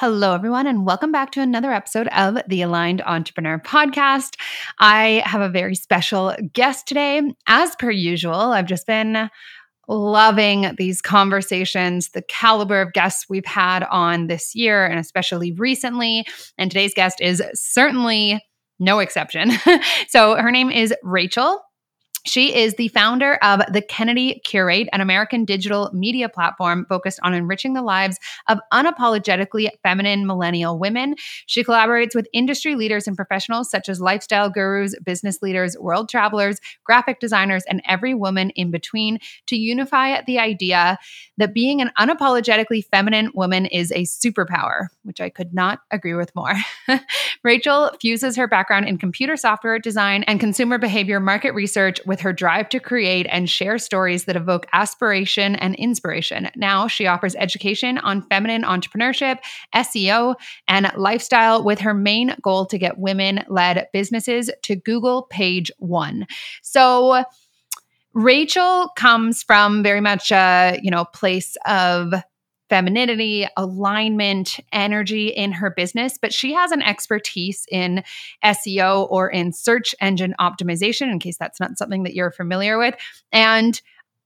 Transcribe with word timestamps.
Hello, 0.00 0.34
everyone, 0.34 0.66
and 0.66 0.86
welcome 0.86 1.12
back 1.12 1.30
to 1.32 1.42
another 1.42 1.72
episode 1.72 2.08
of 2.08 2.38
the 2.48 2.62
Aligned 2.62 3.02
Entrepreneur 3.02 3.58
Podcast. 3.58 4.36
I 4.78 5.22
have 5.26 5.42
a 5.42 5.48
very 5.50 5.74
special 5.74 6.34
guest 6.54 6.88
today. 6.88 7.20
As 7.46 7.76
per 7.76 7.90
usual, 7.90 8.32
I've 8.32 8.64
just 8.64 8.86
been 8.86 9.28
loving 9.88 10.74
these 10.78 11.02
conversations, 11.02 12.08
the 12.12 12.22
caliber 12.22 12.80
of 12.80 12.94
guests 12.94 13.26
we've 13.28 13.44
had 13.44 13.82
on 13.90 14.28
this 14.28 14.54
year, 14.54 14.86
and 14.86 14.98
especially 14.98 15.52
recently. 15.52 16.24
And 16.56 16.70
today's 16.70 16.94
guest 16.94 17.20
is 17.20 17.42
certainly 17.52 18.42
no 18.78 19.00
exception. 19.00 19.50
so 20.08 20.34
her 20.36 20.50
name 20.50 20.70
is 20.70 20.94
Rachel. 21.02 21.60
She 22.24 22.54
is 22.54 22.74
the 22.74 22.88
founder 22.88 23.36
of 23.36 23.60
the 23.72 23.80
Kennedy 23.80 24.40
Curate, 24.44 24.88
an 24.92 25.00
American 25.00 25.44
digital 25.44 25.90
media 25.94 26.28
platform 26.28 26.84
focused 26.88 27.18
on 27.22 27.32
enriching 27.32 27.72
the 27.72 27.82
lives 27.82 28.18
of 28.48 28.58
unapologetically 28.72 29.68
feminine 29.82 30.26
millennial 30.26 30.78
women. 30.78 31.14
She 31.46 31.64
collaborates 31.64 32.14
with 32.14 32.28
industry 32.32 32.74
leaders 32.74 33.06
and 33.08 33.16
professionals 33.16 33.70
such 33.70 33.88
as 33.88 34.00
lifestyle 34.00 34.50
gurus, 34.50 34.94
business 35.02 35.40
leaders, 35.40 35.76
world 35.78 36.08
travelers, 36.10 36.60
graphic 36.84 37.20
designers, 37.20 37.64
and 37.68 37.80
every 37.88 38.12
woman 38.12 38.50
in 38.50 38.70
between 38.70 39.18
to 39.46 39.56
unify 39.56 40.20
the 40.26 40.38
idea 40.38 40.98
that 41.38 41.54
being 41.54 41.80
an 41.80 41.90
unapologetically 41.98 42.84
feminine 42.90 43.30
woman 43.34 43.64
is 43.64 43.92
a 43.92 44.02
superpower, 44.02 44.88
which 45.04 45.20
I 45.20 45.30
could 45.30 45.54
not 45.54 45.80
agree 45.90 46.14
with 46.14 46.34
more. 46.36 46.54
Rachel 47.44 47.92
fuses 48.00 48.36
her 48.36 48.46
background 48.46 48.88
in 48.88 48.98
computer 48.98 49.36
software 49.36 49.78
design 49.78 50.22
and 50.24 50.38
consumer 50.38 50.76
behavior 50.76 51.18
market 51.18 51.54
research 51.54 51.98
with 52.10 52.20
her 52.22 52.32
drive 52.32 52.68
to 52.68 52.80
create 52.80 53.24
and 53.30 53.48
share 53.48 53.78
stories 53.78 54.24
that 54.24 54.34
evoke 54.34 54.66
aspiration 54.72 55.54
and 55.54 55.76
inspiration. 55.76 56.50
Now 56.56 56.88
she 56.88 57.06
offers 57.06 57.36
education 57.36 57.98
on 57.98 58.22
feminine 58.22 58.64
entrepreneurship, 58.64 59.38
SEO, 59.72 60.34
and 60.66 60.90
lifestyle 60.96 61.62
with 61.62 61.78
her 61.78 61.94
main 61.94 62.34
goal 62.42 62.66
to 62.66 62.78
get 62.78 62.98
women 62.98 63.44
led 63.46 63.86
businesses 63.92 64.50
to 64.62 64.74
Google 64.74 65.22
page 65.30 65.70
one. 65.78 66.26
So, 66.62 67.22
Rachel 68.12 68.88
comes 68.96 69.44
from 69.44 69.84
very 69.84 70.00
much 70.00 70.32
a, 70.32 70.80
you 70.82 70.90
know, 70.90 71.04
place 71.04 71.56
of 71.64 72.12
femininity, 72.70 73.46
alignment, 73.56 74.58
energy 74.72 75.28
in 75.28 75.52
her 75.52 75.70
business, 75.70 76.16
but 76.16 76.32
she 76.32 76.54
has 76.54 76.70
an 76.70 76.80
expertise 76.80 77.66
in 77.70 78.02
SEO 78.42 79.06
or 79.10 79.28
in 79.28 79.52
search 79.52 79.94
engine 80.00 80.34
optimization, 80.40 81.12
in 81.12 81.18
case 81.18 81.36
that's 81.36 81.60
not 81.60 81.76
something 81.76 82.04
that 82.04 82.14
you're 82.14 82.30
familiar 82.30 82.78
with. 82.78 82.94
And 83.32 83.78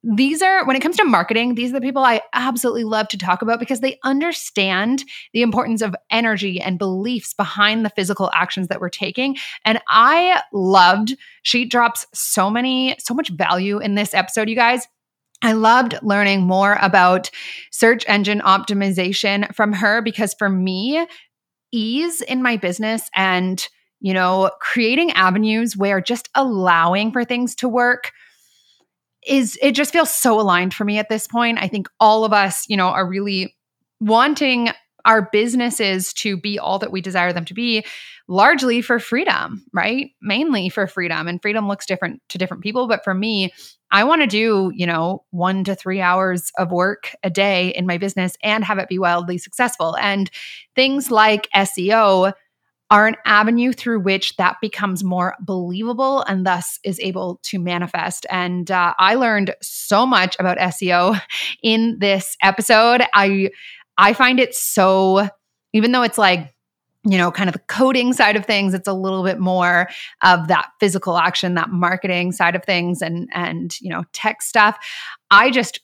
these 0.04 0.42
are 0.42 0.66
when 0.66 0.76
it 0.76 0.80
comes 0.80 0.98
to 0.98 1.04
marketing 1.04 1.54
these 1.54 1.70
are 1.70 1.74
the 1.74 1.80
people 1.80 2.04
i 2.04 2.20
absolutely 2.34 2.84
love 2.84 3.08
to 3.08 3.16
talk 3.16 3.40
about 3.40 3.58
because 3.58 3.80
they 3.80 3.98
understand 4.04 5.02
the 5.32 5.40
importance 5.40 5.80
of 5.80 5.96
energy 6.10 6.60
and 6.60 6.78
beliefs 6.78 7.32
behind 7.32 7.84
the 7.84 7.90
physical 7.90 8.30
actions 8.34 8.68
that 8.68 8.82
we're 8.82 8.90
taking 8.90 9.34
and 9.64 9.80
i 9.88 10.42
loved 10.52 11.16
she 11.42 11.64
drops 11.64 12.06
so 12.12 12.50
many 12.50 12.94
so 12.98 13.14
much 13.14 13.30
value 13.30 13.78
in 13.78 13.94
this 13.94 14.12
episode 14.12 14.46
you 14.46 14.54
guys 14.54 14.86
I 15.42 15.52
loved 15.52 15.96
learning 16.02 16.42
more 16.42 16.78
about 16.80 17.30
search 17.70 18.04
engine 18.08 18.40
optimization 18.40 19.54
from 19.54 19.72
her 19.74 20.00
because 20.00 20.34
for 20.34 20.48
me, 20.48 21.06
ease 21.72 22.20
in 22.22 22.42
my 22.42 22.56
business 22.56 23.10
and, 23.14 23.66
you 24.00 24.14
know, 24.14 24.50
creating 24.60 25.10
avenues 25.12 25.76
where 25.76 26.00
just 26.00 26.28
allowing 26.34 27.12
for 27.12 27.24
things 27.24 27.54
to 27.56 27.68
work 27.68 28.12
is 29.26 29.58
it 29.62 29.72
just 29.72 29.92
feels 29.92 30.12
so 30.12 30.38
aligned 30.40 30.74
for 30.74 30.84
me 30.84 30.98
at 30.98 31.08
this 31.08 31.26
point. 31.26 31.58
I 31.60 31.68
think 31.68 31.88
all 31.98 32.24
of 32.24 32.32
us, 32.32 32.66
you 32.68 32.76
know, 32.76 32.88
are 32.88 33.08
really 33.08 33.54
wanting 34.00 34.68
our 35.04 35.28
businesses 35.32 36.12
to 36.14 36.36
be 36.36 36.58
all 36.58 36.78
that 36.78 36.92
we 36.92 37.00
desire 37.00 37.32
them 37.32 37.44
to 37.46 37.54
be 37.54 37.84
largely 38.26 38.80
for 38.80 38.98
freedom, 38.98 39.64
right? 39.72 40.10
Mainly 40.22 40.68
for 40.68 40.86
freedom. 40.86 41.28
And 41.28 41.42
freedom 41.42 41.68
looks 41.68 41.86
different 41.86 42.22
to 42.30 42.38
different 42.38 42.62
people. 42.62 42.88
But 42.88 43.04
for 43.04 43.12
me, 43.14 43.52
I 43.90 44.04
want 44.04 44.22
to 44.22 44.26
do, 44.26 44.72
you 44.74 44.86
know, 44.86 45.24
one 45.30 45.62
to 45.64 45.74
three 45.74 46.00
hours 46.00 46.50
of 46.58 46.72
work 46.72 47.14
a 47.22 47.30
day 47.30 47.68
in 47.68 47.86
my 47.86 47.98
business 47.98 48.34
and 48.42 48.64
have 48.64 48.78
it 48.78 48.88
be 48.88 48.98
wildly 48.98 49.38
successful. 49.38 49.96
And 49.98 50.30
things 50.74 51.10
like 51.10 51.48
SEO 51.54 52.32
are 52.90 53.06
an 53.06 53.16
avenue 53.24 53.72
through 53.72 54.00
which 54.00 54.36
that 54.36 54.56
becomes 54.60 55.02
more 55.02 55.34
believable 55.40 56.22
and 56.22 56.46
thus 56.46 56.78
is 56.84 57.00
able 57.00 57.40
to 57.42 57.58
manifest. 57.58 58.26
And 58.30 58.70
uh, 58.70 58.94
I 58.98 59.14
learned 59.14 59.54
so 59.62 60.06
much 60.06 60.36
about 60.38 60.58
SEO 60.58 61.20
in 61.62 61.98
this 61.98 62.36
episode. 62.42 63.02
I 63.12 63.50
I 63.98 64.12
find 64.12 64.40
it 64.40 64.54
so, 64.54 65.28
even 65.72 65.92
though 65.92 66.02
it's 66.02 66.18
like 66.18 66.54
you 67.06 67.18
know, 67.18 67.30
kind 67.30 67.48
of 67.50 67.52
the 67.52 67.60
coding 67.60 68.14
side 68.14 68.34
of 68.34 68.46
things. 68.46 68.72
It's 68.72 68.88
a 68.88 68.94
little 68.94 69.24
bit 69.24 69.38
more 69.38 69.88
of 70.22 70.48
that 70.48 70.70
physical 70.80 71.18
action, 71.18 71.54
that 71.54 71.70
marketing 71.70 72.32
side 72.32 72.56
of 72.56 72.64
things, 72.64 73.02
and 73.02 73.28
and 73.34 73.78
you 73.80 73.90
know, 73.90 74.04
tech 74.12 74.40
stuff. 74.42 74.78
I 75.30 75.50
just 75.50 75.80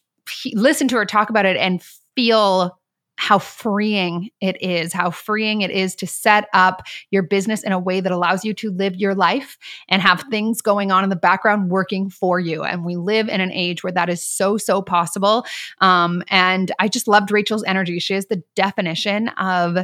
listen 0.54 0.88
to 0.88 0.96
her 0.96 1.04
talk 1.04 1.28
about 1.28 1.44
it 1.44 1.56
and 1.56 1.82
feel 2.14 2.79
how 3.20 3.38
freeing 3.38 4.30
it 4.40 4.60
is, 4.62 4.94
how 4.94 5.10
freeing 5.10 5.60
it 5.60 5.70
is 5.70 5.94
to 5.94 6.06
set 6.06 6.48
up 6.54 6.82
your 7.10 7.22
business 7.22 7.62
in 7.62 7.70
a 7.70 7.78
way 7.78 8.00
that 8.00 8.10
allows 8.10 8.46
you 8.46 8.54
to 8.54 8.70
live 8.70 8.96
your 8.96 9.14
life 9.14 9.58
and 9.90 10.00
have 10.00 10.24
things 10.30 10.62
going 10.62 10.90
on 10.90 11.04
in 11.04 11.10
the 11.10 11.16
background 11.16 11.68
working 11.68 12.08
for 12.08 12.40
you. 12.40 12.64
And 12.64 12.82
we 12.82 12.96
live 12.96 13.28
in 13.28 13.42
an 13.42 13.52
age 13.52 13.84
where 13.84 13.92
that 13.92 14.08
is 14.08 14.24
so, 14.24 14.56
so 14.56 14.80
possible. 14.80 15.44
Um, 15.82 16.22
and 16.28 16.72
I 16.78 16.88
just 16.88 17.06
loved 17.06 17.30
Rachel's 17.30 17.62
energy. 17.64 17.98
She 17.98 18.14
is 18.14 18.24
the 18.24 18.42
definition 18.56 19.28
of 19.28 19.76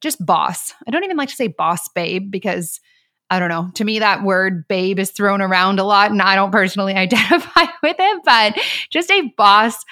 just 0.00 0.24
boss. 0.24 0.72
I 0.86 0.92
don't 0.92 1.02
even 1.02 1.16
like 1.16 1.30
to 1.30 1.34
say 1.34 1.48
boss 1.48 1.88
babe 1.88 2.30
because 2.30 2.80
I 3.28 3.40
don't 3.40 3.48
know. 3.48 3.70
To 3.74 3.84
me, 3.84 3.98
that 3.98 4.22
word 4.22 4.68
babe 4.68 5.00
is 5.00 5.10
thrown 5.10 5.42
around 5.42 5.80
a 5.80 5.84
lot, 5.84 6.12
and 6.12 6.22
I 6.22 6.36
don't 6.36 6.52
personally 6.52 6.94
identify 6.96 7.64
with 7.82 7.96
it, 7.98 8.22
but 8.24 8.56
just 8.90 9.10
a 9.10 9.22
boss 9.36 9.84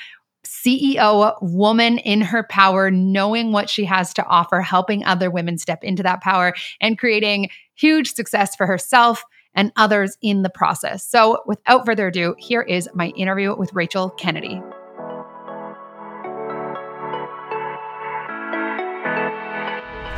CEO 0.44 1.37
woman 1.43 1.99
in 1.99 2.21
her 2.21 2.43
power, 2.43 2.91
knowing 2.91 3.53
what 3.53 3.69
she 3.69 3.84
has 3.84 4.15
to 4.15 4.25
offer, 4.27 4.60
helping 4.60 5.05
other 5.05 5.31
women 5.31 5.59
step 5.59 5.82
into 5.82 6.03
that 6.03 6.21
power, 6.21 6.55
and 6.81 6.99
creating 6.99 7.49
huge 7.75 8.12
success 8.12 8.55
for 8.55 8.66
herself 8.66 9.25
and 9.55 9.72
others 9.77 10.19
in 10.21 10.43
the 10.43 10.50
process. 10.50 11.06
So, 11.06 11.43
without 11.47 11.87
further 11.87 12.09
ado, 12.09 12.34
here 12.38 12.62
is 12.62 12.88
my 12.94 13.09
interview 13.10 13.55
with 13.56 13.72
Rachel 13.72 14.10
Kennedy. 14.10 14.60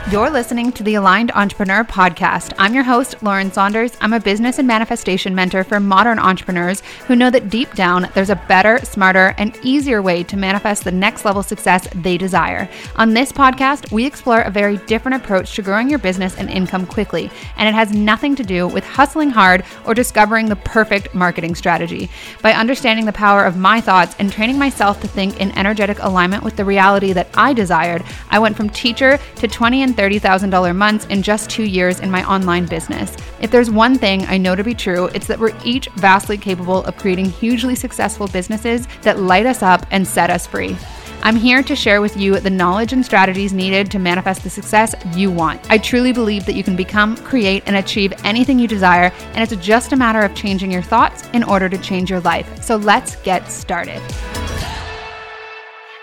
You're 0.09 0.31
listening 0.31 0.71
to 0.71 0.84
the 0.84 0.94
Aligned 0.94 1.33
Entrepreneur 1.33 1.83
Podcast. 1.83 2.55
I'm 2.61 2.75
your 2.75 2.84
host, 2.84 3.21
Lauren 3.25 3.50
Saunders. 3.50 3.97
I'm 4.00 4.12
a 4.12 4.21
business 4.21 4.61
and 4.61 4.69
manifestation 4.69 5.34
mentor 5.34 5.65
for 5.65 5.81
modern 5.81 6.21
entrepreneurs 6.21 6.81
who 7.09 7.17
know 7.17 7.28
that 7.28 7.50
deep 7.50 7.75
down 7.75 8.09
there's 8.15 8.31
a 8.31 8.41
better, 8.47 8.78
smarter, 8.84 9.34
and 9.37 9.59
easier 9.65 10.00
way 10.00 10.22
to 10.22 10.37
manifest 10.37 10.84
the 10.84 10.93
next 10.93 11.25
level 11.25 11.43
success 11.43 11.89
they 11.93 12.17
desire. 12.17 12.69
On 12.94 13.15
this 13.15 13.33
podcast, 13.33 13.91
we 13.91 14.06
explore 14.06 14.43
a 14.43 14.50
very 14.50 14.77
different 14.87 15.17
approach 15.17 15.56
to 15.56 15.62
growing 15.62 15.91
your 15.91 15.99
business 15.99 16.37
and 16.37 16.50
income 16.50 16.87
quickly, 16.87 17.28
and 17.56 17.69
it 17.69 17.75
has 17.75 17.91
nothing 17.91 18.37
to 18.37 18.44
do 18.44 18.69
with 18.69 18.84
hustling 18.84 19.31
hard 19.31 19.65
or 19.87 19.93
discovering 19.93 20.47
the 20.47 20.55
perfect 20.55 21.17
marketing 21.17 21.56
strategy. 21.56 22.09
By 22.43 22.53
understanding 22.53 23.06
the 23.06 23.12
power 23.12 23.44
of 23.44 23.56
my 23.56 23.81
thoughts 23.81 24.15
and 24.21 24.31
training 24.31 24.56
myself 24.56 25.00
to 25.00 25.09
think 25.09 25.41
in 25.41 25.50
energetic 25.59 25.99
alignment 25.99 26.44
with 26.44 26.55
the 26.55 26.65
reality 26.65 27.12
that 27.12 27.28
I 27.34 27.53
desired, 27.53 28.05
I 28.31 28.38
went 28.38 28.56
from 28.56 28.71
teacher 28.71 29.19
to 29.34 29.49
20 29.49 29.83
and 29.83 29.96
$30,000 29.97 30.77
months 30.77 31.07
in 31.07 31.23
just 31.23 31.51
two 31.51 31.65
years 31.65 32.01
in 32.01 32.11
my 32.11 32.29
online 32.29 32.67
business. 32.67 33.17
If 33.41 33.51
there's 33.51 33.71
one 33.71 33.99
thing 33.99 34.25
I 34.27 34.39
know 34.39 34.55
to 34.55 34.62
be 34.62 34.75
true, 34.75 35.07
it's 35.15 35.27
that 35.27 35.39
we're 35.39 35.57
each 35.65 35.89
vastly 35.97 36.39
capable 36.39 36.84
of 36.84 36.97
creating 36.97 37.27
hugely 37.27 37.75
successful 37.75 38.27
businesses 38.29 38.87
that 39.03 39.21
light 39.21 39.47
us 39.47 39.62
up 39.62 39.87
and 39.91 40.06
set 40.06 40.31
us 40.31 40.47
free. 40.47 40.77
I'm 41.23 41.35
here 41.35 41.62
to 41.62 41.75
share 41.75 42.01
with 42.01 42.17
you 42.17 42.39
the 42.39 42.51
knowledge 42.51 42.93
and 42.93 43.05
strategies 43.05 43.53
needed 43.53 43.91
to 43.91 43.99
manifest 43.99 44.45
the 44.45 44.51
success 44.51 44.94
you 45.17 45.31
want. 45.31 45.61
I 45.70 45.79
truly 45.79 46.12
believe 46.12 46.47
that 46.47 46.55
you 46.55 46.62
can 46.62 46.76
become, 46.76 47.17
create, 47.17 47.65
and 47.67 47.76
achieve 47.76 48.12
anything 48.23 48.59
you 48.59 48.69
desire, 48.69 49.12
and 49.35 49.38
it's 49.38 49.65
just 49.65 49.93
a 49.93 49.97
matter 49.97 50.20
of 50.20 50.35
changing 50.35 50.70
your 50.70 50.82
thoughts 50.82 51.26
in 51.32 51.43
order 51.43 51.69
to 51.69 51.79
change 51.79 52.11
your 52.11 52.20
life. 52.20 52.62
So 52.62 52.76
let's 52.76 53.17
get 53.17 53.50
started. 53.50 54.00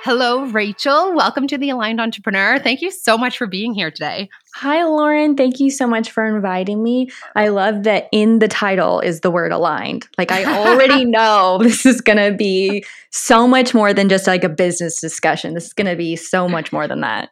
Hello, 0.03 0.44
Rachel. 0.44 1.13
Welcome 1.15 1.47
to 1.47 1.57
the 1.57 1.69
Aligned 1.69 2.01
Entrepreneur. 2.01 2.59
Thank 2.59 2.81
you 2.81 2.91
so 2.91 3.17
much 3.17 3.38
for 3.38 3.47
being 3.47 3.73
here 3.73 3.89
today. 3.89 4.29
Hi, 4.55 4.83
Lauren. 4.83 5.38
Thank 5.38 5.61
you 5.61 5.69
so 5.69 5.88
much 5.88 6.11
for 6.11 6.25
inviting 6.25 6.83
me. 6.83 7.09
I 7.38 7.47
love 7.47 7.83
that 7.83 8.09
in 8.11 8.39
the 8.39 8.50
title 8.50 9.00
is 9.00 9.21
the 9.21 9.31
word 9.31 9.53
aligned. 9.53 10.05
Like, 10.17 10.29
I 10.29 10.44
already 10.44 11.05
know 11.09 11.57
this 11.61 11.85
is 11.85 12.01
going 12.01 12.17
to 12.17 12.35
be 12.35 12.83
so 13.11 13.47
much 13.47 13.73
more 13.73 13.94
than 13.94 14.09
just 14.09 14.27
like 14.27 14.44
a 14.44 14.50
business 14.50 15.00
discussion. 15.00 15.53
This 15.53 15.67
is 15.67 15.73
going 15.73 15.88
to 15.88 15.95
be 15.95 16.17
so 16.17 16.50
much 16.50 16.73
more 16.73 16.85
than 16.85 17.00
that. 17.00 17.29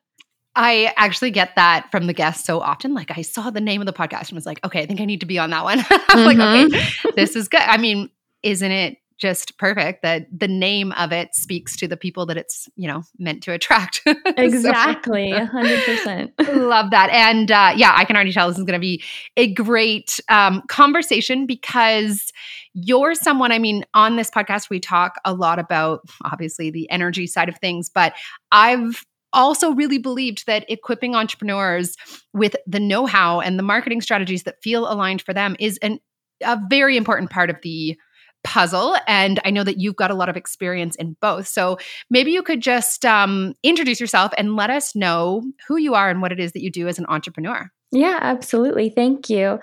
I 0.56 0.94
actually 0.96 1.32
get 1.32 1.58
that 1.58 1.92
from 1.92 2.08
the 2.08 2.14
guests 2.14 2.46
so 2.46 2.62
often. 2.62 2.94
Like, 2.94 3.12
I 3.12 3.24
saw 3.24 3.50
the 3.50 3.60
name 3.60 3.82
of 3.82 3.86
the 3.86 3.92
podcast 3.92 4.30
and 4.30 4.36
was 4.36 4.46
like, 4.46 4.64
okay, 4.64 4.82
I 4.82 4.86
think 4.86 5.02
I 5.02 5.06
need 5.06 5.20
to 5.20 5.26
be 5.26 5.40
on 5.40 5.50
that 5.50 5.66
one. 5.66 5.80
I'm 5.90 6.36
mm-hmm. 6.36 6.40
like, 6.40 6.74
okay, 6.74 7.12
this 7.18 7.36
is 7.36 7.50
good. 7.50 7.60
I 7.60 7.76
mean, 7.76 8.10
isn't 8.44 8.72
it 8.72 8.98
just 9.22 9.58
perfect 9.60 10.02
that 10.02 10.26
the 10.36 10.48
name 10.48 10.92
of 10.94 11.12
it 11.12 11.36
speaks 11.36 11.78
to 11.78 11.88
the 11.88 11.96
people 11.96 12.26
that 12.26 12.38
it's 12.38 12.68
you 12.76 12.88
know 12.88 13.04
meant 13.20 13.44
to 13.44 13.54
attract. 13.54 14.02
Exactly 14.38 15.32
so, 15.32 15.38
100% 15.46 16.32
love 16.68 16.90
that. 16.92 17.10
And 17.12 17.52
uh, 17.52 17.74
yeah 17.76 17.94
i 17.96 18.06
can 18.06 18.16
already 18.16 18.32
tell 18.32 18.48
this 18.48 18.58
is 18.58 18.64
going 18.64 18.74
to 18.74 18.80
be 18.80 19.04
a 19.38 19.54
great 19.54 20.20
um, 20.30 20.62
conversation 20.68 21.46
because 21.46 22.32
you're 22.74 23.14
someone 23.16 23.52
i 23.52 23.60
mean 23.60 23.86
on 23.94 24.16
this 24.16 24.30
podcast 24.30 24.70
we 24.70 24.80
talk 24.80 25.16
a 25.26 25.34
lot 25.34 25.60
about 25.60 26.02
obviously 26.24 26.72
the 26.72 26.90
energy 26.90 27.28
side 27.28 27.50
of 27.50 27.58
things 27.58 27.90
but 27.90 28.14
i've 28.52 29.06
also 29.34 29.72
really 29.72 29.98
believed 29.98 30.46
that 30.46 30.66
equipping 30.70 31.16
entrepreneurs 31.16 31.96
with 32.34 32.56
the 32.68 32.80
know-how 32.80 33.40
and 33.40 33.58
the 33.58 33.64
marketing 33.64 34.02
strategies 34.02 34.44
that 34.44 34.62
feel 34.62 34.92
aligned 34.92 35.22
for 35.22 35.34
them 35.34 35.56
is 35.60 35.78
an 35.80 36.00
a 36.44 36.60
very 36.70 36.98
important 36.98 37.30
part 37.30 37.52
of 37.52 37.58
the 37.62 37.96
puzzle. 38.44 38.96
And 39.08 39.40
I 39.46 39.52
know 39.52 39.64
that 39.64 39.80
you've 39.80 39.96
got 39.96 40.12
a 40.12 40.16
lot 40.16 40.30
of 40.30 40.38
experience 40.38 40.96
in 40.96 41.16
both. 41.22 41.48
So 41.48 41.78
maybe 42.10 42.32
you 42.32 42.44
could 42.44 42.62
just 42.62 43.06
um, 43.06 43.54
introduce 43.64 44.00
yourself 44.00 44.32
and 44.38 44.56
let 44.56 44.70
us 44.70 44.96
know 44.96 45.44
who 45.68 45.78
you 45.78 45.94
are 45.94 46.10
and 46.10 46.22
what 46.22 46.32
it 46.32 46.40
is 46.40 46.54
that 46.54 46.64
you 46.64 46.72
do 46.72 46.88
as 46.88 47.00
an 47.00 47.06
entrepreneur. 47.08 47.70
Yeah, 47.92 48.20
absolutely. 48.22 48.90
Thank 48.90 49.30
you. 49.30 49.60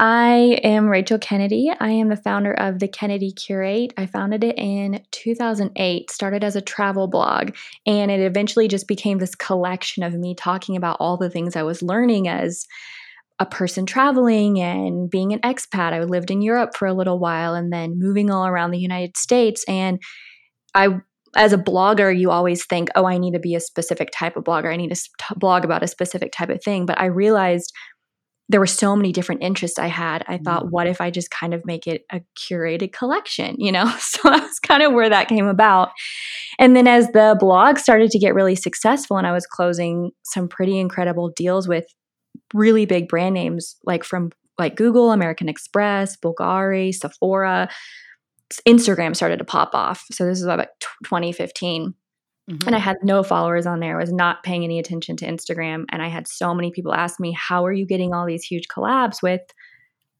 I 0.00 0.60
am 0.62 0.88
Rachel 0.88 1.18
Kennedy. 1.18 1.72
I 1.78 1.90
am 1.90 2.08
the 2.08 2.16
founder 2.16 2.52
of 2.52 2.78
the 2.78 2.86
Kennedy 2.86 3.32
Curate. 3.32 3.92
I 3.96 4.06
founded 4.06 4.44
it 4.44 4.56
in 4.56 5.02
2008, 5.10 6.10
started 6.10 6.44
as 6.44 6.54
a 6.54 6.60
travel 6.60 7.08
blog, 7.08 7.50
and 7.84 8.10
it 8.10 8.20
eventually 8.20 8.68
just 8.68 8.86
became 8.86 9.18
this 9.18 9.34
collection 9.34 10.04
of 10.04 10.14
me 10.14 10.36
talking 10.36 10.76
about 10.76 10.98
all 11.00 11.16
the 11.16 11.28
things 11.28 11.56
I 11.56 11.64
was 11.64 11.82
learning 11.82 12.28
as 12.28 12.66
a 13.40 13.46
person 13.46 13.86
traveling 13.86 14.60
and 14.60 15.08
being 15.08 15.32
an 15.32 15.40
expat. 15.40 15.92
I 15.92 16.00
lived 16.00 16.30
in 16.30 16.42
Europe 16.42 16.76
for 16.76 16.86
a 16.86 16.94
little 16.94 17.18
while 17.18 17.54
and 17.54 17.72
then 17.72 17.98
moving 17.98 18.30
all 18.30 18.46
around 18.46 18.72
the 18.72 18.78
United 18.78 19.16
States. 19.16 19.64
And 19.68 20.00
I, 20.74 20.98
as 21.36 21.52
a 21.52 21.58
blogger, 21.58 22.16
you 22.16 22.30
always 22.30 22.66
think, 22.66 22.88
oh, 22.96 23.06
I 23.06 23.18
need 23.18 23.34
to 23.34 23.38
be 23.38 23.54
a 23.54 23.60
specific 23.60 24.10
type 24.12 24.36
of 24.36 24.44
blogger. 24.44 24.72
I 24.72 24.76
need 24.76 24.92
to 24.92 25.00
blog 25.36 25.64
about 25.64 25.84
a 25.84 25.88
specific 25.88 26.32
type 26.32 26.50
of 26.50 26.62
thing. 26.62 26.84
But 26.84 27.00
I 27.00 27.06
realized 27.06 27.72
there 28.48 28.60
were 28.60 28.66
so 28.66 28.96
many 28.96 29.12
different 29.12 29.42
interests 29.42 29.78
I 29.78 29.88
had. 29.88 30.24
I 30.26 30.38
thought, 30.38 30.62
mm-hmm. 30.62 30.70
what 30.70 30.86
if 30.86 31.00
I 31.00 31.10
just 31.10 31.30
kind 31.30 31.52
of 31.52 31.66
make 31.66 31.86
it 31.86 32.02
a 32.10 32.22
curated 32.36 32.92
collection, 32.92 33.56
you 33.58 33.70
know? 33.70 33.92
So 34.00 34.30
that's 34.30 34.58
kind 34.58 34.82
of 34.82 34.92
where 34.94 35.08
that 35.08 35.28
came 35.28 35.46
about. 35.46 35.90
And 36.58 36.74
then 36.74 36.88
as 36.88 37.08
the 37.12 37.36
blog 37.38 37.78
started 37.78 38.10
to 38.10 38.18
get 38.18 38.34
really 38.34 38.56
successful 38.56 39.16
and 39.16 39.26
I 39.26 39.32
was 39.32 39.46
closing 39.46 40.10
some 40.24 40.48
pretty 40.48 40.78
incredible 40.78 41.30
deals 41.36 41.68
with 41.68 41.84
really 42.54 42.86
big 42.86 43.08
brand 43.08 43.34
names 43.34 43.76
like 43.84 44.04
from 44.04 44.30
like 44.58 44.76
Google, 44.76 45.12
American 45.12 45.48
Express, 45.48 46.16
Bulgari, 46.16 46.94
Sephora. 46.94 47.68
Instagram 48.66 49.14
started 49.14 49.38
to 49.38 49.44
pop 49.44 49.74
off. 49.74 50.04
So 50.10 50.24
this 50.24 50.38
is 50.38 50.44
about 50.44 50.68
2015. 51.04 51.94
Mm-hmm. 52.50 52.66
And 52.66 52.74
I 52.74 52.78
had 52.78 52.96
no 53.02 53.22
followers 53.22 53.66
on 53.66 53.80
there. 53.80 53.96
I 53.96 54.00
was 54.00 54.12
not 54.12 54.42
paying 54.42 54.64
any 54.64 54.78
attention 54.78 55.16
to 55.18 55.26
Instagram. 55.26 55.84
And 55.90 56.02
I 56.02 56.08
had 56.08 56.26
so 56.26 56.54
many 56.54 56.70
people 56.70 56.94
ask 56.94 57.20
me, 57.20 57.32
How 57.32 57.66
are 57.66 57.72
you 57.72 57.84
getting 57.84 58.14
all 58.14 58.26
these 58.26 58.44
huge 58.44 58.68
collabs 58.68 59.22
with, 59.22 59.42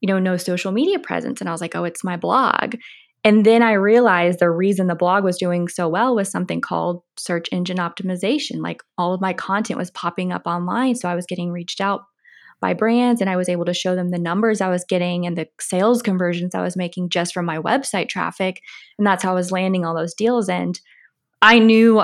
you 0.00 0.06
know, 0.06 0.18
no 0.18 0.36
social 0.36 0.70
media 0.70 0.98
presence? 0.98 1.40
And 1.40 1.48
I 1.48 1.52
was 1.52 1.62
like, 1.62 1.74
Oh, 1.74 1.84
it's 1.84 2.04
my 2.04 2.16
blog. 2.16 2.74
And 3.24 3.44
then 3.44 3.62
I 3.62 3.72
realized 3.72 4.38
the 4.38 4.50
reason 4.50 4.86
the 4.86 4.94
blog 4.94 5.24
was 5.24 5.38
doing 5.38 5.68
so 5.68 5.88
well 5.88 6.14
was 6.14 6.30
something 6.30 6.60
called 6.60 7.02
search 7.18 7.48
engine 7.50 7.78
optimization. 7.78 8.62
Like 8.62 8.82
all 8.96 9.12
of 9.12 9.20
my 9.20 9.32
content 9.32 9.78
was 9.78 9.90
popping 9.90 10.32
up 10.32 10.42
online. 10.46 10.94
So 10.94 11.08
I 11.08 11.14
was 11.14 11.26
getting 11.26 11.50
reached 11.50 11.80
out 11.80 12.02
by 12.60 12.74
brands 12.74 13.20
and 13.20 13.30
I 13.30 13.36
was 13.36 13.48
able 13.48 13.64
to 13.66 13.74
show 13.74 13.94
them 13.94 14.10
the 14.10 14.18
numbers 14.18 14.60
I 14.60 14.68
was 14.68 14.84
getting 14.88 15.26
and 15.26 15.36
the 15.36 15.48
sales 15.60 16.02
conversions 16.02 16.54
I 16.54 16.62
was 16.62 16.76
making 16.76 17.10
just 17.10 17.32
from 17.32 17.44
my 17.44 17.58
website 17.58 18.08
traffic. 18.08 18.60
And 18.98 19.06
that's 19.06 19.22
how 19.22 19.32
I 19.32 19.34
was 19.34 19.52
landing 19.52 19.84
all 19.84 19.96
those 19.96 20.14
deals. 20.14 20.48
And 20.48 20.78
I 21.40 21.58
knew 21.58 22.02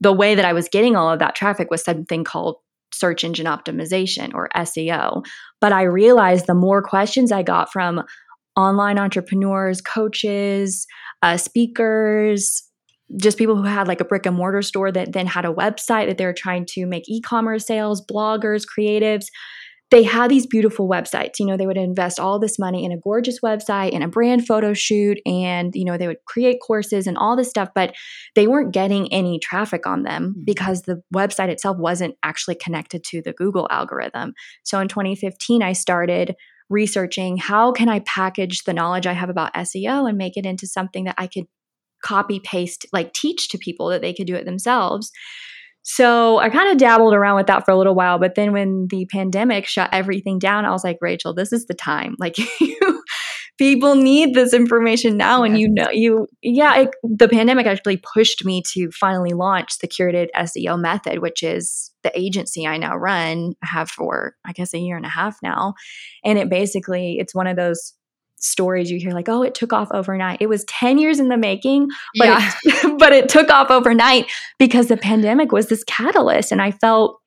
the 0.00 0.12
way 0.12 0.34
that 0.34 0.44
I 0.44 0.52
was 0.52 0.68
getting 0.68 0.96
all 0.96 1.10
of 1.10 1.18
that 1.18 1.34
traffic 1.34 1.70
was 1.70 1.84
something 1.84 2.24
called 2.24 2.56
search 2.92 3.24
engine 3.24 3.46
optimization 3.46 4.34
or 4.34 4.48
SEO. 4.56 5.24
But 5.60 5.72
I 5.72 5.82
realized 5.82 6.46
the 6.46 6.54
more 6.54 6.82
questions 6.82 7.30
I 7.30 7.42
got 7.42 7.70
from 7.72 8.02
online 8.56 8.98
entrepreneurs, 8.98 9.80
coaches, 9.80 10.86
uh, 11.22 11.36
speakers, 11.36 12.62
just 13.20 13.38
people 13.38 13.56
who 13.56 13.64
had 13.64 13.88
like 13.88 14.00
a 14.00 14.04
brick 14.04 14.26
and 14.26 14.36
mortar 14.36 14.62
store 14.62 14.92
that 14.92 15.12
then 15.12 15.26
had 15.26 15.44
a 15.44 15.52
website 15.52 16.06
that 16.06 16.18
they 16.18 16.24
were 16.24 16.32
trying 16.32 16.64
to 16.64 16.86
make 16.86 17.08
e 17.08 17.20
commerce 17.20 17.66
sales, 17.66 18.04
bloggers, 18.04 18.64
creatives 18.64 19.26
they 19.90 20.04
had 20.04 20.30
these 20.30 20.46
beautiful 20.46 20.88
websites. 20.88 21.38
You 21.38 21.46
know, 21.46 21.56
they 21.56 21.66
would 21.66 21.76
invest 21.76 22.20
all 22.20 22.38
this 22.38 22.58
money 22.58 22.84
in 22.84 22.92
a 22.92 22.98
gorgeous 22.98 23.40
website 23.40 23.92
and 23.92 24.04
a 24.04 24.08
brand 24.08 24.46
photo 24.46 24.72
shoot, 24.72 25.18
and, 25.26 25.74
you 25.74 25.84
know, 25.84 25.98
they 25.98 26.06
would 26.06 26.24
create 26.26 26.58
courses 26.64 27.06
and 27.06 27.18
all 27.18 27.36
this 27.36 27.50
stuff, 27.50 27.70
but 27.74 27.94
they 28.36 28.46
weren't 28.46 28.72
getting 28.72 29.12
any 29.12 29.38
traffic 29.40 29.86
on 29.86 30.04
them 30.04 30.30
mm-hmm. 30.30 30.44
because 30.44 30.82
the 30.82 31.02
website 31.14 31.48
itself 31.48 31.76
wasn't 31.78 32.14
actually 32.22 32.54
connected 32.54 33.02
to 33.04 33.20
the 33.22 33.32
Google 33.32 33.66
algorithm. 33.70 34.32
So 34.62 34.78
in 34.78 34.88
2015, 34.88 35.62
I 35.62 35.72
started 35.72 36.36
researching 36.70 37.36
how 37.36 37.72
can 37.72 37.88
I 37.88 38.00
package 38.00 38.64
the 38.64 38.72
knowledge 38.72 39.06
I 39.06 39.12
have 39.12 39.28
about 39.28 39.54
SEO 39.54 40.08
and 40.08 40.16
make 40.16 40.36
it 40.36 40.46
into 40.46 40.66
something 40.66 41.04
that 41.04 41.16
I 41.18 41.26
could 41.26 41.44
copy 42.02 42.40
paste, 42.40 42.86
like 42.92 43.12
teach 43.12 43.48
to 43.50 43.58
people 43.58 43.88
that 43.88 44.00
they 44.00 44.14
could 44.14 44.26
do 44.26 44.36
it 44.36 44.46
themselves. 44.46 45.10
So 45.82 46.38
I 46.38 46.50
kind 46.50 46.70
of 46.70 46.78
dabbled 46.78 47.14
around 47.14 47.36
with 47.36 47.46
that 47.46 47.64
for 47.64 47.70
a 47.72 47.76
little 47.76 47.94
while. 47.94 48.18
But 48.18 48.34
then 48.34 48.52
when 48.52 48.86
the 48.90 49.06
pandemic 49.10 49.66
shut 49.66 49.88
everything 49.92 50.38
down, 50.38 50.64
I 50.64 50.70
was 50.70 50.84
like, 50.84 50.98
Rachel, 51.00 51.34
this 51.34 51.52
is 51.52 51.66
the 51.66 51.74
time. 51.74 52.16
Like, 52.18 52.36
you, 52.60 53.02
people 53.60 53.94
need 53.94 54.32
this 54.32 54.54
information 54.54 55.18
now. 55.18 55.42
And 55.42 55.60
you 55.60 55.68
know, 55.68 55.90
you, 55.90 56.26
yeah, 56.40 56.78
it, 56.78 56.88
the 57.02 57.28
pandemic 57.28 57.66
actually 57.66 57.98
pushed 57.98 58.42
me 58.42 58.62
to 58.72 58.90
finally 58.90 59.34
launch 59.34 59.80
the 59.80 59.86
curated 59.86 60.28
SEO 60.34 60.80
method, 60.80 61.18
which 61.18 61.42
is 61.42 61.90
the 62.02 62.10
agency 62.18 62.66
I 62.66 62.78
now 62.78 62.96
run, 62.96 63.52
I 63.62 63.66
have 63.66 63.90
for, 63.90 64.34
I 64.46 64.52
guess, 64.52 64.72
a 64.72 64.78
year 64.78 64.96
and 64.96 65.04
a 65.04 65.10
half 65.10 65.36
now. 65.42 65.74
And 66.24 66.38
it 66.38 66.48
basically, 66.48 67.18
it's 67.18 67.34
one 67.34 67.46
of 67.46 67.56
those 67.56 67.92
stories 68.38 68.90
you 68.90 68.98
hear 68.98 69.12
like 69.12 69.28
oh 69.28 69.42
it 69.42 69.54
took 69.54 69.70
off 69.70 69.88
overnight 69.92 70.38
it 70.40 70.46
was 70.46 70.64
10 70.64 70.96
years 70.96 71.20
in 71.20 71.28
the 71.28 71.36
making 71.36 71.86
but 72.16 72.28
yeah. 72.28 72.52
it, 72.64 72.94
but 72.98 73.12
it 73.12 73.28
took 73.28 73.50
off 73.50 73.70
overnight 73.70 74.30
because 74.58 74.86
the 74.86 74.96
pandemic 74.96 75.52
was 75.52 75.68
this 75.68 75.84
catalyst 75.84 76.50
and 76.50 76.62
i 76.62 76.70
felt 76.70 77.20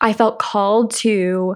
i 0.00 0.12
felt 0.12 0.40
called 0.40 0.90
to 0.90 1.54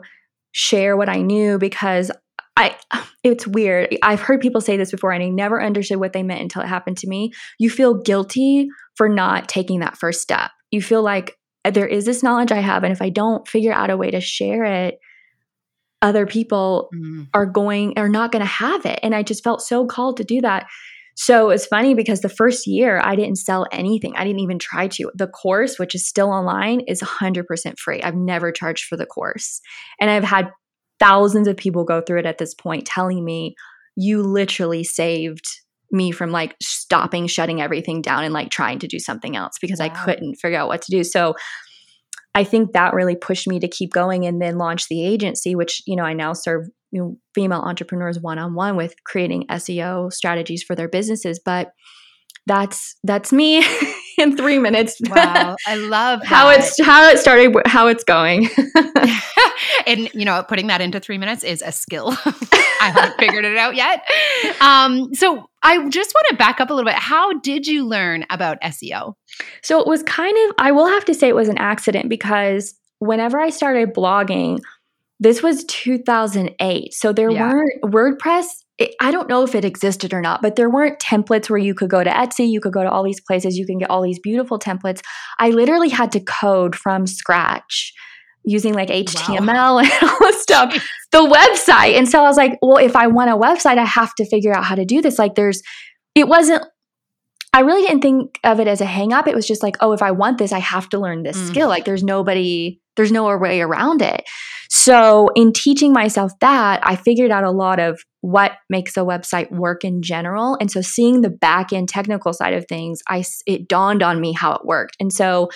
share 0.53 0.97
what 0.97 1.09
i 1.09 1.21
knew 1.21 1.59
because 1.59 2.13
i 2.57 2.77
it's 3.23 3.47
weird. 3.47 3.97
I've 4.03 4.21
heard 4.21 4.41
people 4.41 4.61
say 4.61 4.77
this 4.77 4.91
before 4.91 5.13
and 5.13 5.23
i 5.23 5.29
never 5.29 5.63
understood 5.63 5.99
what 5.99 6.13
they 6.13 6.23
meant 6.23 6.43
until 6.43 6.63
it 6.63 6.69
happened 6.69 6.99
to 6.99 7.09
me. 7.09 7.33
You 7.59 7.71
feel 7.71 8.03
guilty 8.03 8.69
for 8.95 9.09
not 9.09 9.49
taking 9.49 9.81
that 9.81 9.97
first 9.97 10.21
step. 10.21 10.51
You 10.71 10.83
feel 10.83 11.03
like 11.03 11.37
there 11.73 11.87
is 11.87 12.05
this 12.05 12.23
knowledge 12.23 12.53
i 12.53 12.61
have 12.61 12.85
and 12.85 12.93
if 12.93 13.01
i 13.01 13.09
don't 13.09 13.49
figure 13.49 13.73
out 13.73 13.89
a 13.89 13.97
way 13.97 14.11
to 14.11 14.21
share 14.21 14.65
it 14.65 14.99
other 16.05 16.27
people 16.27 16.91
mm. 16.95 17.27
are 17.33 17.47
going 17.47 17.95
are 17.97 18.11
not 18.11 18.31
going 18.31 18.41
to 18.41 18.47
have 18.47 18.85
it. 18.85 19.01
And 19.03 19.15
i 19.15 19.23
just 19.23 19.43
felt 19.43 19.63
so 19.63 19.87
called 19.87 20.19
to 20.19 20.25
do 20.25 20.41
that. 20.43 20.67
So 21.17 21.51
it's 21.51 21.67
funny 21.67 21.95
because 21.95 22.21
the 22.21 22.29
first 22.29 22.67
year 22.67 23.01
i 23.03 23.17
didn't 23.17 23.39
sell 23.39 23.67
anything. 23.73 24.13
I 24.15 24.25
didn't 24.25 24.41
even 24.41 24.59
try 24.59 24.87
to. 24.89 25.11
The 25.15 25.27
course 25.27 25.79
which 25.79 25.95
is 25.95 26.07
still 26.07 26.29
online 26.29 26.81
is 26.81 27.01
100% 27.01 27.79
free. 27.79 28.03
I've 28.03 28.15
never 28.15 28.53
charged 28.53 28.85
for 28.85 28.97
the 28.97 29.07
course. 29.07 29.61
And 29.99 30.11
i've 30.11 30.25
had 30.25 30.51
thousands 31.01 31.49
of 31.49 31.57
people 31.57 31.85
go 31.85 32.01
through 32.01 32.21
it 32.21 32.27
at 32.27 32.39
this 32.39 32.55
point 32.55 32.87
telling 32.87 33.25
me 33.25 33.55
you 33.97 34.23
literally 34.23 34.85
saved 34.85 35.45
me 35.91 36.11
from 36.11 36.31
like 36.31 36.57
stopping 36.63 37.27
shutting 37.27 37.61
everything 37.61 38.03
down 38.03 38.25
and 38.25 38.35
like 38.35 38.51
trying 38.51 38.79
to 38.79 38.89
do 38.89 38.99
something 38.99 39.37
else 39.37 39.55
because 39.61 39.79
wow. 39.79 39.87
i 39.87 39.89
couldn't 39.89 40.35
figure 40.37 40.59
out 40.59 40.69
what 40.69 40.83
to 40.83 40.91
do 40.91 41.05
so 41.05 41.35
I 42.37 42.43
think 42.43 42.73
that 42.73 42.95
really 42.95 43.15
pushed 43.15 43.47
me 43.47 43.61
to 43.61 43.69
keep 43.69 43.93
going 43.93 44.27
and 44.27 44.43
then 44.43 44.59
launch 44.59 44.89
the 44.89 45.07
agency, 45.07 45.55
which, 45.55 45.83
you 45.87 45.95
know, 45.95 46.03
I 46.03 46.15
now 46.15 46.33
serve 46.33 46.67
you 46.91 47.01
know, 47.01 47.17
female 47.35 47.61
entrepreneurs 47.61 48.21
one 48.21 48.39
on 48.39 48.55
one 48.55 48.77
with 48.77 48.95
creating 49.05 49.47
SEO 49.51 50.13
strategies 50.13 50.63
for 50.63 50.77
their 50.77 50.89
businesses. 50.89 51.41
But 51.45 51.73
that's 52.47 52.97
that's 53.03 53.33
me 53.33 53.65
in 54.19 54.37
three 54.37 54.59
minutes. 54.59 55.01
Wow, 55.15 55.55
I 55.67 55.77
love 55.77 56.25
how 56.25 56.49
it's 56.51 56.81
how 56.83 57.09
it 57.09 57.19
started, 57.19 57.55
how 57.67 57.87
it's 57.87 58.03
going. 58.03 58.49
and 59.87 60.13
you 60.13 60.25
know, 60.25 60.43
putting 60.43 60.67
that 60.67 60.81
into 60.81 60.99
three 60.99 61.19
minutes 61.19 61.45
is 61.45 61.63
a 61.63 61.71
skill. 61.71 62.17
I 62.81 62.91
haven't 62.91 63.19
figured 63.19 63.45
it 63.45 63.57
out 63.57 63.77
yet. 63.77 64.05
Um, 64.61 65.15
so 65.15 65.49
I 65.63 65.89
just 65.89 66.13
want 66.15 66.27
to 66.31 66.37
back 66.37 66.61
up 66.61 66.71
a 66.71 66.75
little 66.75 66.91
bit. 66.91 66.99
How 66.99 67.33
did 67.35 67.67
you 67.67 67.87
learn 67.87 68.25
about 68.29 68.61
SEO? 68.63 69.15
So 69.63 69.81
it 69.81 69.87
was 69.87 70.03
kind 70.03 70.37
of, 70.49 70.57
I 70.59 70.73
will 70.73 70.89
have 70.89 71.05
to 71.07 71.15
say 71.15 71.29
it 71.29 71.37
was 71.37 71.49
an 71.49 71.59
accident 71.59 72.09
because 72.09 72.75
whenever 72.99 73.39
I 73.39 73.51
started 73.51 73.95
blogging, 73.95 74.61
this 75.21 75.43
was 75.43 75.65
2008. 75.65 76.93
So 76.93 77.13
there 77.13 77.31
yeah. 77.31 77.53
weren't 77.53 77.83
WordPress. 77.83 78.47
It, 78.77 78.95
I 79.01 79.13
don't 79.13 79.29
know 79.29 79.43
if 79.43 79.55
it 79.55 79.65
existed 79.65 80.13
or 80.13 80.21
not, 80.21 80.43
but 80.43 80.57
there 80.57 80.69
weren't 80.69 80.99
templates 80.99 81.49
where 81.49 81.59
you 81.59 81.75
could 81.75 81.91
go 81.91 82.03
to 82.03 82.11
Etsy, 82.11 82.49
you 82.49 82.61
could 82.61 82.73
go 82.73 82.83
to 82.83 82.91
all 82.91 83.05
these 83.05 83.21
places, 83.21 83.57
you 83.57 83.67
can 83.67 83.79
get 83.79 83.91
all 83.91 84.03
these 84.03 84.19
beautiful 84.19 84.59
templates. 84.59 85.01
I 85.39 85.51
literally 85.51 85.91
had 85.91 86.11
to 86.13 86.21
code 86.21 86.75
from 86.75 87.07
scratch 87.07 87.93
using 88.45 88.75
like 88.75 88.89
HTML 88.89 89.47
wow. 89.47 89.79
and 89.79 89.91
all 90.03 90.19
this 90.21 90.43
stuff, 90.43 90.73
the 91.13 91.19
website. 91.19 91.97
And 91.97 92.09
so 92.09 92.21
I 92.21 92.29
was 92.29 92.37
like, 92.37 92.59
well, 92.63 92.77
if 92.77 92.95
I 92.95 93.07
want 93.07 93.31
a 93.31 93.37
website, 93.37 93.79
I 93.79 93.85
have 93.85 94.15
to 94.17 94.27
figure 94.27 94.53
out 94.53 94.65
how 94.65 94.75
to 94.75 94.85
do 94.85 95.01
this. 95.01 95.19
Like 95.19 95.35
there's, 95.35 95.63
it 96.15 96.29
wasn't, 96.29 96.65
I 97.53 97.61
really 97.61 97.87
didn't 97.87 98.03
think 98.03 98.41
of 98.43 98.59
it 98.61 98.67
as 98.67 98.81
a 98.81 98.85
hang 98.85 99.13
up. 99.13 99.29
It 99.29 99.35
was 99.35 99.47
just 99.47 99.63
like, 99.63 99.77
oh, 99.81 99.93
if 99.93 100.03
I 100.03 100.11
want 100.11 100.39
this, 100.39 100.53
I 100.53 100.59
have 100.59 100.89
to 100.91 100.99
learn 100.99 101.23
this 101.23 101.39
mm. 101.39 101.47
skill. 101.47 101.69
Like 101.69 101.85
there's 101.85 102.03
nobody, 102.03 102.81
there's 102.97 103.13
no 103.13 103.37
way 103.37 103.61
around 103.61 104.03
it. 104.03 104.25
So 104.69 105.31
in 105.37 105.53
teaching 105.53 105.93
myself 105.93 106.33
that, 106.41 106.81
I 106.83 106.97
figured 106.97 107.31
out 107.31 107.45
a 107.45 107.51
lot 107.51 107.79
of 107.79 108.01
what 108.25 108.53
makes 108.71 108.97
a 108.97 109.01
website 109.01 109.53
work 109.53 109.85
in 109.85 110.01
general. 110.01 110.57
And 110.59 110.71
so 110.71 110.81
seeing 110.81 111.21
the 111.21 111.29
back 111.29 111.75
end 111.75 111.91
technical 111.91 112.33
side 112.33 112.55
of 112.55 112.65
things, 112.67 113.03
I, 113.07 113.23
it 113.47 113.69
dawned 113.69 114.03
on 114.03 114.19
me 114.19 114.33
how 114.33 114.55
it 114.55 114.65
worked. 114.65 114.97
And 114.99 115.13
so 115.13 115.51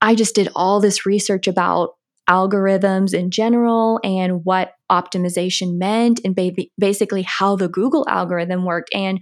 I 0.00 0.14
just 0.14 0.34
did 0.34 0.48
all 0.56 0.80
this 0.80 1.04
research 1.04 1.46
about 1.46 1.90
algorithms 2.26 3.12
in 3.12 3.30
general 3.30 4.00
and 4.02 4.46
what 4.46 4.72
optimization 4.90 5.76
meant 5.76 6.22
and 6.24 6.34
basically 6.78 7.20
how 7.20 7.54
the 7.54 7.68
Google 7.68 8.06
algorithm 8.08 8.64
worked. 8.64 8.88
And 8.94 9.20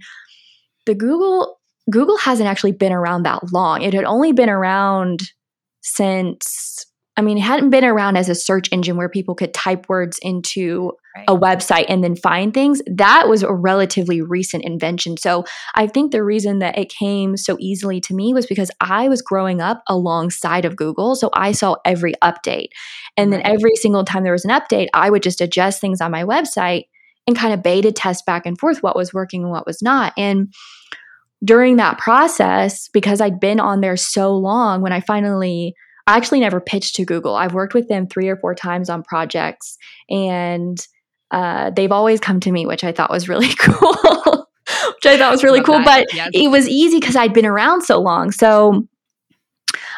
the 0.85 0.95
Google 0.95 1.59
Google 1.91 2.17
hasn't 2.17 2.47
actually 2.47 2.71
been 2.71 2.93
around 2.93 3.23
that 3.23 3.51
long. 3.51 3.81
It 3.81 3.93
had 3.93 4.05
only 4.05 4.31
been 4.31 4.49
around 4.49 5.19
since 5.81 6.85
I 7.19 7.21
mean, 7.21 7.37
it 7.37 7.41
hadn't 7.41 7.69
been 7.69 7.83
around 7.83 8.15
as 8.15 8.29
a 8.29 8.33
search 8.33 8.69
engine 8.71 8.95
where 8.95 9.09
people 9.09 9.35
could 9.35 9.53
type 9.53 9.89
words 9.89 10.19
into 10.21 10.93
right. 11.17 11.25
a 11.27 11.35
website 11.35 11.83
and 11.89 12.01
then 12.01 12.15
find 12.15 12.53
things. 12.53 12.81
That 12.87 13.27
was 13.27 13.43
a 13.43 13.51
relatively 13.51 14.21
recent 14.21 14.63
invention. 14.63 15.17
So 15.17 15.43
I 15.75 15.87
think 15.87 16.13
the 16.13 16.23
reason 16.23 16.59
that 16.59 16.77
it 16.77 16.87
came 16.87 17.35
so 17.35 17.57
easily 17.59 17.99
to 17.99 18.13
me 18.13 18.33
was 18.33 18.45
because 18.45 18.71
I 18.79 19.09
was 19.09 19.21
growing 19.21 19.59
up 19.59 19.83
alongside 19.89 20.63
of 20.63 20.77
Google. 20.77 21.13
So 21.13 21.29
I 21.33 21.51
saw 21.51 21.75
every 21.83 22.13
update. 22.23 22.69
And 23.17 23.33
then 23.33 23.41
every 23.43 23.75
single 23.75 24.05
time 24.05 24.23
there 24.23 24.31
was 24.31 24.45
an 24.45 24.51
update, 24.51 24.87
I 24.93 25.09
would 25.09 25.21
just 25.21 25.41
adjust 25.41 25.81
things 25.81 25.99
on 25.99 26.11
my 26.11 26.23
website 26.23 26.83
and 27.27 27.35
kind 27.35 27.53
of 27.53 27.61
beta 27.61 27.91
test 27.91 28.25
back 28.25 28.45
and 28.45 28.57
forth 28.57 28.81
what 28.81 28.95
was 28.95 29.13
working 29.13 29.43
and 29.43 29.51
what 29.51 29.67
was 29.67 29.81
not. 29.81 30.13
And 30.17 30.53
during 31.43 31.75
that 31.75 31.97
process, 31.97 32.87
because 32.87 33.19
I'd 33.19 33.41
been 33.41 33.59
on 33.59 33.81
there 33.81 33.97
so 33.97 34.33
long, 34.37 34.81
when 34.81 34.93
I 34.93 35.01
finally 35.01 35.75
I 36.09 36.17
actually 36.17 36.39
never 36.39 36.59
pitched 36.59 36.95
to 36.95 37.05
Google. 37.05 37.35
I've 37.35 37.53
worked 37.53 37.75
with 37.75 37.87
them 37.87 38.07
three 38.07 38.29
or 38.29 38.35
four 38.35 38.55
times 38.55 38.89
on 38.89 39.03
projects, 39.03 39.77
and 40.09 40.75
uh, 41.29 41.69
they've 41.69 41.91
always 41.91 42.19
come 42.19 42.39
to 42.39 42.51
me, 42.51 42.65
which 42.65 42.83
I 42.83 42.91
thought 42.91 43.11
was 43.11 43.29
really 43.29 43.53
cool. 43.59 43.93
which 44.95 45.05
I 45.05 45.17
thought 45.19 45.31
was 45.31 45.43
really 45.43 45.59
Love 45.59 45.65
cool. 45.67 45.77
That. 45.77 46.07
But 46.07 46.15
yes. 46.15 46.29
it 46.33 46.49
was 46.49 46.67
easy 46.67 46.99
because 46.99 47.15
I'd 47.15 47.33
been 47.33 47.45
around 47.45 47.83
so 47.83 48.01
long. 48.01 48.31
So 48.31 48.87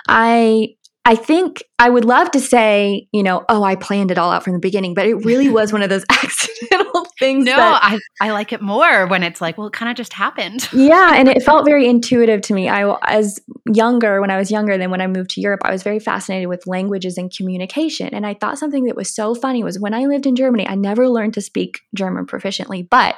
I 0.10 0.76
I 1.04 1.16
think 1.16 1.64
I 1.80 1.90
would 1.90 2.06
love 2.06 2.30
to 2.32 2.40
say, 2.40 3.08
you 3.12 3.24
know, 3.24 3.44
oh, 3.50 3.64
I 3.64 3.76
planned 3.76 4.12
it 4.12 4.20
all 4.20 4.32
out 4.32 4.44
from 4.44 4.54
the 4.54 4.60
beginning, 4.60 4.94
but 4.94 5.08
it 5.08 5.16
really 5.16 5.50
was 5.60 5.74
one 5.74 5.82
of 5.82 5.90
those 5.90 6.06
accidental 6.12 7.08
things. 7.18 7.46
No, 7.46 7.56
that, 7.56 7.80
I, 7.84 8.28
I 8.28 8.32
like 8.32 8.54
it 8.54 8.62
more 8.62 9.08
when 9.08 9.24
it's 9.24 9.42
like, 9.42 9.58
well, 9.58 9.68
it 9.68 9.74
kind 9.74 9.90
of 9.90 9.98
just 9.98 10.14
happened. 10.14 10.68
yeah. 10.72 11.14
And 11.16 11.28
it 11.28 11.42
felt 11.42 11.66
very 11.66 11.88
intuitive 11.88 12.42
to 12.42 12.54
me. 12.54 12.70
I, 12.70 12.96
as 13.08 13.40
younger, 13.72 14.22
when 14.22 14.30
I 14.30 14.38
was 14.38 14.52
younger 14.52 14.78
than 14.78 14.92
when 14.92 15.02
I 15.02 15.08
moved 15.08 15.32
to 15.32 15.42
Europe, 15.42 15.62
I 15.64 15.72
was 15.72 15.82
very 15.82 16.00
fascinated 16.00 16.50
with 16.50 16.68
languages 16.68 17.18
and 17.18 17.36
communication. 17.36 18.14
And 18.14 18.26
I 18.26 18.36
thought 18.36 18.60
something 18.60 18.86
that 18.86 18.96
was 18.96 19.14
so 19.14 19.34
funny 19.34 19.64
was 19.64 19.80
when 19.80 19.96
I 19.96 20.06
lived 20.06 20.28
in 20.28 20.36
Germany, 20.36 20.68
I 20.68 20.76
never 20.76 21.10
learned 21.10 21.34
to 21.34 21.42
speak 21.42 21.80
German 21.96 22.28
proficiently, 22.28 22.88
but 22.88 23.16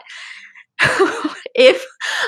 if 1.56 1.86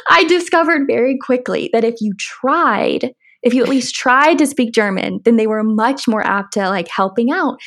I 0.10 0.26
discovered 0.26 0.88
very 0.88 1.18
quickly 1.18 1.70
that 1.74 1.84
if 1.84 1.96
you 2.02 2.14
tried, 2.18 3.14
if 3.46 3.54
you 3.54 3.64
at 3.64 3.70
least 3.70 3.96
tried 3.96 4.40
to 4.40 4.48
speak 4.48 4.74
German, 4.74 5.22
then 5.24 5.38
they 5.38 5.48
were 5.48 5.64
much 5.64 6.08
more 6.08 6.26
apt 6.26 6.54
to 6.54 6.68
like 6.68 6.90
helping 6.90 7.32
out. 7.32 7.58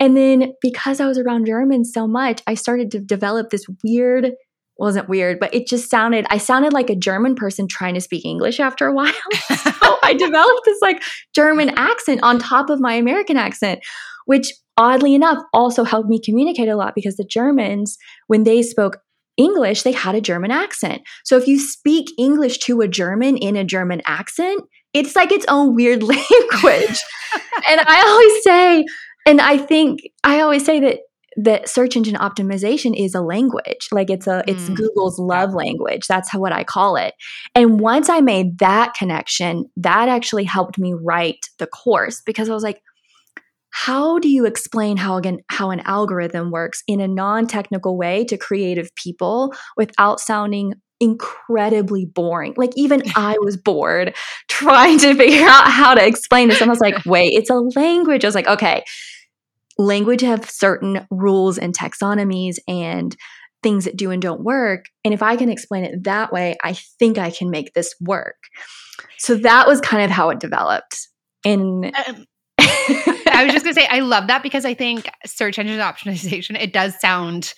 And 0.00 0.16
then 0.16 0.54
because 0.60 0.98
I 0.98 1.06
was 1.06 1.18
around 1.18 1.46
Germans 1.46 1.92
so 1.92 2.08
much, 2.08 2.42
I 2.46 2.54
started 2.54 2.90
to 2.92 2.98
develop 2.98 3.50
this 3.50 3.66
weird 3.84 4.32
wasn't 4.78 5.08
weird, 5.08 5.40
but 5.40 5.54
it 5.54 5.66
just 5.66 5.90
sounded 5.90 6.26
I 6.28 6.38
sounded 6.38 6.72
like 6.72 6.90
a 6.90 6.96
German 6.96 7.34
person 7.34 7.66
trying 7.66 7.94
to 7.94 8.00
speak 8.00 8.24
English 8.24 8.60
after 8.60 8.86
a 8.86 8.92
while. 8.92 9.12
so 9.48 9.98
I 10.02 10.14
developed 10.18 10.62
this 10.64 10.80
like 10.82 11.02
German 11.34 11.70
accent 11.76 12.22
on 12.22 12.38
top 12.38 12.68
of 12.68 12.80
my 12.80 12.92
American 12.92 13.36
accent, 13.36 13.80
which 14.26 14.52
oddly 14.76 15.14
enough 15.14 15.42
also 15.54 15.82
helped 15.84 16.10
me 16.10 16.20
communicate 16.20 16.68
a 16.68 16.76
lot 16.76 16.94
because 16.94 17.16
the 17.16 17.24
Germans 17.24 17.96
when 18.26 18.44
they 18.44 18.62
spoke 18.62 18.98
English, 19.36 19.82
they 19.82 19.92
had 19.92 20.14
a 20.14 20.20
German 20.20 20.50
accent. 20.50 21.02
So 21.24 21.36
if 21.36 21.46
you 21.46 21.58
speak 21.58 22.08
English 22.18 22.58
to 22.60 22.80
a 22.80 22.88
German 22.88 23.36
in 23.36 23.56
a 23.56 23.64
German 23.64 24.00
accent, 24.06 24.62
it's 24.96 25.16
like 25.16 25.32
its 25.32 25.46
own 25.48 25.74
weird 25.74 26.02
language. 26.02 27.00
and 27.68 27.80
I 27.80 28.02
always 28.06 28.44
say, 28.44 28.84
and 29.26 29.40
I 29.40 29.58
think 29.58 30.00
I 30.24 30.40
always 30.40 30.64
say 30.64 30.80
that 30.80 31.00
that 31.38 31.68
search 31.68 31.96
engine 31.96 32.14
optimization 32.14 32.98
is 32.98 33.14
a 33.14 33.20
language 33.20 33.88
like 33.92 34.08
it's 34.08 34.26
a 34.26 34.42
it's 34.46 34.70
mm. 34.70 34.74
google's 34.74 35.18
love 35.18 35.52
language 35.52 36.06
that's 36.06 36.30
how 36.30 36.40
what 36.40 36.50
i 36.50 36.64
call 36.64 36.96
it 36.96 37.12
and 37.54 37.78
once 37.78 38.08
i 38.08 38.22
made 38.22 38.58
that 38.58 38.94
connection 38.94 39.66
that 39.76 40.08
actually 40.08 40.44
helped 40.44 40.78
me 40.78 40.94
write 40.94 41.50
the 41.58 41.66
course 41.66 42.22
because 42.24 42.48
i 42.48 42.54
was 42.54 42.62
like 42.62 42.80
how 43.70 44.18
do 44.18 44.30
you 44.30 44.46
explain 44.46 44.96
how 44.96 45.18
again 45.18 45.38
how 45.50 45.70
an 45.70 45.80
algorithm 45.80 46.50
works 46.50 46.82
in 46.88 47.00
a 47.00 47.08
non-technical 47.08 47.98
way 47.98 48.24
to 48.24 48.38
creative 48.38 48.88
people 48.94 49.54
without 49.76 50.18
sounding 50.18 50.72
incredibly 51.00 52.04
boring. 52.04 52.54
Like 52.56 52.72
even 52.76 53.02
I 53.16 53.36
was 53.40 53.56
bored 53.56 54.14
trying 54.48 54.98
to 55.00 55.14
figure 55.14 55.46
out 55.48 55.70
how 55.70 55.94
to 55.94 56.04
explain 56.04 56.48
this. 56.48 56.60
And 56.60 56.70
I 56.70 56.72
was 56.72 56.80
like, 56.80 57.04
wait, 57.04 57.32
it's 57.34 57.50
a 57.50 57.54
language. 57.54 58.24
I 58.24 58.28
was 58.28 58.34
like, 58.34 58.48
okay, 58.48 58.84
language 59.78 60.22
have 60.22 60.48
certain 60.48 61.06
rules 61.10 61.58
and 61.58 61.76
taxonomies 61.76 62.56
and 62.66 63.16
things 63.62 63.84
that 63.84 63.96
do 63.96 64.10
and 64.10 64.22
don't 64.22 64.42
work. 64.42 64.86
And 65.04 65.12
if 65.12 65.22
I 65.22 65.36
can 65.36 65.48
explain 65.48 65.84
it 65.84 66.04
that 66.04 66.32
way, 66.32 66.56
I 66.62 66.74
think 66.74 67.18
I 67.18 67.30
can 67.30 67.50
make 67.50 67.74
this 67.74 67.94
work. 68.00 68.36
So 69.18 69.34
that 69.36 69.66
was 69.66 69.80
kind 69.80 70.04
of 70.04 70.10
how 70.10 70.30
it 70.30 70.40
developed. 70.40 71.08
And 71.44 71.86
um, 71.86 72.26
I 72.58 73.42
was 73.44 73.52
just 73.52 73.64
gonna 73.64 73.74
say, 73.80 73.86
I 73.88 74.00
love 74.00 74.28
that 74.28 74.42
because 74.42 74.64
I 74.64 74.74
think 74.74 75.10
search 75.24 75.58
engine 75.58 75.78
optimization, 75.78 76.60
it 76.60 76.72
does 76.72 76.98
sound 77.00 77.54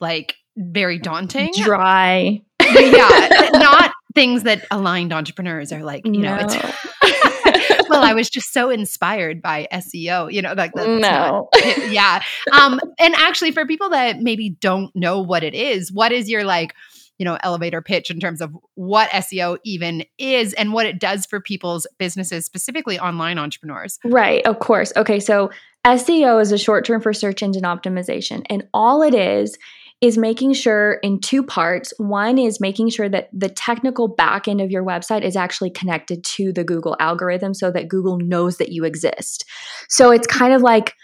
like 0.00 0.34
very 0.56 0.98
daunting. 0.98 1.52
Dry 1.56 2.42
yeah, 2.92 3.50
not 3.54 3.92
things 4.14 4.42
that 4.42 4.66
aligned 4.70 5.12
entrepreneurs 5.12 5.72
are 5.72 5.82
like, 5.82 6.06
you 6.06 6.12
no. 6.12 6.36
know, 6.36 6.46
it's 6.48 7.88
well, 7.88 8.02
I 8.02 8.14
was 8.14 8.30
just 8.30 8.52
so 8.52 8.70
inspired 8.70 9.42
by 9.42 9.68
SEO, 9.72 10.32
you 10.32 10.42
know, 10.42 10.54
like 10.54 10.72
that's 10.74 10.86
no. 10.86 10.98
Not, 10.98 11.48
yeah. 11.90 12.22
Um, 12.52 12.80
and 12.98 13.14
actually 13.14 13.52
for 13.52 13.66
people 13.66 13.90
that 13.90 14.20
maybe 14.20 14.50
don't 14.50 14.94
know 14.94 15.20
what 15.20 15.42
it 15.42 15.54
is, 15.54 15.92
what 15.92 16.12
is 16.12 16.28
your 16.28 16.44
like, 16.44 16.74
you 17.18 17.24
know, 17.24 17.38
elevator 17.42 17.82
pitch 17.82 18.10
in 18.10 18.18
terms 18.18 18.40
of 18.40 18.56
what 18.74 19.10
SEO 19.10 19.58
even 19.64 20.04
is 20.18 20.54
and 20.54 20.72
what 20.72 20.86
it 20.86 20.98
does 20.98 21.26
for 21.26 21.40
people's 21.40 21.86
businesses, 21.98 22.44
specifically 22.44 22.98
online 22.98 23.38
entrepreneurs? 23.38 23.98
Right, 24.04 24.44
of 24.46 24.58
course. 24.58 24.92
Okay, 24.96 25.20
so 25.20 25.50
SEO 25.86 26.40
is 26.40 26.52
a 26.52 26.58
short 26.58 26.84
term 26.84 27.00
for 27.00 27.12
search 27.12 27.42
engine 27.42 27.62
optimization, 27.62 28.42
and 28.48 28.66
all 28.72 29.02
it 29.02 29.14
is 29.14 29.56
is 30.02 30.18
making 30.18 30.52
sure 30.52 30.94
in 31.04 31.20
two 31.20 31.44
parts. 31.44 31.94
One 31.96 32.36
is 32.36 32.60
making 32.60 32.90
sure 32.90 33.08
that 33.08 33.28
the 33.32 33.48
technical 33.48 34.08
back 34.08 34.48
end 34.48 34.60
of 34.60 34.70
your 34.70 34.84
website 34.84 35.22
is 35.22 35.36
actually 35.36 35.70
connected 35.70 36.24
to 36.24 36.52
the 36.52 36.64
Google 36.64 36.96
algorithm 36.98 37.54
so 37.54 37.70
that 37.70 37.88
Google 37.88 38.18
knows 38.18 38.58
that 38.58 38.70
you 38.70 38.84
exist. 38.84 39.44
So 39.88 40.10
it's 40.10 40.26
kind 40.26 40.52
of 40.52 40.60
like 40.60 40.94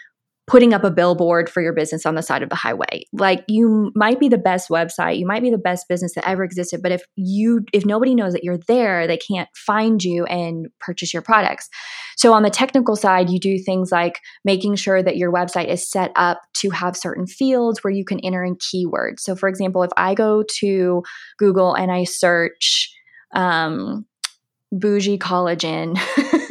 putting 0.49 0.73
up 0.73 0.83
a 0.83 0.89
billboard 0.89 1.47
for 1.47 1.61
your 1.61 1.73
business 1.73 2.07
on 2.07 2.15
the 2.15 2.23
side 2.23 2.41
of 2.41 2.49
the 2.49 2.55
highway. 2.55 3.03
Like 3.13 3.45
you 3.47 3.91
might 3.93 4.19
be 4.19 4.27
the 4.29 4.37
best 4.37 4.67
website, 4.67 5.19
you 5.19 5.27
might 5.27 5.43
be 5.43 5.51
the 5.51 5.59
best 5.59 5.87
business 5.87 6.15
that 6.15 6.27
ever 6.27 6.43
existed, 6.43 6.81
but 6.81 6.91
if 6.91 7.03
you 7.15 7.65
if 7.71 7.85
nobody 7.85 8.15
knows 8.15 8.33
that 8.33 8.43
you're 8.43 8.57
there, 8.67 9.05
they 9.05 9.17
can't 9.17 9.47
find 9.55 10.03
you 10.03 10.25
and 10.25 10.67
purchase 10.79 11.13
your 11.13 11.21
products. 11.21 11.69
So 12.17 12.33
on 12.33 12.41
the 12.41 12.49
technical 12.49 12.95
side, 12.95 13.29
you 13.29 13.39
do 13.39 13.59
things 13.59 13.91
like 13.91 14.19
making 14.43 14.75
sure 14.75 15.03
that 15.03 15.17
your 15.17 15.31
website 15.31 15.67
is 15.67 15.87
set 15.87 16.11
up 16.15 16.41
to 16.55 16.71
have 16.71 16.97
certain 16.97 17.27
fields 17.27 17.83
where 17.83 17.93
you 17.93 18.03
can 18.03 18.19
enter 18.21 18.43
in 18.43 18.55
keywords. 18.55 19.19
So 19.19 19.35
for 19.35 19.47
example, 19.49 19.83
if 19.83 19.91
I 19.97 20.15
go 20.15 20.43
to 20.61 21.03
Google 21.37 21.75
and 21.75 21.91
I 21.91 22.05
search 22.05 22.91
um, 23.35 24.07
bougie 24.71 25.19
collagen 25.19 25.95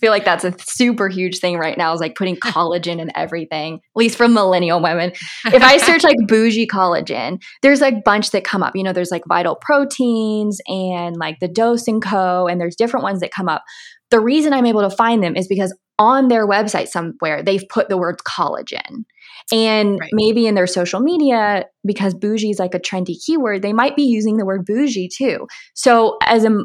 feel 0.00 0.10
like 0.10 0.24
that's 0.24 0.44
a 0.44 0.54
super 0.60 1.08
huge 1.08 1.38
thing 1.38 1.56
right 1.58 1.76
now 1.76 1.92
is 1.92 2.00
like 2.00 2.14
putting 2.14 2.36
collagen 2.40 3.00
in 3.00 3.10
everything, 3.14 3.74
at 3.74 3.80
least 3.94 4.16
from 4.16 4.34
millennial 4.34 4.80
women. 4.82 5.12
If 5.46 5.62
I 5.62 5.76
search 5.78 6.04
like 6.04 6.16
bougie 6.26 6.66
collagen, 6.66 7.42
there's 7.62 7.80
like 7.80 8.04
bunch 8.04 8.30
that 8.30 8.44
come 8.44 8.62
up. 8.62 8.74
You 8.74 8.82
know, 8.82 8.92
there's 8.92 9.10
like 9.10 9.24
vital 9.28 9.56
proteins 9.56 10.60
and 10.66 11.16
like 11.16 11.38
the 11.40 11.48
dose 11.48 11.86
and 11.86 12.02
co, 12.02 12.46
and 12.46 12.60
there's 12.60 12.76
different 12.76 13.04
ones 13.04 13.20
that 13.20 13.30
come 13.30 13.48
up. 13.48 13.62
The 14.10 14.20
reason 14.20 14.52
I'm 14.52 14.66
able 14.66 14.82
to 14.82 14.90
find 14.90 15.22
them 15.22 15.36
is 15.36 15.46
because 15.46 15.76
on 15.98 16.28
their 16.28 16.48
website 16.48 16.88
somewhere 16.88 17.42
they've 17.42 17.64
put 17.68 17.88
the 17.88 17.98
word 17.98 18.16
collagen. 18.26 19.04
And 19.52 19.98
right. 19.98 20.10
maybe 20.12 20.46
in 20.46 20.54
their 20.54 20.66
social 20.66 21.00
media, 21.00 21.66
because 21.84 22.14
bougie 22.14 22.50
is 22.50 22.58
like 22.58 22.74
a 22.74 22.80
trendy 22.80 23.16
keyword, 23.24 23.62
they 23.62 23.72
might 23.72 23.96
be 23.96 24.04
using 24.04 24.36
the 24.36 24.46
word 24.46 24.64
bougie 24.64 25.08
too. 25.08 25.46
So 25.74 26.16
as 26.22 26.44
a 26.44 26.60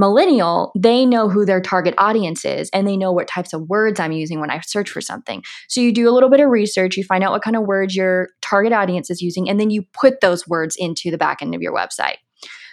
millennial, 0.00 0.72
they 0.76 1.06
know 1.06 1.28
who 1.28 1.44
their 1.44 1.60
target 1.60 1.94
audience 1.98 2.44
is 2.44 2.68
and 2.72 2.88
they 2.88 2.96
know 2.96 3.12
what 3.12 3.28
types 3.28 3.52
of 3.52 3.68
words 3.68 4.00
I'm 4.00 4.12
using 4.12 4.40
when 4.40 4.50
I 4.50 4.60
search 4.60 4.90
for 4.90 5.00
something. 5.00 5.42
So 5.68 5.80
you 5.80 5.92
do 5.92 6.08
a 6.08 6.12
little 6.12 6.30
bit 6.30 6.40
of 6.40 6.48
research, 6.48 6.96
you 6.96 7.04
find 7.04 7.22
out 7.22 7.30
what 7.30 7.42
kind 7.42 7.56
of 7.56 7.62
words 7.62 7.94
your 7.94 8.30
target 8.40 8.72
audience 8.72 9.10
is 9.10 9.22
using, 9.22 9.48
and 9.48 9.60
then 9.60 9.70
you 9.70 9.84
put 9.92 10.20
those 10.20 10.48
words 10.48 10.74
into 10.76 11.10
the 11.10 11.18
back 11.18 11.42
end 11.42 11.54
of 11.54 11.62
your 11.62 11.74
website. 11.74 12.16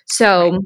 So 0.05 0.51
right. 0.51 0.61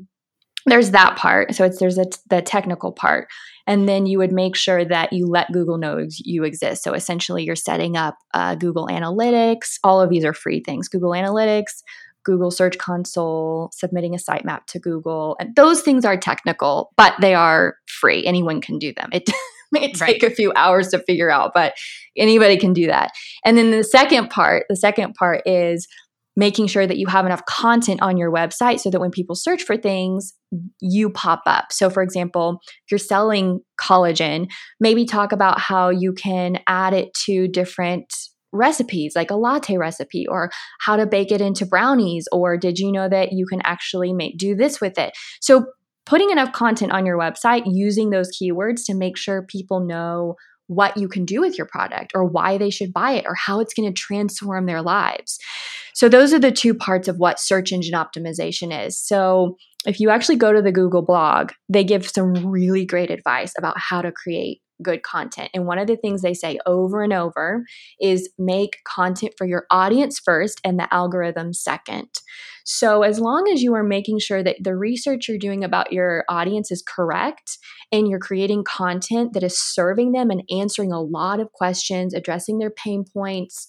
there's 0.68 0.92
that 0.92 1.18
part. 1.18 1.54
So 1.56 1.66
it's 1.66 1.80
there's 1.80 1.98
a, 1.98 2.06
the 2.30 2.42
technical 2.42 2.92
part. 2.92 3.28
And 3.68 3.88
then 3.88 4.06
you 4.06 4.18
would 4.18 4.32
make 4.32 4.56
sure 4.56 4.84
that 4.84 5.14
you 5.14 5.28
let 5.28 5.52
Google 5.52 5.78
know 5.78 6.06
you 6.18 6.44
exist. 6.44 6.84
So 6.84 6.94
essentially, 6.94 7.44
you're 7.44 7.56
setting 7.56 7.96
up 7.96 8.18
uh, 8.34 8.56
Google 8.56 8.88
Analytics. 8.88 9.78
All 9.84 10.02
of 10.02 10.10
these 10.10 10.26
are 10.26 10.34
free 10.34 10.62
things 10.66 10.88
Google 10.88 11.12
Analytics, 11.12 11.84
Google 12.24 12.52
Search 12.52 12.78
Console, 12.78 13.70
submitting 13.74 14.14
a 14.14 14.18
sitemap 14.18 14.66
to 14.68 14.80
Google. 14.80 15.36
And 15.40 15.56
those 15.56 15.82
things 15.82 16.06
are 16.06 16.18
technical, 16.18 16.92
but 16.98 17.14
they 17.20 17.34
are 17.34 17.76
free. 17.88 18.26
Anyone 18.26 18.62
can 18.62 18.78
do 18.78 18.94
them. 18.94 19.10
It 19.12 19.30
may 19.72 19.92
take 19.92 20.02
right. 20.02 20.24
a 20.24 20.30
few 20.30 20.52
hours 20.56 20.90
to 20.90 21.00
figure 21.00 21.32
out, 21.32 21.52
but 21.54 21.74
anybody 22.18 22.58
can 22.58 22.74
do 22.74 22.88
that. 22.88 23.12
And 23.46 23.58
then 23.58 23.72
the 23.72 23.84
second 23.84 24.30
part, 24.30 24.66
the 24.70 24.76
second 24.76 25.14
part 25.16 25.42
is 25.46 25.88
making 26.36 26.68
sure 26.68 26.88
that 26.88 26.98
you 26.98 27.08
have 27.08 27.26
enough 27.26 27.46
content 27.46 28.02
on 28.02 28.18
your 28.18 28.32
website 28.32 28.80
so 28.80 28.90
that 28.90 29.00
when 29.02 29.12
people 29.12 29.36
search 29.36 29.64
for 29.64 29.76
things, 29.76 30.34
you 30.80 31.10
pop 31.10 31.42
up. 31.46 31.72
So, 31.72 31.90
for 31.90 32.02
example, 32.02 32.60
if 32.66 32.92
you're 32.92 32.98
selling 32.98 33.62
collagen, 33.80 34.50
maybe 34.80 35.06
talk 35.06 35.32
about 35.32 35.60
how 35.60 35.90
you 35.90 36.14
can 36.14 36.60
add 36.68 36.94
it 36.94 37.14
to 37.26 37.48
different 37.48 38.14
recipes 38.52 39.14
like 39.16 39.32
a 39.32 39.36
latte 39.36 39.78
recipe 39.78 40.28
or 40.28 40.52
how 40.80 40.96
to 40.96 41.06
bake 41.06 41.32
it 41.32 41.42
into 41.42 41.66
brownies 41.66 42.28
or 42.32 42.58
did 42.58 42.78
you 42.78 42.92
know 42.92 43.08
that 43.08 43.32
you 43.32 43.46
can 43.46 43.62
actually 43.64 44.14
make 44.14 44.38
do 44.38 44.56
this 44.56 44.82
with 44.82 44.98
it 44.98 45.14
so 45.40 45.66
putting 46.06 46.30
enough 46.32 46.52
content 46.52 46.92
on 46.92 47.06
your 47.06 47.18
website 47.18 47.64
using 47.66 48.10
those 48.10 48.30
keywords 48.32 48.86
to 48.86 48.94
make 48.94 49.18
sure 49.18 49.44
people 49.44 49.80
know 49.80 50.36
what 50.68 50.96
you 50.96 51.10
can 51.10 51.26
do 51.26 51.42
with 51.42 51.58
your 51.58 51.68
product 51.68 52.14
or 52.16 52.24
why 52.24 52.58
they 52.58 52.70
should 52.70 52.94
buy 52.94 53.12
it 53.12 53.26
or 53.28 53.36
how 53.36 53.60
it's 53.60 53.74
going 53.74 53.94
to 53.94 54.02
transform 54.02 54.66
their 54.66 54.82
lives. 54.82 55.38
So, 55.94 56.08
those 56.08 56.34
are 56.34 56.40
the 56.40 56.52
two 56.52 56.74
parts 56.74 57.10
of 57.10 57.18
what 57.18 57.42
search 57.42 57.74
engine 57.74 57.94
optimization 57.94 58.88
is. 58.88 58.98
So, 58.98 59.58
if 59.86 60.00
you 60.00 60.10
actually 60.10 60.38
go 60.38 60.54
to 60.54 60.62
the 60.62 60.72
Google 60.72 61.02
blog, 61.02 61.52
they 61.68 61.84
give 61.84 62.08
some 62.08 62.48
really 62.48 62.86
great 62.86 63.12
advice 63.12 63.52
about 63.58 63.76
how 63.78 64.02
to 64.02 64.14
create 64.14 64.62
good 64.82 65.04
content. 65.04 65.50
And 65.54 65.66
one 65.66 65.78
of 65.78 65.88
the 65.88 65.96
things 65.96 66.22
they 66.22 66.34
say 66.34 66.60
over 66.66 67.02
and 67.04 67.14
over 67.14 67.64
is 68.00 68.30
make 68.38 68.78
content 68.86 69.34
for 69.38 69.46
your 69.46 69.66
audience 69.72 70.20
first 70.20 70.60
and 70.64 70.80
the 70.80 70.92
algorithm 70.94 71.54
second. 71.54 72.10
So, 72.64 73.04
as 73.04 73.20
long 73.20 73.50
as 73.52 73.64
you 73.64 73.74
are 73.74 73.84
making 73.84 74.20
sure 74.20 74.44
that 74.44 74.58
the 74.62 74.76
research 74.76 75.28
you're 75.28 75.38
doing 75.38 75.64
about 75.64 75.92
your 75.92 76.24
audience 76.30 76.72
is 76.72 76.84
correct 76.84 77.58
and 77.92 78.08
you're 78.08 78.20
creating 78.20 78.64
content 78.64 79.34
that 79.34 79.44
is 79.44 79.60
serving 79.60 80.12
them 80.12 80.30
and 80.30 80.44
answering 80.52 80.92
a 80.92 81.02
lot 81.02 81.40
of 81.40 81.52
questions, 81.54 82.14
addressing 82.14 82.60
their 82.60 82.70
pain 82.70 83.04
points, 83.14 83.68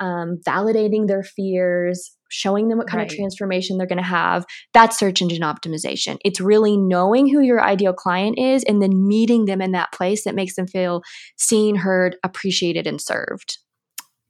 um, 0.00 0.40
validating 0.46 1.06
their 1.06 1.22
fears, 1.22 2.16
showing 2.32 2.68
them 2.68 2.78
what 2.78 2.88
kind 2.88 2.98
right. 2.98 3.10
of 3.10 3.16
transformation 3.16 3.78
they're 3.78 3.86
going 3.86 3.96
to 3.98 4.02
have. 4.02 4.44
That's 4.72 4.98
search 4.98 5.22
engine 5.22 5.42
optimization. 5.42 6.18
It's 6.24 6.40
really 6.40 6.76
knowing 6.76 7.28
who 7.28 7.40
your 7.40 7.62
ideal 7.62 7.92
client 7.92 8.38
is 8.38 8.64
and 8.64 8.82
then 8.82 9.06
meeting 9.06 9.44
them 9.44 9.60
in 9.60 9.72
that 9.72 9.92
place 9.92 10.24
that 10.24 10.34
makes 10.34 10.56
them 10.56 10.66
feel 10.66 11.02
seen, 11.36 11.76
heard, 11.76 12.16
appreciated, 12.24 12.86
and 12.86 13.00
served. 13.00 13.58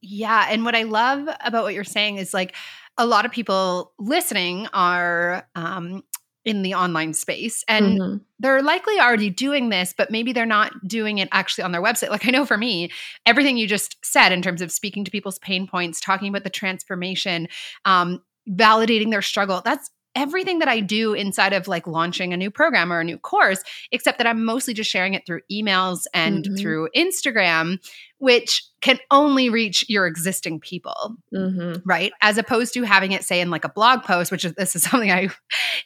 Yeah. 0.00 0.48
And 0.50 0.64
what 0.64 0.74
I 0.74 0.82
love 0.82 1.28
about 1.40 1.62
what 1.62 1.74
you're 1.74 1.84
saying 1.84 2.16
is 2.16 2.34
like 2.34 2.56
a 2.98 3.06
lot 3.06 3.24
of 3.24 3.32
people 3.32 3.92
listening 3.98 4.66
are 4.72 5.46
um, 5.54 6.02
in 6.44 6.62
the 6.62 6.74
online 6.74 7.14
space 7.14 7.64
and 7.68 8.00
mm-hmm. 8.00 8.16
they're 8.40 8.62
likely 8.62 8.98
already 8.98 9.30
doing 9.30 9.68
this 9.68 9.94
but 9.96 10.10
maybe 10.10 10.32
they're 10.32 10.44
not 10.44 10.72
doing 10.86 11.18
it 11.18 11.28
actually 11.30 11.62
on 11.62 11.72
their 11.72 11.82
website 11.82 12.10
like 12.10 12.26
i 12.26 12.30
know 12.30 12.44
for 12.44 12.58
me 12.58 12.90
everything 13.26 13.56
you 13.56 13.68
just 13.68 13.96
said 14.04 14.32
in 14.32 14.42
terms 14.42 14.60
of 14.60 14.72
speaking 14.72 15.04
to 15.04 15.10
people's 15.10 15.38
pain 15.38 15.66
points 15.66 16.00
talking 16.00 16.28
about 16.28 16.44
the 16.44 16.50
transformation 16.50 17.46
um, 17.84 18.20
validating 18.48 19.10
their 19.10 19.22
struggle 19.22 19.62
that's 19.64 19.90
everything 20.14 20.58
that 20.58 20.68
I 20.68 20.80
do 20.80 21.14
inside 21.14 21.52
of 21.52 21.68
like 21.68 21.86
launching 21.86 22.32
a 22.32 22.36
new 22.36 22.50
program 22.50 22.92
or 22.92 23.00
a 23.00 23.04
new 23.04 23.18
course, 23.18 23.62
except 23.90 24.18
that 24.18 24.26
I'm 24.26 24.44
mostly 24.44 24.74
just 24.74 24.90
sharing 24.90 25.14
it 25.14 25.24
through 25.26 25.40
emails 25.50 26.02
and 26.12 26.44
mm-hmm. 26.44 26.56
through 26.56 26.88
Instagram, 26.96 27.78
which 28.18 28.64
can 28.80 28.98
only 29.10 29.48
reach 29.48 29.84
your 29.88 30.06
existing 30.06 30.60
people, 30.60 31.16
mm-hmm. 31.34 31.80
right? 31.84 32.12
As 32.20 32.36
opposed 32.36 32.74
to 32.74 32.82
having 32.82 33.12
it 33.12 33.24
say 33.24 33.40
in 33.40 33.50
like 33.50 33.64
a 33.64 33.68
blog 33.68 34.02
post, 34.02 34.30
which 34.30 34.44
is 34.44 34.52
this 34.54 34.76
is 34.76 34.82
something 34.90 35.10
I 35.10 35.28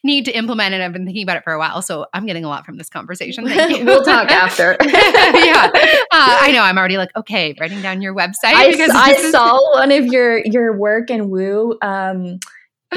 need 0.03 0.25
to 0.25 0.33
implement 0.33 0.75
and 0.75 0.83
I've 0.83 0.93
been 0.93 1.05
thinking 1.05 1.23
about 1.23 1.37
it 1.37 1.45
for 1.45 1.53
a 1.53 1.59
while. 1.59 1.83
So 1.83 2.07
I'm 2.13 2.27
getting 2.27 2.45
a 2.45 2.49
lot 2.49 2.67
from 2.67 2.77
this 2.77 2.89
conversation. 2.89 3.45
we'll 3.85 4.05
talk 4.05 4.31
after. 4.31 4.77
yeah, 4.83 5.71
uh, 5.73 6.39
I 6.41 6.51
know. 6.53 6.63
I'm 6.63 6.79
already 6.79 6.97
like, 6.97 7.15
okay, 7.17 7.55
writing 7.61 7.81
down 7.83 8.03
your 8.03 8.15
website. 8.15 8.55
I, 8.55 8.75
I 8.93 9.31
saw 9.31 9.59
one 9.75 9.93
of 9.93 10.07
your 10.07 10.45
your 10.45 10.77
work 10.77 11.11
and 11.11 11.31
Woo. 11.31 11.79
Um, 11.83 12.39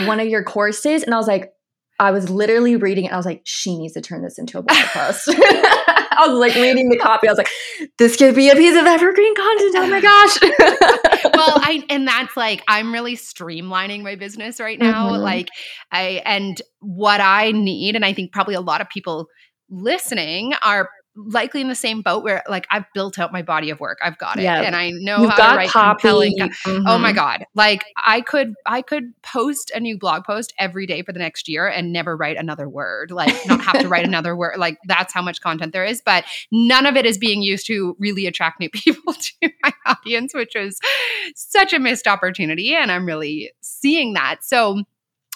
one 0.07 0.19
of 0.19 0.27
your 0.27 0.43
courses 0.43 1.03
and 1.03 1.13
I 1.13 1.17
was 1.17 1.27
like, 1.27 1.51
I 1.99 2.11
was 2.11 2.29
literally 2.29 2.77
reading 2.77 3.05
it. 3.05 3.11
I 3.11 3.17
was 3.17 3.25
like, 3.25 3.41
she 3.43 3.77
needs 3.77 3.93
to 3.93 4.01
turn 4.01 4.23
this 4.23 4.39
into 4.39 4.57
a 4.57 4.63
blog 4.63 4.79
post. 4.85 5.27
I 6.19 6.27
was 6.27 6.39
like 6.39 6.55
reading 6.55 6.89
the 6.89 6.97
copy. 6.97 7.27
I 7.27 7.31
was 7.31 7.37
like, 7.37 7.49
this 7.97 8.15
could 8.15 8.35
be 8.35 8.49
a 8.49 8.55
piece 8.55 8.77
of 8.77 8.85
evergreen 8.85 9.35
content. 9.35 9.75
Oh 9.75 9.87
my 9.87 10.01
gosh. 10.01 10.37
well, 11.33 11.53
I 11.57 11.83
and 11.89 12.07
that's 12.07 12.35
like 12.35 12.63
I'm 12.67 12.93
really 12.93 13.15
streamlining 13.15 14.01
my 14.01 14.15
business 14.15 14.59
right 14.59 14.79
now. 14.79 15.11
Mm-hmm. 15.11 15.21
Like 15.21 15.49
I 15.91 16.21
and 16.25 16.61
what 16.79 17.21
I 17.21 17.51
need, 17.51 17.95
and 17.95 18.05
I 18.05 18.13
think 18.13 18.31
probably 18.31 18.55
a 18.55 18.61
lot 18.61 18.81
of 18.81 18.89
people 18.89 19.27
listening 19.69 20.53
are 20.61 20.89
likely 21.27 21.61
in 21.61 21.67
the 21.67 21.75
same 21.75 22.01
boat 22.01 22.23
where 22.23 22.43
like 22.47 22.65
I've 22.69 22.85
built 22.93 23.19
out 23.19 23.31
my 23.31 23.41
body 23.41 23.69
of 23.69 23.79
work. 23.79 23.99
I've 24.03 24.17
got 24.17 24.37
it. 24.37 24.43
Yeah. 24.43 24.61
And 24.61 24.75
I 24.75 24.91
know 24.91 25.21
You've 25.21 25.31
how 25.31 25.51
to 25.51 25.57
write 25.57 25.69
copy. 25.69 26.01
compelling. 26.01 26.37
Mm-hmm. 26.37 26.87
Oh 26.87 26.97
my 26.97 27.09
mm-hmm. 27.09 27.15
God. 27.15 27.45
Like 27.53 27.85
I 27.97 28.21
could 28.21 28.53
I 28.65 28.81
could 28.81 29.13
post 29.21 29.71
a 29.73 29.79
new 29.79 29.97
blog 29.97 30.23
post 30.23 30.53
every 30.57 30.85
day 30.85 31.01
for 31.01 31.11
the 31.11 31.19
next 31.19 31.47
year 31.47 31.67
and 31.67 31.91
never 31.91 32.15
write 32.15 32.37
another 32.37 32.69
word. 32.69 33.11
Like 33.11 33.35
not 33.47 33.61
have 33.61 33.79
to 33.81 33.87
write 33.87 34.05
another 34.07 34.35
word. 34.35 34.57
Like 34.57 34.77
that's 34.85 35.13
how 35.13 35.21
much 35.21 35.41
content 35.41 35.73
there 35.73 35.85
is. 35.85 36.01
But 36.03 36.25
none 36.51 36.85
of 36.85 36.95
it 36.95 37.05
is 37.05 37.17
being 37.17 37.41
used 37.41 37.67
to 37.67 37.95
really 37.99 38.25
attract 38.25 38.59
new 38.59 38.69
people 38.73 39.13
to 39.13 39.49
my 39.63 39.73
audience, 39.85 40.33
which 40.33 40.53
was 40.55 40.79
such 41.35 41.73
a 41.73 41.79
missed 41.79 42.07
opportunity. 42.07 42.75
And 42.75 42.91
I'm 42.91 43.05
really 43.05 43.51
seeing 43.61 44.13
that. 44.13 44.43
So 44.43 44.83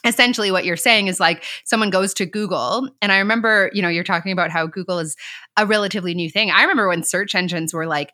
essentially 0.03 0.51
what 0.51 0.65
you're 0.65 0.75
saying 0.77 1.07
is 1.07 1.19
like 1.19 1.43
someone 1.63 1.89
goes 1.89 2.13
to 2.15 2.25
Google 2.25 2.89
and 3.01 3.11
I 3.11 3.19
remember, 3.19 3.69
you 3.73 3.81
know, 3.81 3.89
you're 3.89 4.03
talking 4.03 4.31
about 4.31 4.51
how 4.51 4.67
Google 4.67 4.99
is 4.99 5.15
a 5.57 5.65
relatively 5.65 6.13
new 6.13 6.29
thing. 6.29 6.51
I 6.51 6.61
remember 6.61 6.87
when 6.87 7.03
search 7.03 7.35
engines 7.35 7.73
were 7.73 7.87
like 7.87 8.11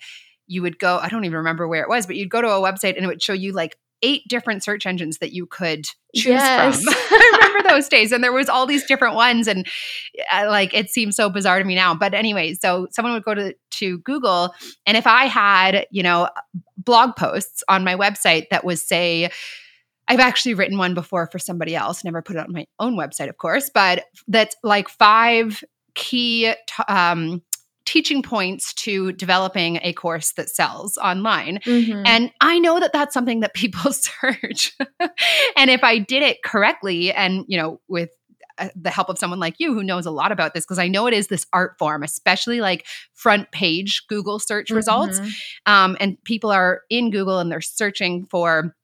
you 0.48 0.64
would 0.64 0.80
go, 0.80 0.98
I 0.98 1.10
don't 1.10 1.26
even 1.26 1.38
remember 1.38 1.68
where 1.68 1.84
it 1.84 1.90
was, 1.90 2.08
but 2.08 2.16
you'd 2.16 2.32
go 2.32 2.42
to 2.42 2.48
a 2.48 2.62
website 2.62 2.96
and 2.96 3.06
it 3.06 3.08
would 3.08 3.22
show 3.22 3.34
you 3.34 3.54
like 3.54 3.78
eight 4.02 4.24
different 4.28 4.64
search 4.64 4.86
engines 4.86 5.18
that 5.20 5.32
you 5.32 5.46
could 5.46 5.86
choose 6.16 6.26
yes. 6.26 6.82
from. 6.82 6.94
I 7.12 7.32
remember 7.34 7.70
those 7.70 7.88
days 7.88 8.12
and 8.12 8.24
there 8.24 8.32
was 8.32 8.50
all 8.50 8.66
these 8.66 8.86
different 8.86 9.16
ones 9.16 9.48
and 9.48 9.68
uh, 10.32 10.46
like 10.48 10.74
it 10.74 10.90
seems 10.90 11.16
so 11.16 11.30
bizarre 11.30 11.60
to 11.60 11.66
me 11.66 11.76
now. 11.76 11.94
But 11.94 12.14
anyway, 12.14 12.54
so 12.56 12.88
someone 12.92 13.14
would 13.14 13.24
go 13.24 13.36
to 13.36 13.54
to 13.72 14.00
Google 14.00 14.54
and 14.86 14.98
if 14.98 15.06
I 15.06 15.26
had, 15.26 15.86
you 15.92 16.04
know, 16.04 16.30
blog 16.78 17.16
posts 17.16 17.64
on 17.68 17.84
my 17.84 17.96
website 17.96 18.50
that 18.50 18.64
was 18.64 18.82
say 18.82 19.30
I've 20.10 20.20
actually 20.20 20.56
written 20.56 20.78
one 20.78 20.96
before 20.96 21.28
for 21.32 21.40
somebody 21.40 21.76
else, 21.76 22.04
never 22.04 22.22
put 22.22 22.36
it 22.36 22.40
on 22.40 22.52
my 22.52 22.66
own 22.80 22.98
website, 22.98 23.30
of 23.30 23.38
course, 23.38 23.70
but 23.74 24.06
that's 24.28 24.56
like 24.64 24.90
five 24.90 25.64
key 25.94 26.52
t- 26.68 26.84
um, 26.88 27.44
teaching 27.86 28.22
points 28.22 28.74
to 28.74 29.12
developing 29.14 29.80
a 29.82 29.94
course 29.94 30.34
that 30.34 30.50
sells 30.50 30.98
online. 30.98 31.60
Mm-hmm. 31.66 32.04
And 32.06 32.32
I 32.42 32.60
know 32.60 32.80
that 32.80 32.94
that's 32.94 33.14
something 33.14 33.40
that 33.40 33.54
people 33.54 33.94
search. 34.22 34.76
and 35.56 35.70
if 35.70 35.84
I 35.84 36.00
did 36.00 36.24
it 36.24 36.44
correctly 36.44 37.12
and, 37.12 37.46
you 37.48 37.58
know, 37.58 37.80
with 37.88 38.10
uh, 38.60 38.70
the 38.76 38.90
help 38.90 39.10
of 39.10 39.18
someone 39.18 39.40
like 39.40 39.56
you 39.58 39.74
who 39.74 39.84
knows 39.84 40.06
a 40.06 40.12
lot 40.12 40.32
about 40.32 40.54
this 40.54 40.66
because 40.66 40.80
I 40.80 40.88
know 40.88 41.08
it 41.08 41.14
is 41.14 41.28
this 41.28 41.46
art 41.54 41.78
form, 41.80 42.04
especially 42.04 42.62
like 42.62 42.86
front 43.14 43.52
page 43.52 44.04
Google 44.08 44.38
search 44.38 44.68
mm-hmm. 44.68 44.76
results. 44.76 45.20
Um, 45.66 45.98
and 46.00 46.22
people 46.24 46.52
are 46.52 46.82
in 46.90 47.10
Google 47.10 47.40
and 47.40 47.52
they're 47.52 47.62
searching 47.62 48.28
for 48.30 48.76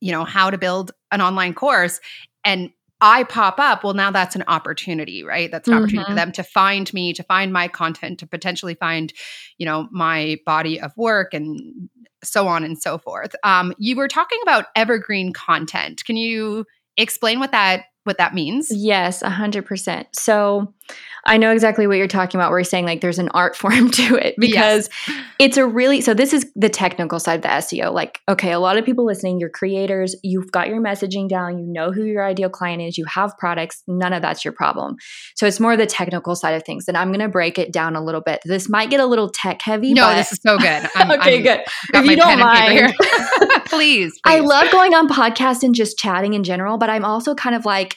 you 0.00 0.12
know, 0.12 0.24
how 0.24 0.50
to 0.50 0.58
build 0.58 0.92
an 1.10 1.20
online 1.20 1.54
course 1.54 2.00
and 2.44 2.70
I 3.00 3.24
pop 3.24 3.58
up, 3.58 3.84
well, 3.84 3.92
now 3.92 4.10
that's 4.10 4.36
an 4.36 4.44
opportunity, 4.48 5.22
right? 5.22 5.50
That's 5.50 5.68
an 5.68 5.74
mm-hmm. 5.74 5.82
opportunity 5.82 6.04
for 6.04 6.10
mm-hmm. 6.10 6.16
them 6.16 6.32
to 6.32 6.42
find 6.42 6.92
me, 6.94 7.12
to 7.12 7.22
find 7.22 7.52
my 7.52 7.68
content, 7.68 8.20
to 8.20 8.26
potentially 8.26 8.74
find, 8.74 9.12
you 9.58 9.66
know, 9.66 9.88
my 9.90 10.38
body 10.46 10.80
of 10.80 10.96
work 10.96 11.34
and 11.34 11.90
so 12.24 12.48
on 12.48 12.64
and 12.64 12.80
so 12.80 12.96
forth. 12.96 13.34
Um, 13.44 13.74
you 13.78 13.96
were 13.96 14.08
talking 14.08 14.38
about 14.42 14.66
evergreen 14.74 15.34
content. 15.34 16.04
Can 16.04 16.16
you 16.16 16.64
explain 16.96 17.38
what 17.38 17.52
that 17.52 17.84
what 18.06 18.18
that 18.18 18.34
means? 18.34 18.68
Yes, 18.70 19.22
100%. 19.22 20.06
So 20.12 20.72
I 21.26 21.38
know 21.38 21.50
exactly 21.50 21.88
what 21.88 21.98
you're 21.98 22.06
talking 22.06 22.38
about. 22.38 22.50
Where 22.50 22.60
you're 22.60 22.64
saying 22.64 22.84
like 22.86 23.00
there's 23.00 23.18
an 23.18 23.28
art 23.30 23.56
form 23.66 23.90
to 23.90 24.14
it 24.14 24.36
because 24.38 24.88
yes. 25.08 25.22
it's 25.38 25.56
a 25.56 25.66
really 25.66 26.00
so 26.00 26.14
this 26.14 26.32
is 26.32 26.50
the 26.54 26.68
technical 26.68 27.18
side 27.18 27.36
of 27.36 27.42
the 27.42 27.48
SEO. 27.48 27.92
Like, 27.92 28.20
okay, 28.28 28.52
a 28.52 28.60
lot 28.60 28.78
of 28.78 28.84
people 28.84 29.04
listening, 29.04 29.40
you're 29.40 29.50
creators, 29.50 30.14
you've 30.22 30.52
got 30.52 30.68
your 30.68 30.80
messaging 30.80 31.28
down, 31.28 31.58
you 31.58 31.66
know 31.66 31.90
who 31.90 32.04
your 32.04 32.24
ideal 32.24 32.48
client 32.48 32.80
is, 32.80 32.96
you 32.96 33.04
have 33.06 33.36
products, 33.38 33.82
none 33.86 34.12
of 34.12 34.22
that's 34.22 34.44
your 34.44 34.52
problem. 34.52 34.96
So 35.34 35.46
it's 35.46 35.60
more 35.60 35.76
the 35.76 35.86
technical 35.86 36.36
side 36.36 36.52
of 36.52 36.64
things. 36.64 36.86
And 36.88 36.96
I'm 36.96 37.10
gonna 37.10 37.28
break 37.28 37.58
it 37.58 37.72
down 37.72 37.96
a 37.96 38.02
little 38.02 38.20
bit. 38.20 38.40
This 38.44 38.68
might 38.68 38.90
get 38.90 39.00
a 39.00 39.06
little 39.06 39.28
tech 39.28 39.60
heavy. 39.62 39.92
No, 39.92 40.14
this 40.14 40.32
is 40.32 40.38
so 40.46 40.56
good. 40.58 40.88
I'm, 40.94 41.10
okay, 41.10 41.38
I'm, 41.38 41.42
good. 41.42 41.60
If 41.94 42.06
you 42.06 42.16
don't 42.16 42.38
mind, 42.38 42.94
please, 42.96 43.62
please. 43.66 44.20
I 44.24 44.38
love 44.38 44.70
going 44.70 44.94
on 44.94 45.08
podcasts 45.08 45.64
and 45.64 45.74
just 45.74 45.98
chatting 45.98 46.34
in 46.34 46.44
general, 46.44 46.78
but 46.78 46.88
I'm 46.88 47.04
also 47.04 47.34
kind 47.34 47.56
of 47.56 47.64
like 47.64 47.95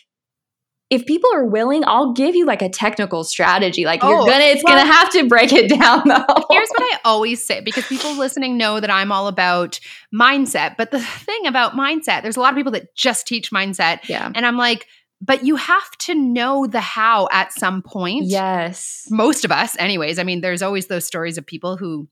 if 0.90 1.06
people 1.06 1.30
are 1.34 1.46
willing, 1.46 1.84
I'll 1.86 2.14
give 2.14 2.36
you 2.36 2.46
like 2.46 2.62
a 2.62 2.70
technical 2.70 3.24
strategy. 3.24 3.86
Like 3.86 4.04
oh, 4.04 4.10
you're 4.10 4.26
gonna, 4.26 4.46
it's 4.46 4.64
well, 4.64 4.76
gonna 4.76 4.92
have 4.92 5.12
to 5.12 5.28
break 5.28 5.54
it 5.54 5.70
down 5.70 6.02
though. 6.08 6.46
here's 6.50 6.70
what 6.70 6.82
I 6.82 6.98
always 7.06 7.46
say 7.46 7.62
because 7.62 7.86
people 7.86 8.16
listening 8.18 8.58
know 8.58 8.80
that 8.80 8.90
I'm 8.90 9.12
all 9.12 9.28
about 9.28 9.80
mindset. 10.14 10.78
But 10.78 10.92
the 10.92 11.00
thing 11.00 11.46
about 11.46 11.74
mindset, 11.74 12.24
there's 12.24 12.38
a 12.38 12.40
lot 12.40 12.54
of 12.54 12.58
people 12.58 12.72
that 12.72 12.96
just 12.96 13.28
teach 13.28 13.52
mindset. 13.52 14.08
Yeah. 14.10 14.32
And 14.34 14.46
I'm 14.46 14.58
like, 14.58 14.88
but 15.22 15.46
you 15.46 15.58
have 15.58 15.92
to 16.00 16.16
know 16.16 16.66
the 16.66 16.80
how 16.80 17.28
at 17.32 17.54
some 17.54 17.82
point. 17.82 18.26
Yes. 18.26 19.08
Most 19.12 19.46
of 19.46 19.52
us, 19.52 19.78
anyways. 19.78 20.18
I 20.18 20.24
mean, 20.24 20.42
there's 20.42 20.62
always 20.62 20.88
those 20.88 21.06
stories 21.06 21.38
of 21.38 21.46
people 21.46 21.78
who 21.78 22.08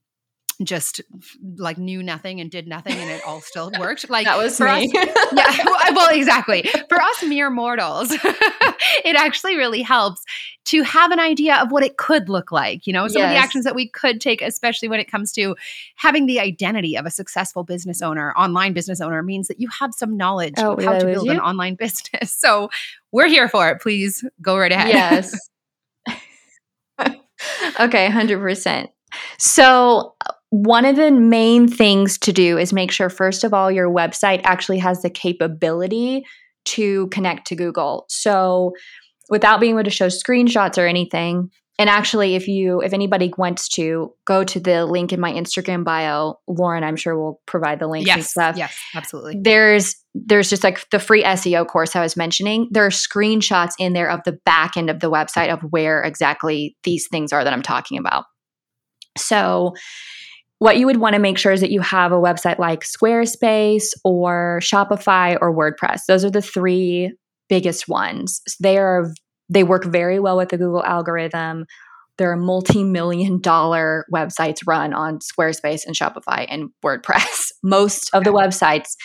just 0.64 1.02
like 1.58 1.78
knew 1.78 2.02
nothing 2.02 2.42
and 2.42 2.50
did 2.50 2.68
nothing 2.68 2.94
and 2.94 3.10
it 3.10 3.22
all 3.26 3.42
still 3.42 3.72
worked. 3.80 4.10
Like 4.10 4.26
that 4.26 4.38
was 4.38 4.58
for 4.58 4.66
me. 4.66 4.92
Us, 4.96 5.08
yeah, 5.34 5.92
well, 5.94 6.10
exactly. 6.10 6.68
For 6.90 7.00
us 7.00 7.24
mere 7.24 7.50
mortals, 7.50 8.12
it 9.06 9.16
actually 9.16 9.56
really 9.56 9.82
helps 9.82 10.24
to 10.66 10.82
have 10.82 11.12
an 11.12 11.20
idea 11.20 11.56
of 11.58 11.72
what 11.72 11.84
it 11.84 11.98
could 11.98 12.28
look 12.28 12.52
like. 12.52 12.88
You 12.88 12.94
know, 12.94 13.08
some 13.08 13.22
yes. 13.22 13.30
of 13.30 13.34
the 13.34 13.38
actions 13.38 13.66
that 13.66 13.76
we 13.76 13.88
could 13.88 14.20
take, 14.20 14.42
especially 14.42 14.90
when 14.90 15.00
it 15.00 15.10
comes 15.10 15.32
to 15.34 15.56
having 15.96 16.26
the 16.26 16.40
identity 16.40 16.98
of 16.98 17.06
a 17.06 17.12
successful 17.12 17.64
business 17.64 18.02
owner, 18.02 18.34
online 18.34 18.74
business 18.74 19.00
owner, 19.00 19.22
means 19.22 19.48
that 19.48 19.60
you 19.60 19.70
have 19.80 19.94
some 19.94 20.18
knowledge 20.18 20.56
oh, 20.58 20.74
of 20.74 20.84
how 20.84 20.98
to 20.98 21.06
build 21.06 21.28
you? 21.28 21.32
an 21.32 21.40
online 21.40 21.76
business. 21.76 22.36
So 22.36 22.70
we're 23.12 23.28
here 23.28 23.48
for 23.48 23.70
it. 23.70 23.82
Please 23.82 24.24
go 24.42 24.58
right 24.58 24.72
ahead. 24.72 24.90
Yes. 24.90 25.38
okay, 27.80 28.10
hundred 28.10 28.40
percent. 28.40 28.90
So 29.38 30.16
one 30.50 30.86
of 30.86 30.96
the 30.96 31.12
main 31.12 31.68
things 31.68 32.18
to 32.20 32.32
do 32.32 32.58
is 32.58 32.72
make 32.72 32.92
sure, 32.92 33.10
first 33.10 33.44
of 33.44 33.54
all, 33.54 33.72
your 33.72 33.90
website 33.90 34.42
actually 34.44 34.80
has 34.80 35.02
the 35.02 35.10
capability 35.10 36.26
to 36.66 37.08
connect 37.08 37.48
to 37.48 37.56
Google. 37.56 38.06
So, 38.10 38.74
without 39.30 39.60
being 39.60 39.74
able 39.74 39.84
to 39.84 39.90
show 39.90 40.08
screenshots 40.08 40.78
or 40.78 40.88
anything, 40.88 41.50
and 41.80 41.90
actually, 41.92 42.36
if 42.36 42.48
you, 42.48 42.82
if 42.82 42.94
anybody 42.94 43.32
wants 43.38 43.68
to 43.70 44.14
go 44.26 44.44
to 44.44 44.60
the 44.60 44.86
link 44.86 45.14
in 45.14 45.20
my 45.20 45.32
Instagram 45.32 45.84
bio, 45.84 46.40
Lauren, 46.48 46.84
I'm 46.84 46.96
sure 46.96 47.16
will 47.16 47.40
provide 47.46 47.80
the 47.80 47.88
links 47.88 48.08
yes, 48.08 48.16
and 48.16 48.26
stuff. 48.26 48.58
Yes, 48.58 48.76
absolutely. 48.96 49.40
There's, 49.44 49.96
there's 50.16 50.50
just 50.50 50.64
like 50.64 50.90
the 50.90 50.98
free 50.98 51.24
SEO 51.24 51.68
course 51.68 51.96
I 51.96 52.02
was 52.02 52.18
mentioning. 52.18 52.68
There 52.72 52.86
are 52.86 52.90
screenshots 52.90 53.74
in 53.78 53.94
there 53.94 54.10
of 54.10 54.22
the 54.26 54.40
back 54.44 54.76
end 54.76 54.90
of 54.90 55.02
the 55.02 55.12
website 55.12 55.54
of 55.54 55.60
where 55.70 56.02
exactly 56.02 56.76
these 56.84 57.08
things 57.10 57.32
are 57.32 57.44
that 57.44 57.54
I'm 57.54 57.62
talking 57.62 58.00
about. 58.00 58.26
So, 59.16 59.76
what 60.60 60.78
you 60.78 60.86
would 60.88 60.98
want 60.98 61.14
to 61.14 61.20
make 61.20 61.38
sure 61.38 61.52
is 61.52 61.62
that 61.62 61.72
you 61.72 61.82
have 61.82 62.12
a 62.12 62.16
website 62.16 62.58
like 62.58 62.82
Squarespace 62.82 63.90
or 64.04 64.60
Shopify 64.62 65.38
or 65.40 65.56
WordPress. 65.56 66.02
Those 66.08 66.26
are 66.26 66.32
the 66.32 66.42
three 66.42 67.14
biggest 67.48 67.88
ones. 67.88 68.42
They 68.60 68.78
are 68.78 69.12
they 69.50 69.64
work 69.64 69.86
very 69.86 70.20
well 70.20 70.36
with 70.38 70.50
the 70.50 70.58
Google 70.58 70.84
algorithm. 70.84 71.66
There 72.18 72.32
are 72.32 72.38
multi-million 72.38 73.40
dollar 73.40 74.06
websites 74.14 74.60
run 74.66 74.94
on 74.94 75.20
Squarespace 75.20 75.86
and 75.86 75.96
Shopify 75.96 76.46
and 76.50 76.70
WordPress. 76.84 77.52
Most 77.64 78.10
of 78.14 78.24
the 78.24 78.32
websites 78.32 78.96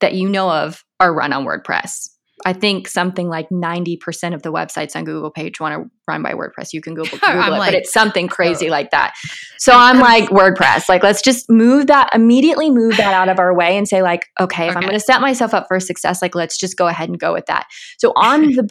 that 0.00 0.14
you 0.14 0.28
know 0.28 0.50
of 0.50 0.82
are 0.98 1.14
run 1.14 1.32
on 1.32 1.44
WordPress. 1.44 2.08
I 2.44 2.52
think 2.52 2.88
something 2.88 3.28
like 3.28 3.48
90% 3.50 4.34
of 4.34 4.42
the 4.42 4.52
websites 4.52 4.94
on 4.96 5.04
Google 5.04 5.30
page 5.30 5.60
want 5.60 5.74
to 5.74 5.90
run 6.06 6.22
by 6.22 6.32
WordPress. 6.32 6.72
You 6.72 6.80
can 6.80 6.94
Google, 6.94 7.18
Google 7.20 7.42
it, 7.42 7.50
like, 7.50 7.72
but 7.72 7.74
it's 7.74 7.92
something 7.92 8.28
crazy 8.28 8.70
like 8.70 8.90
that. 8.90 9.14
So 9.58 9.72
I'm 9.74 9.98
like, 10.00 10.30
WordPress, 10.30 10.88
like, 10.88 11.02
let's 11.02 11.22
just 11.22 11.50
move 11.50 11.86
that, 11.88 12.10
immediately 12.14 12.70
move 12.70 12.96
that 12.96 13.12
out 13.14 13.28
of 13.28 13.38
our 13.38 13.54
way 13.54 13.76
and 13.76 13.86
say, 13.86 14.02
like, 14.02 14.26
okay, 14.40 14.64
if 14.64 14.70
okay. 14.70 14.76
I'm 14.76 14.82
going 14.82 14.94
to 14.94 15.00
set 15.00 15.20
myself 15.20 15.54
up 15.54 15.66
for 15.68 15.78
success, 15.80 16.22
like, 16.22 16.34
let's 16.34 16.56
just 16.56 16.76
go 16.76 16.86
ahead 16.86 17.08
and 17.08 17.18
go 17.18 17.32
with 17.32 17.46
that. 17.46 17.66
So 17.98 18.12
on 18.16 18.42
the, 18.42 18.62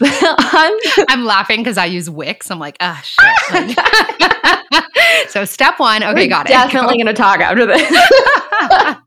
on 0.97 1.05
I'm 1.09 1.25
laughing 1.25 1.59
because 1.59 1.77
I 1.77 1.85
use 1.85 2.09
Wix. 2.09 2.49
I'm 2.51 2.59
like, 2.59 2.77
ah, 2.79 3.01
shit. 3.03 3.79
so 5.29 5.45
step 5.45 5.79
one, 5.79 6.03
okay, 6.03 6.13
We're 6.13 6.29
got 6.29 6.47
it. 6.47 6.49
Definitely 6.49 6.95
going 6.95 7.07
to 7.07 7.13
talk 7.13 7.39
after 7.39 7.65
this. 7.65 8.97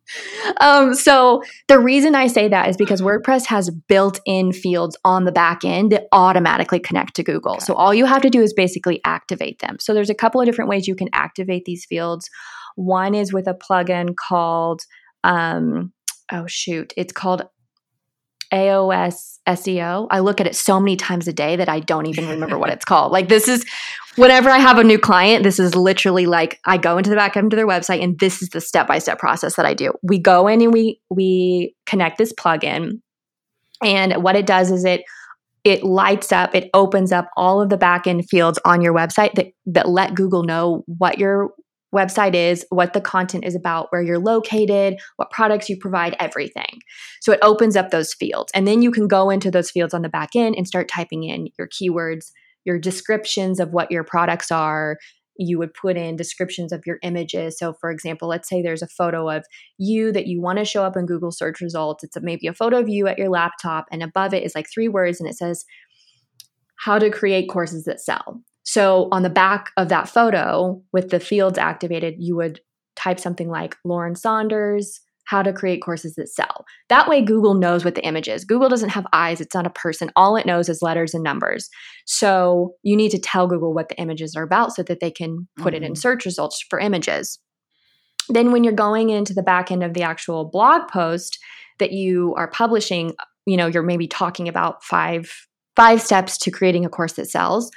Um, 0.61 0.95
so 0.95 1.43
the 1.69 1.79
reason 1.79 2.15
I 2.15 2.27
say 2.27 2.49
that 2.49 2.69
is 2.69 2.77
because 2.77 3.01
WordPress 3.01 3.47
has 3.47 3.71
built-in 3.71 4.53
fields 4.53 4.97
on 5.05 5.25
the 5.25 5.33
back 5.33 5.65
end 5.65 5.93
that 5.93 6.07
automatically 6.13 6.81
connect 6.81 7.17
to 7.17 7.23
Google. 7.23 7.53
Okay. 7.53 7.65
So 7.65 7.75
all 7.75 7.95
you 7.95 8.07
have 8.07 8.23
to 8.23 8.31
do 8.31 8.43
is 8.43 8.53
basically 8.53 9.01
activate 9.05 9.61
them. 9.61 9.77
So 9.81 9.95
there's 9.95 10.11
a 10.11 10.15
couple 10.15 10.41
of 10.41 10.47
different 10.47 10.71
ways 10.71 10.89
you 10.89 10.95
can 10.95 11.09
activate 11.13 11.65
these 11.65 11.85
fields. 11.85 12.29
One 12.77 13.15
is 13.15 13.33
with 13.33 13.47
a 13.47 13.55
plugin 13.55 14.17
called 14.17 14.83
um, 15.25 15.93
oh 16.33 16.47
shoot, 16.47 16.93
it's 16.97 17.13
called 17.13 17.43
Awesoft 18.53 19.31
SEO. 19.49 20.07
I 20.11 20.21
look 20.21 20.41
at 20.41 20.47
it 20.47 20.55
so 20.55 20.79
many 20.79 20.97
times 20.97 21.27
a 21.27 21.33
day 21.33 21.57
that 21.57 21.69
I 21.69 21.81
don't 21.81 22.07
even 22.07 22.29
remember 22.29 22.59
what 22.59 22.71
it's 22.75 22.85
called. 22.85 23.13
Like 23.13 23.29
this 23.29 23.49
is 23.49 23.65
whenever 24.17 24.51
I 24.51 24.59
have 24.59 24.79
a 24.79 24.85
new 24.85 24.99
client, 24.99 25.45
this 25.45 25.59
is 25.59 25.75
literally 25.75 26.27
like 26.27 26.61
I 26.67 26.77
go 26.77 26.99
into 26.99 27.11
the 27.11 27.17
back 27.17 27.37
end 27.37 27.53
of 27.53 27.57
their 27.57 27.67
website 27.67 28.03
and 28.03 28.19
this 28.19 28.43
is 28.43 28.51
the 28.51 28.61
step-by-step 28.61 29.19
process 29.19 29.57
that 29.57 29.67
I 29.67 29.75
do. 29.75 29.93
We 30.03 30.19
go 30.19 30.47
in 30.47 30.61
and 30.61 30.73
we 30.73 31.01
we 31.11 31.75
connect 31.87 32.19
this 32.19 32.33
plugin 32.33 33.01
and 33.83 34.23
what 34.23 34.37
it 34.37 34.47
does 34.47 34.71
is 34.71 34.85
it 34.85 35.03
it 35.63 35.85
lights 35.85 36.33
up, 36.33 36.55
it 36.55 36.71
opens 36.73 37.13
up 37.13 37.29
all 37.37 37.61
of 37.61 37.69
the 37.69 37.77
backend 37.77 38.27
fields 38.31 38.59
on 38.65 38.81
your 38.81 38.95
website 38.95 39.35
that 39.35 39.49
that 39.67 39.89
let 39.89 40.15
Google 40.15 40.45
know 40.45 40.85
what 40.87 41.19
your 41.19 41.51
website 41.95 42.35
is, 42.35 42.65
what 42.71 42.93
the 42.93 43.01
content 43.01 43.45
is 43.45 43.55
about, 43.55 43.89
where 43.91 44.03
you're 44.03 44.19
located, 44.19 44.99
what 45.17 45.31
products 45.31 45.69
you 45.69 45.77
provide, 45.77 46.17
everything. 46.21 46.81
So 47.21 47.33
it 47.33 47.41
opens 47.43 47.77
up 47.77 47.91
those 47.91 48.15
fields. 48.15 48.51
And 48.55 48.67
then 48.67 48.83
you 48.83 48.91
can 48.91 49.09
go 49.09 49.31
into 49.31 49.51
those 49.51 49.71
fields 49.71 49.95
on 49.95 50.03
the 50.03 50.09
back 50.09 50.31
end 50.37 50.55
and 50.57 50.67
start 50.67 50.89
typing 50.89 51.25
in 51.25 51.49
your 51.59 51.69
keywords, 51.69 52.31
your 52.65 52.79
descriptions 52.79 53.61
of 53.61 53.71
what 53.71 53.91
your 53.91 54.05
products 54.05 54.51
are. 54.51 54.99
You 55.37 55.59
would 55.59 55.73
put 55.73 55.97
in 55.97 56.17
descriptions 56.17 56.71
of 56.71 56.83
your 56.85 56.99
images. 57.03 57.59
So, 57.59 57.73
for 57.73 57.91
example, 57.91 58.29
let's 58.29 58.49
say 58.49 58.61
there's 58.61 58.83
a 58.83 58.89
photo 58.89 59.31
of 59.31 59.45
you 59.79 60.13
that 60.13 60.27
you 60.27 60.41
want 60.41 60.59
to 60.59 60.67
show 60.67 60.85
up 60.85 60.97
in 60.97 61.07
Google 61.07 61.33
search 61.33 61.63
results. 61.63 62.05
It's 62.05 62.17
maybe 62.21 62.47
a 62.47 62.53
photo 62.53 62.79
of 62.79 62.91
you 62.91 63.07
at 63.07 63.19
your 63.19 63.31
laptop, 63.31 63.87
and 63.91 64.03
above 64.03 64.35
it 64.35 64.43
is 64.43 64.55
like 64.55 64.69
three 64.71 64.89
words, 64.89 65.19
and 65.19 65.29
it 65.29 65.37
says, 65.37 65.65
How 66.77 66.99
to 66.99 67.09
create 67.09 67.49
courses 67.49 67.85
that 67.85 68.01
sell. 68.01 68.43
So 68.63 69.09
on 69.11 69.23
the 69.23 69.31
back 69.31 69.71
of 69.77 69.89
that 69.89 70.09
photo 70.09 70.83
with 70.93 71.11
the 71.11 71.21
fields 71.21 71.59
activated, 71.59 72.15
you 72.19 72.37
would 72.37 72.61
type 72.97 73.19
something 73.19 73.49
like 73.49 73.77
Lauren 73.85 74.15
Saunders, 74.15 75.01
how 75.31 75.43
to 75.43 75.53
create 75.53 75.81
courses 75.81 76.15
that 76.17 76.29
sell. 76.29 76.65
That 76.89 77.09
way, 77.09 77.23
Google 77.23 77.55
knows 77.55 77.85
what 77.85 77.95
the 77.95 78.05
image 78.05 78.29
is. 78.29 78.45
Google 78.45 78.69
doesn't 78.69 78.89
have 78.91 79.07
eyes, 79.13 79.41
it's 79.41 79.55
not 79.55 79.67
a 79.67 79.71
person. 79.71 80.11
All 80.17 80.37
it 80.37 80.45
knows 80.45 80.69
is 80.69 80.83
letters 80.83 81.15
and 81.15 81.23
numbers. 81.23 81.71
So 82.05 82.75
you 82.83 82.97
need 82.97 83.11
to 83.13 83.19
tell 83.19 83.47
Google 83.47 83.73
what 83.73 83.89
the 83.89 84.01
images 84.01 84.35
are 84.35 84.43
about 84.43 84.75
so 84.75 84.83
that 84.83 84.99
they 85.01 85.11
can 85.11 85.49
put 85.57 85.73
mm-hmm. 85.73 85.83
it 85.83 85.87
in 85.87 85.93
mm-hmm. 85.93 86.01
search 86.01 86.25
results 86.25 86.65
for 86.69 86.81
images. 86.81 87.39
Then, 88.29 88.53
when 88.53 88.65
you're 88.65 88.73
going 88.73 89.11
into 89.11 89.33
the 89.33 89.43
back 89.43 89.71
end 89.71 89.83
of 89.83 89.95
the 89.95 90.03
actual 90.03 90.51
blog 90.51 90.89
post 90.89 91.39
that 91.79 91.93
you 91.93 92.35
are 92.37 92.51
publishing, 92.51 93.15
you 93.47 93.57
know, 93.57 93.67
you're 93.67 93.83
maybe 93.83 94.07
talking 94.09 94.49
about 94.49 94.85
five 94.85 95.33
five 95.77 96.03
steps 96.03 96.37
to 96.39 96.51
creating 96.51 96.85
a 96.85 96.89
course 96.89 97.15
that 97.15 97.31
sells 97.31 97.71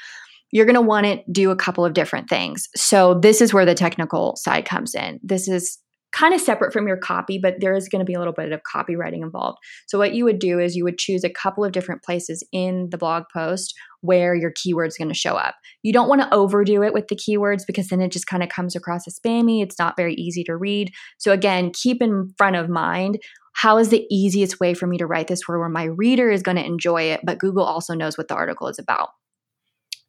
you're 0.54 0.68
going 0.68 0.76
to 0.76 0.82
want 0.82 1.08
to 1.08 1.20
do 1.32 1.50
a 1.50 1.56
couple 1.56 1.84
of 1.84 1.94
different 1.94 2.30
things. 2.30 2.70
So, 2.76 3.16
this 3.16 3.42
is 3.42 3.54
where 3.54 3.66
the 3.66 3.74
technical 3.74 4.36
side 4.36 4.66
comes 4.66 4.94
in. 4.94 5.20
This 5.24 5.48
is 5.48 5.80
kind 6.12 6.36
of 6.36 6.40
separate 6.40 6.72
from 6.72 6.88
your 6.88 6.96
copy, 6.96 7.40
but 7.40 7.56
there 7.60 7.74
is 7.74 7.90
going 7.90 8.00
to 8.02 8.06
be 8.06 8.14
a 8.14 8.20
little 8.20 8.34
bit 8.34 8.52
of 8.52 8.62
copywriting 8.62 9.24
involved. 9.24 9.58
So, 9.88 9.98
what 9.98 10.14
you 10.14 10.24
would 10.26 10.38
do 10.38 10.60
is 10.60 10.76
you 10.76 10.84
would 10.84 11.00
choose 11.00 11.24
a 11.24 11.30
couple 11.30 11.66
of 11.66 11.72
different 11.72 12.04
places 12.04 12.44
in 12.52 12.90
the 12.92 13.00
blog 13.00 13.24
post 13.34 13.74
where 14.02 14.36
your 14.36 14.52
keyword's 14.52 14.96
going 14.96 15.08
to 15.08 15.16
show 15.16 15.36
up. 15.36 15.56
You 15.82 15.92
don't 15.92 16.08
want 16.08 16.22
to 16.22 16.32
overdo 16.32 16.84
it 16.84 16.94
with 16.94 17.08
the 17.08 17.16
keywords 17.16 17.66
because 17.66 17.88
then 17.88 18.02
it 18.02 18.12
just 18.12 18.28
kind 18.28 18.44
of 18.44 18.50
comes 18.50 18.76
across 18.76 19.08
as 19.08 19.18
spammy. 19.20 19.64
It's 19.64 19.80
not 19.80 19.98
very 19.98 20.14
easy 20.14 20.44
to 20.44 20.56
read. 20.56 20.92
So, 21.18 21.32
again, 21.32 21.72
keep 21.74 22.00
in 22.00 22.32
front 22.38 22.58
of 22.58 22.70
mind 22.70 23.18
how 23.56 23.78
is 23.78 23.90
the 23.90 24.06
easiest 24.12 24.60
way 24.60 24.76
for 24.76 24.86
me 24.86 24.98
to 24.98 25.06
write 25.08 25.28
this 25.28 25.48
where, 25.48 25.58
where 25.58 25.70
my 25.70 25.86
reader 25.86 26.30
is 26.30 26.44
going 26.44 26.58
to 26.58 26.66
enjoy 26.66 27.04
it, 27.04 27.22
but 27.24 27.40
Google 27.40 27.64
also 27.64 27.94
knows 27.94 28.18
what 28.18 28.28
the 28.28 28.36
article 28.36 28.68
is 28.68 28.80
about. 28.80 29.10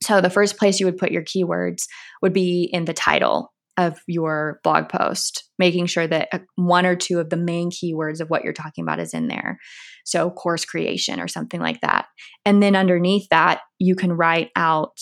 So 0.04 0.20
the 0.20 0.30
first 0.30 0.58
place 0.58 0.78
you 0.78 0.86
would 0.86 0.98
put 0.98 1.12
your 1.12 1.22
keywords 1.22 1.84
would 2.22 2.32
be 2.32 2.68
in 2.72 2.84
the 2.84 2.92
title. 2.94 3.52
of 3.76 3.98
your 4.06 4.60
blog 4.62 4.88
post, 4.88 5.50
making 5.58 5.86
sure 5.86 6.06
that 6.06 6.28
uh, 6.32 6.38
one 6.54 6.86
or 6.86 6.94
two 6.94 7.18
of 7.18 7.28
the 7.30 7.36
main 7.36 7.70
keywords 7.70 8.20
of 8.20 8.30
what 8.30 8.44
you're 8.44 8.52
talking 8.52 8.82
about 8.84 9.00
is 9.00 9.12
in 9.12 9.26
there. 9.26 9.58
So, 10.04 10.30
course 10.30 10.64
creation 10.64 11.18
or 11.18 11.26
something 11.26 11.60
like 11.60 11.80
that. 11.80 12.06
And 12.44 12.62
then 12.62 12.76
underneath 12.76 13.26
that, 13.30 13.62
you 13.80 13.96
can 13.96 14.12
write 14.12 14.50
out 14.54 15.00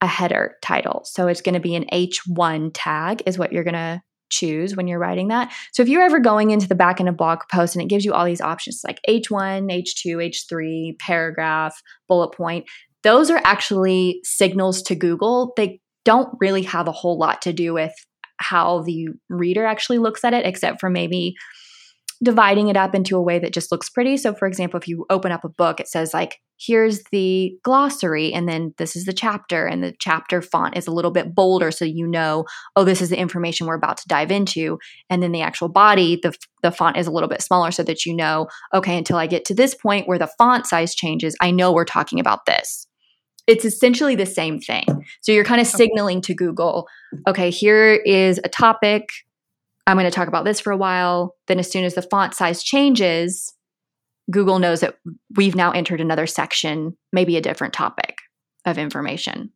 a 0.00 0.08
header 0.08 0.56
title. 0.62 1.02
So, 1.04 1.28
it's 1.28 1.42
going 1.42 1.54
to 1.54 1.60
be 1.60 1.76
an 1.76 1.86
H1 1.92 2.72
tag, 2.74 3.22
is 3.24 3.38
what 3.38 3.52
you're 3.52 3.62
going 3.62 3.74
to 3.74 4.02
choose 4.30 4.76
when 4.76 4.88
you're 4.88 4.98
writing 4.98 5.28
that. 5.28 5.52
So, 5.72 5.82
if 5.82 5.88
you're 5.88 6.02
ever 6.02 6.18
going 6.18 6.50
into 6.50 6.66
the 6.66 6.74
back 6.74 6.98
end 6.98 7.08
of 7.08 7.16
blog 7.16 7.40
post 7.52 7.76
and 7.76 7.82
it 7.82 7.88
gives 7.88 8.04
you 8.04 8.14
all 8.14 8.24
these 8.24 8.40
options 8.40 8.80
like 8.84 8.98
H1, 9.08 9.70
H2, 9.70 10.32
H3, 10.52 10.98
paragraph, 10.98 11.80
bullet 12.08 12.32
point, 12.34 12.66
those 13.02 13.30
are 13.30 13.40
actually 13.44 14.20
signals 14.24 14.82
to 14.82 14.94
Google. 14.94 15.52
They 15.56 15.80
don't 16.04 16.28
really 16.40 16.62
have 16.62 16.88
a 16.88 16.92
whole 16.92 17.18
lot 17.18 17.42
to 17.42 17.52
do 17.52 17.74
with 17.74 17.92
how 18.38 18.82
the 18.82 19.08
reader 19.28 19.64
actually 19.64 19.98
looks 19.98 20.24
at 20.24 20.34
it, 20.34 20.46
except 20.46 20.80
for 20.80 20.90
maybe 20.90 21.34
dividing 22.22 22.68
it 22.68 22.76
up 22.76 22.94
into 22.94 23.16
a 23.16 23.22
way 23.22 23.38
that 23.38 23.52
just 23.52 23.70
looks 23.70 23.88
pretty. 23.88 24.16
So, 24.16 24.34
for 24.34 24.48
example, 24.48 24.78
if 24.78 24.88
you 24.88 25.06
open 25.10 25.30
up 25.30 25.44
a 25.44 25.48
book, 25.48 25.80
it 25.80 25.88
says, 25.88 26.12
like, 26.12 26.40
here's 26.60 27.02
the 27.12 27.56
glossary, 27.62 28.32
and 28.32 28.48
then 28.48 28.74
this 28.78 28.96
is 28.96 29.04
the 29.04 29.12
chapter, 29.12 29.66
and 29.66 29.84
the 29.84 29.94
chapter 30.00 30.42
font 30.42 30.76
is 30.76 30.88
a 30.88 30.90
little 30.90 31.12
bit 31.12 31.32
bolder 31.32 31.70
so 31.70 31.84
you 31.84 32.06
know, 32.06 32.44
oh, 32.74 32.84
this 32.84 33.00
is 33.00 33.10
the 33.10 33.18
information 33.18 33.66
we're 33.66 33.74
about 33.74 33.98
to 33.98 34.08
dive 34.08 34.32
into. 34.32 34.78
And 35.08 35.22
then 35.22 35.30
the 35.30 35.42
actual 35.42 35.68
body, 35.68 36.18
the, 36.20 36.34
the 36.62 36.72
font 36.72 36.96
is 36.96 37.06
a 37.06 37.12
little 37.12 37.28
bit 37.28 37.42
smaller 37.42 37.70
so 37.70 37.84
that 37.84 38.04
you 38.04 38.14
know, 38.14 38.48
okay, 38.74 38.98
until 38.98 39.18
I 39.18 39.28
get 39.28 39.44
to 39.46 39.54
this 39.54 39.74
point 39.74 40.08
where 40.08 40.18
the 40.18 40.30
font 40.38 40.66
size 40.66 40.96
changes, 40.96 41.36
I 41.40 41.52
know 41.52 41.72
we're 41.72 41.84
talking 41.84 42.18
about 42.18 42.46
this 42.46 42.87
it's 43.48 43.64
essentially 43.64 44.14
the 44.14 44.26
same 44.26 44.60
thing. 44.60 44.84
So 45.22 45.32
you're 45.32 45.42
kind 45.42 45.60
of 45.60 45.66
signaling 45.66 46.20
to 46.22 46.34
Google, 46.34 46.86
okay, 47.26 47.50
here 47.50 47.94
is 47.94 48.38
a 48.44 48.48
topic. 48.48 49.08
I'm 49.86 49.96
going 49.96 50.04
to 50.04 50.14
talk 50.14 50.28
about 50.28 50.44
this 50.44 50.60
for 50.60 50.70
a 50.70 50.76
while. 50.76 51.34
Then, 51.46 51.58
as 51.58 51.70
soon 51.70 51.84
as 51.84 51.94
the 51.94 52.02
font 52.02 52.34
size 52.34 52.62
changes, 52.62 53.54
Google 54.30 54.58
knows 54.58 54.80
that 54.80 54.98
we've 55.34 55.56
now 55.56 55.70
entered 55.70 56.02
another 56.02 56.26
section, 56.26 56.96
maybe 57.10 57.38
a 57.38 57.40
different 57.40 57.72
topic 57.72 58.18
of 58.66 58.76
information. 58.76 59.50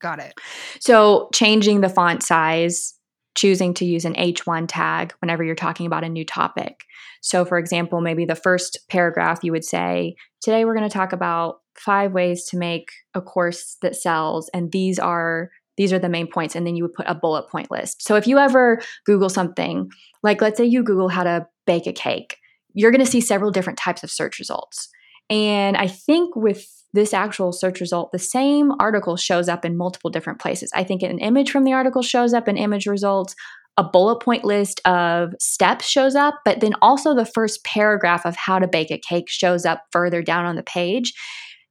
Got 0.00 0.20
it. 0.20 0.34
So, 0.78 1.28
changing 1.34 1.80
the 1.80 1.88
font 1.88 2.22
size, 2.22 2.94
choosing 3.34 3.74
to 3.74 3.84
use 3.84 4.04
an 4.04 4.14
H1 4.14 4.66
tag 4.68 5.14
whenever 5.18 5.42
you're 5.42 5.56
talking 5.56 5.86
about 5.86 6.04
a 6.04 6.08
new 6.08 6.24
topic. 6.24 6.76
So, 7.20 7.44
for 7.44 7.58
example, 7.58 8.00
maybe 8.00 8.24
the 8.24 8.36
first 8.36 8.78
paragraph 8.88 9.40
you 9.42 9.50
would 9.50 9.64
say, 9.64 10.14
Today 10.42 10.64
we're 10.64 10.76
going 10.76 10.88
to 10.88 10.94
talk 10.94 11.12
about 11.12 11.56
five 11.78 12.12
ways 12.12 12.44
to 12.46 12.56
make 12.56 12.90
a 13.14 13.20
course 13.20 13.76
that 13.82 13.96
sells 13.96 14.48
and 14.54 14.72
these 14.72 14.98
are 14.98 15.50
these 15.76 15.92
are 15.92 15.98
the 15.98 16.08
main 16.08 16.26
points 16.26 16.56
and 16.56 16.66
then 16.66 16.74
you 16.74 16.84
would 16.84 16.94
put 16.94 17.06
a 17.06 17.14
bullet 17.14 17.48
point 17.50 17.70
list. 17.70 18.02
So 18.02 18.16
if 18.16 18.26
you 18.26 18.38
ever 18.38 18.80
google 19.04 19.28
something 19.28 19.90
like 20.22 20.40
let's 20.40 20.56
say 20.56 20.64
you 20.64 20.82
google 20.82 21.08
how 21.08 21.24
to 21.24 21.46
bake 21.66 21.86
a 21.86 21.92
cake 21.92 22.38
you're 22.74 22.90
going 22.90 23.04
to 23.04 23.10
see 23.10 23.22
several 23.22 23.50
different 23.50 23.78
types 23.78 24.02
of 24.04 24.10
search 24.10 24.38
results. 24.38 24.88
And 25.28 25.76
i 25.76 25.86
think 25.86 26.36
with 26.36 26.66
this 26.92 27.12
actual 27.12 27.52
search 27.52 27.80
result 27.80 28.12
the 28.12 28.18
same 28.18 28.72
article 28.78 29.16
shows 29.16 29.48
up 29.48 29.64
in 29.64 29.76
multiple 29.76 30.10
different 30.10 30.40
places. 30.40 30.70
I 30.74 30.84
think 30.84 31.02
an 31.02 31.18
image 31.18 31.50
from 31.50 31.64
the 31.64 31.72
article 31.72 32.02
shows 32.02 32.32
up 32.32 32.48
in 32.48 32.56
image 32.56 32.86
results 32.86 33.34
a 33.76 33.84
bullet 33.84 34.20
point 34.20 34.44
list 34.44 34.80
of 34.86 35.34
steps 35.38 35.86
shows 35.86 36.14
up, 36.14 36.36
but 36.44 36.60
then 36.60 36.72
also 36.80 37.14
the 37.14 37.26
first 37.26 37.64
paragraph 37.64 38.24
of 38.24 38.36
how 38.36 38.58
to 38.58 38.66
bake 38.66 38.90
a 38.90 38.98
cake 38.98 39.28
shows 39.28 39.66
up 39.66 39.82
further 39.92 40.22
down 40.22 40.46
on 40.46 40.56
the 40.56 40.62
page. 40.62 41.12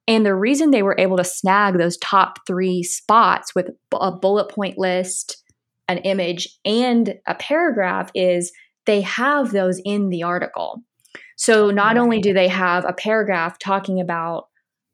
And 0.08 0.26
the 0.26 0.36
reason 0.36 0.72
they 0.72 0.84
were 0.84 0.96
able 1.00 1.18
to 1.18 1.24
snag 1.24 1.78
those 1.78 1.98
top 1.98 2.46
three 2.46 2.84
spots 2.84 3.56
with 3.56 3.70
a 3.94 4.12
bullet 4.12 4.50
point 4.50 4.78
list, 4.78 5.44
an 5.88 5.98
image, 6.00 6.48
and 6.64 7.16
a 7.28 7.36
paragraph 7.36 8.12
is 8.14 8.52
they 8.86 9.02
have 9.02 9.52
those 9.52 9.82
in 9.84 10.10
the 10.10 10.24
article. 10.24 10.84
So 11.38 11.72
not 11.72 11.98
only 11.98 12.20
do 12.20 12.34
they 12.34 12.48
have 12.48 12.86
a 12.86 12.94
paragraph 12.94 13.58
talking 13.60 14.00
about 14.00 14.46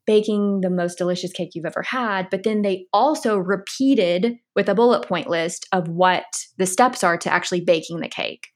baking 0.06 0.60
the 0.62 0.70
most 0.70 0.98
delicious 0.98 1.32
cake 1.32 1.50
you've 1.54 1.66
ever 1.66 1.82
had, 1.82 2.28
but 2.30 2.42
then 2.42 2.62
they 2.62 2.86
also 2.92 3.36
repeated 3.36 4.34
with 4.54 4.68
a 4.68 4.74
bullet 4.74 5.06
point 5.06 5.28
list 5.28 5.66
of 5.72 5.88
what 5.88 6.24
the 6.58 6.66
steps 6.66 7.04
are 7.04 7.16
to 7.16 7.32
actually 7.32 7.60
baking 7.60 8.00
the 8.00 8.08
cake. 8.08 8.48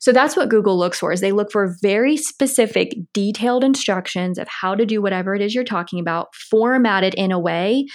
So 0.00 0.12
that's 0.12 0.36
what 0.36 0.48
Google 0.48 0.78
looks 0.78 0.98
for 0.98 1.12
is 1.12 1.20
they 1.20 1.32
look 1.32 1.52
for 1.52 1.76
very 1.82 2.16
specific 2.16 2.94
detailed 3.12 3.64
instructions 3.64 4.38
of 4.38 4.48
how 4.48 4.74
to 4.74 4.86
do 4.86 5.02
whatever 5.02 5.34
it 5.34 5.42
is 5.42 5.54
you're 5.54 5.64
talking 5.64 6.00
about 6.00 6.34
formatted 6.34 7.14
in 7.14 7.32
a 7.32 7.38
way 7.38 7.86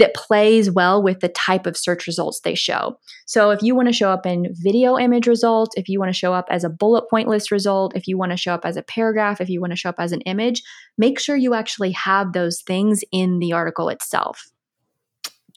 that 0.00 0.14
plays 0.14 0.70
well 0.70 1.02
with 1.02 1.20
the 1.20 1.28
type 1.28 1.66
of 1.66 1.76
search 1.76 2.06
results 2.06 2.40
they 2.40 2.54
show. 2.54 2.98
So 3.26 3.50
if 3.50 3.62
you 3.62 3.74
want 3.74 3.88
to 3.88 3.92
show 3.92 4.10
up 4.10 4.24
in 4.24 4.46
video 4.52 4.98
image 4.98 5.26
results, 5.26 5.76
if 5.76 5.88
you 5.88 6.00
want 6.00 6.08
to 6.08 6.18
show 6.18 6.32
up 6.32 6.46
as 6.50 6.64
a 6.64 6.70
bullet 6.70 7.08
point 7.10 7.28
list 7.28 7.50
result, 7.50 7.94
if 7.94 8.08
you 8.08 8.16
want 8.16 8.32
to 8.32 8.38
show 8.38 8.54
up 8.54 8.64
as 8.64 8.76
a 8.76 8.82
paragraph, 8.82 9.42
if 9.42 9.50
you 9.50 9.60
want 9.60 9.72
to 9.72 9.76
show 9.76 9.90
up 9.90 10.00
as 10.00 10.12
an 10.12 10.22
image, 10.22 10.62
make 10.96 11.20
sure 11.20 11.36
you 11.36 11.54
actually 11.54 11.92
have 11.92 12.32
those 12.32 12.62
things 12.62 13.02
in 13.12 13.40
the 13.40 13.52
article 13.52 13.90
itself. 13.90 14.42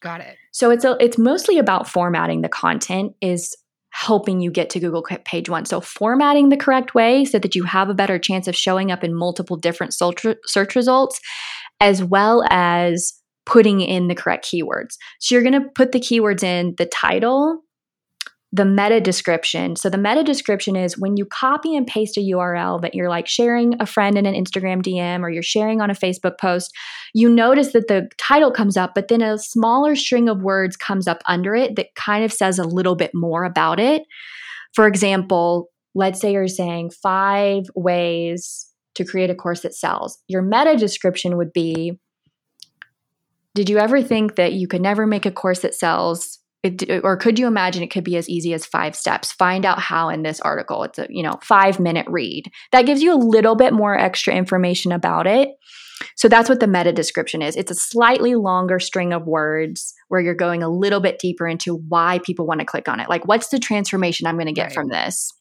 Got 0.02 0.20
it. 0.20 0.36
So 0.52 0.70
it's 0.70 0.84
a, 0.84 0.98
it's 1.00 1.18
mostly 1.18 1.58
about 1.58 1.88
formatting 1.88 2.42
the 2.42 2.50
content 2.50 3.14
is 3.22 3.56
helping 3.92 4.42
you 4.42 4.52
get 4.52 4.70
to 4.72 4.80
Google 4.82 5.06
page 5.24 5.48
1. 5.48 5.66
So 5.66 5.80
formatting 5.80 6.50
the 6.50 6.58
correct 6.58 6.94
way 6.94 7.24
so 7.24 7.40
that 7.40 7.56
you 7.56 7.64
have 7.64 7.90
a 7.90 7.94
better 7.94 8.20
chance 8.20 8.50
of 8.50 8.56
showing 8.56 8.92
up 8.92 9.04
in 9.06 9.14
multiple 9.14 9.56
different 9.56 9.94
search 9.94 10.76
results 10.76 11.22
as 11.80 12.04
well 12.04 12.44
as 12.50 13.14
putting 13.46 13.82
in 13.82 14.08
the 14.08 14.16
correct 14.16 14.46
keywords. 14.46 14.98
So 15.20 15.36
you're 15.36 15.44
going 15.44 15.62
to 15.62 15.70
put 15.76 15.92
the 15.92 16.00
keywords 16.00 16.44
in 16.44 16.76
the 16.78 16.86
title, 16.86 17.62
the 18.52 18.66
meta 18.66 19.02
description. 19.02 19.76
So 19.76 19.90
the 19.90 19.98
meta 19.98 20.24
description 20.24 20.76
is 20.76 20.98
when 20.98 21.18
you 21.18 21.26
copy 21.26 21.76
and 21.76 21.88
paste 21.88 22.18
a 22.18 22.22
URL 22.22 22.82
that 22.82 22.94
you're 22.94 23.10
like 23.10 23.28
sharing 23.28 23.74
a 23.82 23.86
friend 23.86 24.18
in 24.18 24.26
an 24.26 24.36
Instagram 24.36 24.84
DM 24.84 25.22
or 25.22 25.30
you're 25.30 25.42
sharing 25.42 25.82
on 25.82 25.90
a 25.90 25.96
Facebook 25.96 26.38
post, 26.40 26.72
you 27.16 27.28
notice 27.28 27.74
that 27.74 27.88
the 27.88 28.08
title 28.18 28.52
comes 28.52 28.78
up, 28.78 28.94
but 28.94 29.08
then 29.08 29.24
a 29.24 29.40
smaller 29.40 29.96
string 29.96 30.30
of 30.30 30.44
words 30.44 30.78
comes 30.78 31.08
up 31.08 31.24
under 31.26 31.56
it 31.56 31.76
that 31.76 31.96
kind 31.96 32.24
of 32.24 32.32
says 32.32 32.60
a 32.60 32.64
little 32.64 32.96
bit 32.96 33.12
more 33.14 33.44
about 33.44 33.80
it. 33.80 34.04
For 34.76 34.88
example, 34.88 35.70
let's 35.96 36.22
say 36.22 36.34
you're 36.34 36.48
saying 36.48 36.92
five 36.92 37.66
ways 37.76 38.68
to 38.96 39.04
create 39.04 39.32
a 39.32 39.36
course 39.36 39.62
that 39.62 39.74
sells. 39.74 40.20
Your 40.28 40.44
meta 40.44 40.76
description 40.78 41.38
would 41.38 41.54
be 41.54 42.00
did 43.56 43.70
you 43.70 43.78
ever 43.78 44.02
think 44.02 44.36
that 44.36 44.54
you 44.54 44.68
could 44.68 44.82
never 44.82 45.06
make 45.06 45.26
a 45.26 45.32
course 45.32 45.60
that 45.60 45.76
sells? 45.76 46.40
It, 46.64 47.04
or 47.04 47.18
could 47.18 47.38
you 47.38 47.48
imagine 47.48 47.84
it 47.84 47.92
could 47.92 48.06
be 48.06 48.16
as 48.16 48.30
easy 48.30 48.54
as 48.54 48.66
five 48.66 48.96
steps? 48.96 49.34
Find 49.34 49.66
out 49.66 49.80
how 49.80 50.08
in 50.10 50.24
this 50.24 50.40
article. 50.40 50.84
It's 50.84 50.98
a 50.98 51.08
you 51.10 51.22
know 51.22 51.40
five 51.44 51.80
minute 51.80 52.08
read 52.10 52.52
that 52.72 52.86
gives 52.86 53.02
you 53.02 53.14
a 53.14 53.18
little 53.18 53.56
bit 53.56 53.74
more 53.74 53.98
extra 53.98 54.34
information 54.34 54.92
about 54.92 55.28
it. 55.28 55.50
So 56.16 56.28
that's 56.28 56.50
what 56.50 56.60
the 56.60 56.68
meta 56.68 56.92
description 56.92 57.42
is. 57.42 57.56
It's 57.56 57.72
a 57.72 57.76
slightly 57.76 58.36
longer 58.36 58.80
string 58.80 59.14
of 59.14 59.28
words 59.28 59.94
where 60.08 60.22
you're 60.22 60.34
going 60.34 60.64
a 60.64 60.70
little 60.70 61.00
bit 61.00 61.20
deeper 61.20 61.48
into 61.48 61.76
why 61.76 62.20
people 62.20 62.46
want 62.46 62.60
to 62.60 62.66
click 62.66 62.88
on 62.88 63.00
it. 63.00 63.10
Like, 63.10 63.28
what's 63.28 63.50
the 63.50 63.60
transformation 63.60 64.28
I'm 64.28 64.36
going 64.36 64.48
to 64.48 64.54
get 64.54 64.68
right. 64.68 64.74
from 64.74 64.90
this? 64.90 65.32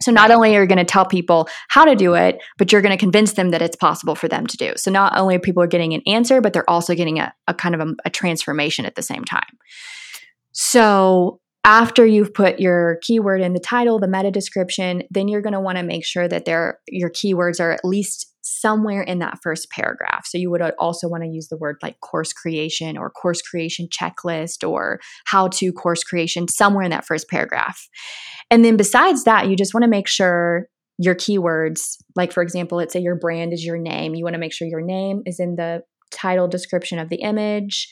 So 0.00 0.12
not 0.12 0.30
only 0.30 0.56
are 0.56 0.62
you 0.62 0.68
going 0.68 0.78
to 0.78 0.84
tell 0.84 1.04
people 1.04 1.48
how 1.68 1.84
to 1.84 1.96
do 1.96 2.14
it, 2.14 2.40
but 2.56 2.70
you're 2.70 2.82
going 2.82 2.96
to 2.96 3.00
convince 3.00 3.32
them 3.32 3.50
that 3.50 3.62
it's 3.62 3.76
possible 3.76 4.14
for 4.14 4.28
them 4.28 4.46
to 4.46 4.56
do. 4.56 4.72
So 4.76 4.90
not 4.90 5.16
only 5.16 5.36
are 5.36 5.40
people 5.40 5.66
getting 5.66 5.92
an 5.92 6.02
answer, 6.06 6.40
but 6.40 6.52
they're 6.52 6.70
also 6.70 6.94
getting 6.94 7.18
a, 7.18 7.32
a 7.48 7.54
kind 7.54 7.74
of 7.74 7.80
a, 7.80 7.94
a 8.04 8.10
transformation 8.10 8.86
at 8.86 8.94
the 8.94 9.02
same 9.02 9.24
time. 9.24 9.58
So 10.52 11.40
after 11.64 12.06
you've 12.06 12.32
put 12.32 12.60
your 12.60 12.98
keyword 13.02 13.40
in 13.40 13.52
the 13.52 13.60
title, 13.60 13.98
the 13.98 14.08
meta 14.08 14.30
description, 14.30 15.02
then 15.10 15.28
you're 15.28 15.42
going 15.42 15.52
to 15.52 15.60
want 15.60 15.78
to 15.78 15.84
make 15.84 16.04
sure 16.04 16.28
that 16.28 16.46
your 16.46 17.10
keywords 17.10 17.60
are 17.60 17.72
at 17.72 17.84
least 17.84 18.27
somewhere 18.48 19.02
in 19.02 19.18
that 19.18 19.38
first 19.42 19.70
paragraph. 19.70 20.26
So 20.26 20.38
you 20.38 20.50
would 20.50 20.62
also 20.78 21.08
want 21.08 21.22
to 21.22 21.28
use 21.28 21.48
the 21.48 21.56
word 21.56 21.76
like 21.82 22.00
course 22.00 22.32
creation 22.32 22.96
or 22.96 23.10
course 23.10 23.42
creation 23.42 23.88
checklist 23.88 24.68
or 24.68 25.00
how 25.26 25.48
to 25.48 25.72
course 25.72 26.02
creation 26.02 26.48
somewhere 26.48 26.84
in 26.84 26.90
that 26.90 27.04
first 27.04 27.28
paragraph. 27.28 27.88
And 28.50 28.64
then 28.64 28.76
besides 28.76 29.24
that, 29.24 29.48
you 29.48 29.56
just 29.56 29.74
want 29.74 29.84
to 29.84 29.90
make 29.90 30.08
sure 30.08 30.68
your 30.98 31.14
keywords, 31.14 31.96
like 32.16 32.32
for 32.32 32.42
example, 32.42 32.78
let's 32.78 32.92
say 32.92 33.00
your 33.00 33.14
brand 33.14 33.52
is 33.52 33.64
your 33.64 33.78
name, 33.78 34.14
you 34.14 34.24
want 34.24 34.34
to 34.34 34.40
make 34.40 34.52
sure 34.52 34.66
your 34.66 34.80
name 34.80 35.22
is 35.26 35.38
in 35.38 35.56
the 35.56 35.82
title 36.10 36.48
description 36.48 36.98
of 36.98 37.08
the 37.08 37.16
image. 37.16 37.88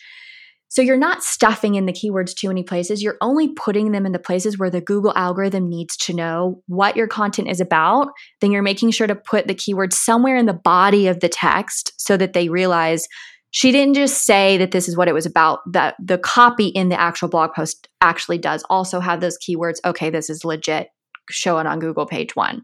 So 0.68 0.82
you're 0.82 0.96
not 0.96 1.22
stuffing 1.22 1.76
in 1.76 1.86
the 1.86 1.92
keywords 1.92 2.34
too 2.34 2.48
many 2.48 2.62
places. 2.62 3.02
You're 3.02 3.18
only 3.20 3.48
putting 3.52 3.92
them 3.92 4.04
in 4.04 4.12
the 4.12 4.18
places 4.18 4.58
where 4.58 4.70
the 4.70 4.80
Google 4.80 5.12
algorithm 5.16 5.68
needs 5.68 5.96
to 5.98 6.12
know 6.12 6.62
what 6.66 6.96
your 6.96 7.06
content 7.06 7.48
is 7.48 7.60
about. 7.60 8.08
Then 8.40 8.50
you're 8.50 8.62
making 8.62 8.90
sure 8.90 9.06
to 9.06 9.14
put 9.14 9.46
the 9.46 9.54
keywords 9.54 9.94
somewhere 9.94 10.36
in 10.36 10.46
the 10.46 10.52
body 10.52 11.06
of 11.06 11.20
the 11.20 11.28
text 11.28 11.92
so 11.98 12.16
that 12.16 12.32
they 12.32 12.48
realize 12.48 13.06
she 13.52 13.72
didn't 13.72 13.94
just 13.94 14.26
say 14.26 14.58
that 14.58 14.72
this 14.72 14.88
is 14.88 14.96
what 14.96 15.08
it 15.08 15.14
was 15.14 15.24
about. 15.24 15.60
That 15.72 15.94
the 16.04 16.18
copy 16.18 16.66
in 16.66 16.88
the 16.88 17.00
actual 17.00 17.28
blog 17.28 17.54
post 17.54 17.88
actually 18.00 18.38
does 18.38 18.64
also 18.68 19.00
have 19.00 19.20
those 19.20 19.38
keywords. 19.38 19.76
Okay, 19.84 20.10
this 20.10 20.28
is 20.28 20.44
legit 20.44 20.88
show 21.30 21.58
it 21.58 21.66
on 21.66 21.78
Google 21.78 22.06
page 22.06 22.34
one. 22.36 22.62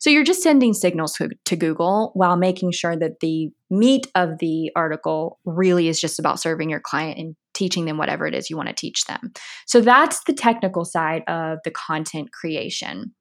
So 0.00 0.10
you're 0.10 0.24
just 0.24 0.42
sending 0.42 0.74
signals 0.74 1.14
to, 1.14 1.30
to, 1.44 1.56
Google 1.56 2.10
while 2.14 2.36
making 2.36 2.72
sure 2.72 2.96
that 2.96 3.20
the 3.20 3.50
meat 3.70 4.06
of 4.14 4.38
the 4.38 4.70
article 4.76 5.38
really 5.44 5.88
is 5.88 6.00
just 6.00 6.18
about 6.18 6.40
serving 6.40 6.70
your 6.70 6.80
client 6.80 7.18
and 7.18 7.36
teaching 7.54 7.86
them 7.86 7.98
whatever 7.98 8.26
it 8.26 8.34
is 8.34 8.50
you 8.50 8.56
want 8.56 8.68
to 8.68 8.74
teach 8.74 9.04
them. 9.04 9.32
So 9.66 9.80
that's 9.80 10.22
the 10.24 10.34
technical 10.34 10.84
side 10.84 11.22
of 11.26 11.58
the 11.64 11.70
content 11.70 12.30
creation. 12.32 13.14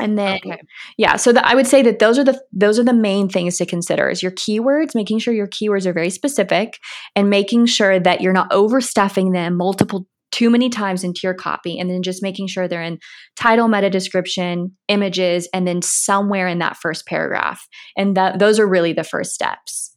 And 0.00 0.18
then 0.18 0.40
okay. 0.44 0.60
yeah, 0.96 1.16
so 1.16 1.32
the, 1.32 1.46
I 1.46 1.54
would 1.54 1.66
say 1.66 1.82
that 1.82 2.00
those 2.00 2.18
are 2.18 2.24
the 2.24 2.40
those 2.52 2.78
are 2.78 2.84
the 2.84 2.92
main 2.92 3.28
things 3.28 3.58
to 3.58 3.66
consider 3.66 4.08
is 4.08 4.22
your 4.22 4.32
keywords, 4.32 4.94
making 4.94 5.20
sure 5.20 5.32
your 5.32 5.46
keywords 5.46 5.86
are 5.86 5.92
very 5.92 6.10
specific 6.10 6.78
and 7.14 7.30
making 7.30 7.66
sure 7.66 8.00
that 8.00 8.20
you're 8.20 8.32
not 8.32 8.50
overstuffing 8.50 9.32
them 9.32 9.56
multiple 9.56 10.08
too 10.32 10.50
many 10.50 10.68
times 10.68 11.04
into 11.04 11.20
your 11.22 11.34
copy 11.34 11.78
and 11.78 11.88
then 11.88 12.02
just 12.02 12.22
making 12.22 12.48
sure 12.48 12.66
they're 12.66 12.82
in 12.82 12.98
title 13.38 13.68
meta 13.68 13.90
description 13.90 14.76
images 14.88 15.48
and 15.54 15.68
then 15.68 15.82
somewhere 15.82 16.48
in 16.48 16.58
that 16.58 16.76
first 16.78 17.06
paragraph. 17.06 17.62
And 17.96 18.16
that 18.16 18.38
those 18.38 18.58
are 18.58 18.66
really 18.66 18.92
the 18.92 19.04
first 19.04 19.32
steps. 19.32 19.94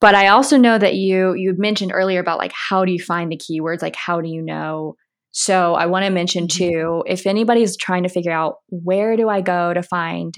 But 0.00 0.14
i 0.14 0.28
also 0.28 0.56
know 0.56 0.78
that 0.78 0.94
you 0.94 1.34
you 1.34 1.54
mentioned 1.56 1.92
earlier 1.94 2.20
about 2.20 2.38
like 2.38 2.52
how 2.52 2.84
do 2.84 2.92
you 2.92 3.00
find 3.02 3.32
the 3.32 3.38
keywords? 3.38 3.80
Like 3.80 3.96
how 3.96 4.20
do 4.20 4.28
you 4.28 4.42
know? 4.42 4.94
So 5.30 5.74
i 5.74 5.86
want 5.86 6.04
to 6.04 6.10
mention 6.10 6.46
mm-hmm. 6.46 6.70
too 6.70 7.04
if 7.06 7.26
anybody's 7.26 7.76
trying 7.76 8.02
to 8.02 8.08
figure 8.08 8.32
out 8.32 8.56
where 8.68 9.16
do 9.16 9.28
i 9.28 9.40
go 9.40 9.72
to 9.72 9.82
find 9.82 10.34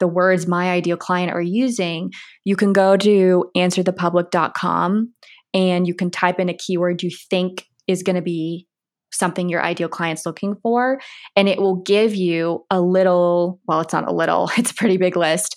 the 0.00 0.08
words 0.08 0.46
my 0.46 0.70
ideal 0.70 0.96
client 0.96 1.32
are 1.32 1.42
using 1.42 2.10
you 2.44 2.56
can 2.56 2.72
go 2.72 2.96
to 2.96 3.44
answerthepublic.com 3.56 5.12
and 5.52 5.86
you 5.86 5.94
can 5.94 6.10
type 6.10 6.40
in 6.40 6.48
a 6.48 6.54
keyword 6.54 7.02
you 7.02 7.10
think 7.30 7.64
is 7.86 8.02
going 8.02 8.16
to 8.16 8.22
be 8.22 8.66
something 9.14 9.48
your 9.48 9.62
ideal 9.62 9.88
client's 9.88 10.26
looking 10.26 10.56
for. 10.62 11.00
And 11.36 11.48
it 11.48 11.60
will 11.60 11.76
give 11.76 12.14
you 12.14 12.64
a 12.70 12.80
little, 12.80 13.60
well, 13.66 13.80
it's 13.80 13.92
not 13.92 14.08
a 14.08 14.14
little, 14.14 14.50
it's 14.58 14.72
a 14.72 14.74
pretty 14.74 14.96
big 14.96 15.16
list 15.16 15.56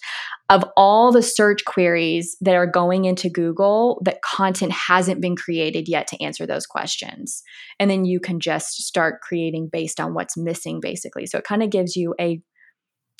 of 0.49 0.63
all 0.77 1.11
the 1.11 1.21
search 1.21 1.65
queries 1.65 2.37
that 2.39 2.55
are 2.55 2.67
going 2.67 3.03
into 3.03 3.29
Google 3.29 4.01
that 4.05 4.21
content 4.21 4.71
hasn't 4.71 5.19
been 5.19 5.35
created 5.35 5.89
yet 5.89 6.07
to 6.07 6.23
answer 6.23 6.45
those 6.45 6.65
questions. 6.65 7.43
And 7.79 7.91
then 7.91 8.05
you 8.05 8.21
can 8.21 8.39
just 8.39 8.83
start 8.83 9.21
creating 9.21 9.69
based 9.71 9.99
on 9.99 10.13
what's 10.13 10.37
missing, 10.37 10.79
basically. 10.79 11.25
So 11.25 11.37
it 11.37 11.43
kind 11.43 11.63
of 11.63 11.69
gives 11.69 11.95
you 11.97 12.15
a 12.19 12.41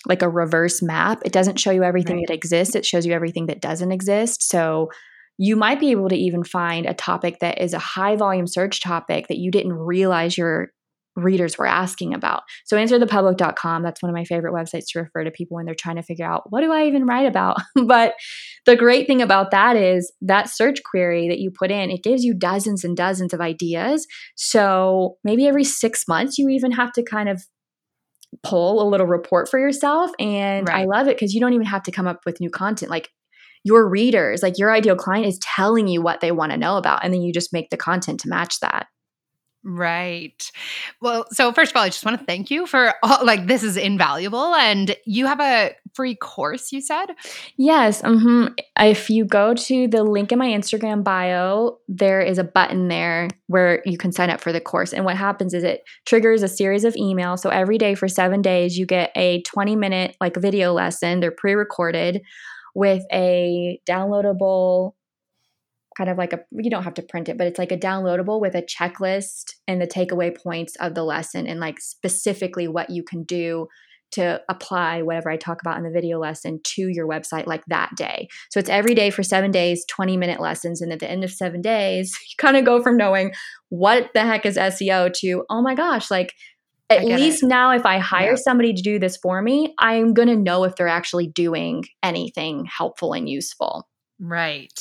like 0.05 0.21
a 0.21 0.29
reverse 0.29 0.81
map. 0.81 1.21
It 1.25 1.33
doesn't 1.33 1.59
show 1.59 1.71
you 1.71 1.83
everything 1.83 2.17
right. 2.17 2.27
that 2.27 2.33
exists, 2.33 2.75
it 2.75 2.85
shows 2.85 3.05
you 3.05 3.11
everything 3.11 3.47
that 3.47 3.59
doesn't 3.59 3.91
exist. 3.91 4.47
So 4.47 4.89
you 5.37 5.55
might 5.55 5.79
be 5.79 5.91
able 5.91 6.09
to 6.09 6.15
even 6.15 6.43
find 6.43 6.85
a 6.85 6.93
topic 6.93 7.39
that 7.39 7.61
is 7.61 7.73
a 7.73 7.79
high 7.79 8.15
volume 8.15 8.47
search 8.47 8.81
topic 8.81 9.27
that 9.27 9.37
you 9.37 9.51
didn't 9.51 9.73
realize 9.73 10.37
your 10.37 10.71
readers 11.17 11.57
were 11.57 11.67
asking 11.67 12.13
about. 12.13 12.43
So 12.65 12.77
answerthepublic.com, 12.77 13.83
that's 13.83 14.01
one 14.01 14.09
of 14.09 14.15
my 14.15 14.23
favorite 14.23 14.53
websites 14.53 14.85
to 14.91 14.99
refer 14.99 15.23
to 15.23 15.31
people 15.31 15.55
when 15.55 15.65
they're 15.65 15.75
trying 15.75 15.95
to 15.95 16.03
figure 16.03 16.25
out 16.25 16.51
what 16.51 16.61
do 16.61 16.71
I 16.71 16.85
even 16.85 17.05
write 17.05 17.25
about? 17.25 17.57
but 17.85 18.13
the 18.65 18.75
great 18.75 19.07
thing 19.07 19.21
about 19.21 19.51
that 19.51 19.75
is 19.75 20.11
that 20.21 20.49
search 20.49 20.79
query 20.83 21.27
that 21.27 21.39
you 21.39 21.51
put 21.51 21.71
in, 21.71 21.89
it 21.89 22.03
gives 22.03 22.23
you 22.23 22.33
dozens 22.33 22.83
and 22.83 22.95
dozens 22.95 23.33
of 23.33 23.41
ideas. 23.41 24.05
So 24.35 25.17
maybe 25.23 25.47
every 25.47 25.63
6 25.63 26.07
months 26.07 26.37
you 26.37 26.49
even 26.49 26.71
have 26.71 26.91
to 26.93 27.03
kind 27.03 27.29
of 27.29 27.43
pull 28.43 28.81
a 28.81 28.87
little 28.87 29.07
report 29.07 29.49
for 29.49 29.59
yourself 29.59 30.11
and 30.19 30.67
right. 30.67 30.81
I 30.81 30.85
love 30.85 31.07
it 31.07 31.15
because 31.15 31.33
you 31.33 31.39
don't 31.39 31.53
even 31.53 31.65
have 31.65 31.83
to 31.83 31.91
come 31.91 32.07
up 32.07 32.19
with 32.25 32.39
new 32.39 32.49
content. 32.49 32.91
Like 32.91 33.09
your 33.67 33.87
readers, 33.87 34.41
like 34.41 34.57
your 34.57 34.71
ideal 34.71 34.95
client 34.95 35.27
is 35.27 35.37
telling 35.39 35.87
you 35.87 36.01
what 36.01 36.21
they 36.21 36.31
want 36.31 36.53
to 36.53 36.57
know 36.57 36.77
about. 36.77 37.03
And 37.03 37.13
then 37.13 37.21
you 37.21 37.33
just 37.33 37.51
make 37.51 37.69
the 37.69 37.77
content 37.77 38.21
to 38.21 38.29
match 38.29 38.61
that. 38.61 38.87
Right. 39.63 40.49
Well, 41.01 41.25
so 41.31 41.51
first 41.51 41.71
of 41.71 41.75
all, 41.75 41.83
I 41.83 41.89
just 41.89 42.05
want 42.05 42.17
to 42.17 42.25
thank 42.25 42.49
you 42.49 42.65
for 42.65 42.93
all, 43.03 43.25
like 43.25 43.47
this 43.47 43.63
is 43.63 43.75
invaluable 43.75 44.55
and 44.55 44.95
you 45.05 45.25
have 45.25 45.41
a 45.41 45.75
free 45.93 46.15
course 46.15 46.71
you 46.71 46.79
said? 46.79 47.07
Yes, 47.57 48.01
mm-hmm. 48.01 48.53
If 48.79 49.09
you 49.09 49.25
go 49.25 49.55
to 49.55 49.87
the 49.89 50.03
link 50.03 50.31
in 50.31 50.39
my 50.39 50.47
Instagram 50.47 51.03
bio, 51.03 51.79
there 51.89 52.21
is 52.21 52.37
a 52.37 52.45
button 52.45 52.87
there 52.87 53.27
where 53.47 53.81
you 53.83 53.97
can 53.97 54.13
sign 54.13 54.29
up 54.29 54.39
for 54.39 54.53
the 54.53 54.61
course. 54.61 54.93
And 54.93 55.03
what 55.03 55.17
happens 55.17 55.53
is 55.53 55.65
it 55.65 55.83
triggers 56.05 56.43
a 56.43 56.47
series 56.47 56.85
of 56.85 56.93
emails. 56.93 57.39
So 57.39 57.49
every 57.49 57.77
day 57.77 57.93
for 57.95 58.07
7 58.07 58.41
days 58.41 58.77
you 58.77 58.85
get 58.85 59.11
a 59.17 59.41
20 59.41 59.75
minute 59.75 60.15
like 60.21 60.37
video 60.37 60.71
lesson. 60.71 61.19
They're 61.19 61.31
pre-recorded 61.31 62.21
with 62.77 63.03
a 63.11 63.81
downloadable 63.89 64.91
kind 65.97 66.11
of 66.11 66.17
like 66.19 66.31
a 66.31 66.39
you 66.51 66.69
don't 66.69 66.83
have 66.83 66.93
to 66.93 67.01
print 67.01 67.27
it 67.27 67.35
but 67.35 67.47
it's 67.47 67.57
like 67.57 67.71
a 67.71 67.77
downloadable 67.77 68.39
with 68.39 68.53
a 68.53 68.61
checklist 68.61 69.55
and 69.67 69.81
the 69.81 69.87
takeaway 69.87 70.31
points 70.43 70.75
of 70.79 70.93
the 70.93 71.03
lesson 71.03 71.47
and 71.47 71.59
like 71.59 71.79
specifically 71.79 72.67
what 72.67 72.91
you 72.91 73.03
can 73.03 73.23
do 73.23 73.65
to 74.11 74.39
apply 74.47 75.01
whatever 75.01 75.31
I 75.31 75.37
talk 75.37 75.59
about 75.59 75.77
in 75.77 75.83
the 75.83 75.89
video 75.89 76.19
lesson 76.19 76.61
to 76.63 76.87
your 76.87 77.07
website 77.07 77.45
like 77.45 77.63
that 77.67 77.89
day. 77.97 78.29
So 78.51 78.59
it's 78.59 78.69
every 78.69 78.95
day 78.95 79.09
for 79.09 79.21
7 79.21 79.51
days, 79.51 79.83
20 79.89 80.15
minute 80.15 80.39
lessons 80.39 80.79
and 80.81 80.93
at 80.93 80.99
the 80.99 81.09
end 81.09 81.25
of 81.25 81.31
7 81.31 81.61
days, 81.61 82.17
you 82.29 82.35
kind 82.37 82.55
of 82.55 82.63
go 82.63 82.81
from 82.81 82.95
knowing 82.95 83.33
what 83.69 84.11
the 84.13 84.21
heck 84.21 84.45
is 84.45 84.55
SEO 84.55 85.11
to 85.15 85.43
oh 85.49 85.61
my 85.61 85.75
gosh, 85.75 86.11
like 86.11 86.33
at 86.89 87.05
least 87.05 87.43
it. 87.43 87.47
now 87.47 87.71
if 87.71 87.85
i 87.85 87.97
hire 87.97 88.31
yeah. 88.31 88.35
somebody 88.35 88.73
to 88.73 88.81
do 88.81 88.99
this 88.99 89.17
for 89.17 89.41
me 89.41 89.73
i'm 89.79 90.13
going 90.13 90.27
to 90.27 90.35
know 90.35 90.63
if 90.63 90.75
they're 90.75 90.87
actually 90.87 91.27
doing 91.27 91.83
anything 92.03 92.65
helpful 92.65 93.13
and 93.13 93.29
useful 93.29 93.87
right 94.19 94.71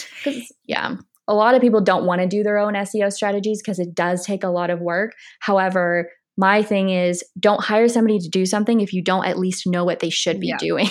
yeah 0.66 0.96
a 1.28 1.34
lot 1.34 1.54
of 1.54 1.60
people 1.60 1.80
don't 1.80 2.06
want 2.06 2.20
to 2.20 2.26
do 2.26 2.42
their 2.42 2.58
own 2.58 2.74
seo 2.74 3.12
strategies 3.12 3.60
because 3.60 3.78
it 3.78 3.94
does 3.94 4.24
take 4.24 4.44
a 4.44 4.48
lot 4.48 4.70
of 4.70 4.80
work 4.80 5.12
however 5.40 6.10
my 6.36 6.62
thing 6.62 6.90
is 6.90 7.24
don't 7.38 7.62
hire 7.62 7.88
somebody 7.88 8.18
to 8.18 8.28
do 8.28 8.46
something 8.46 8.80
if 8.80 8.92
you 8.92 9.02
don't 9.02 9.24
at 9.24 9.38
least 9.38 9.66
know 9.66 9.84
what 9.84 10.00
they 10.00 10.10
should 10.10 10.40
be 10.40 10.48
yeah. 10.48 10.56
doing 10.58 10.88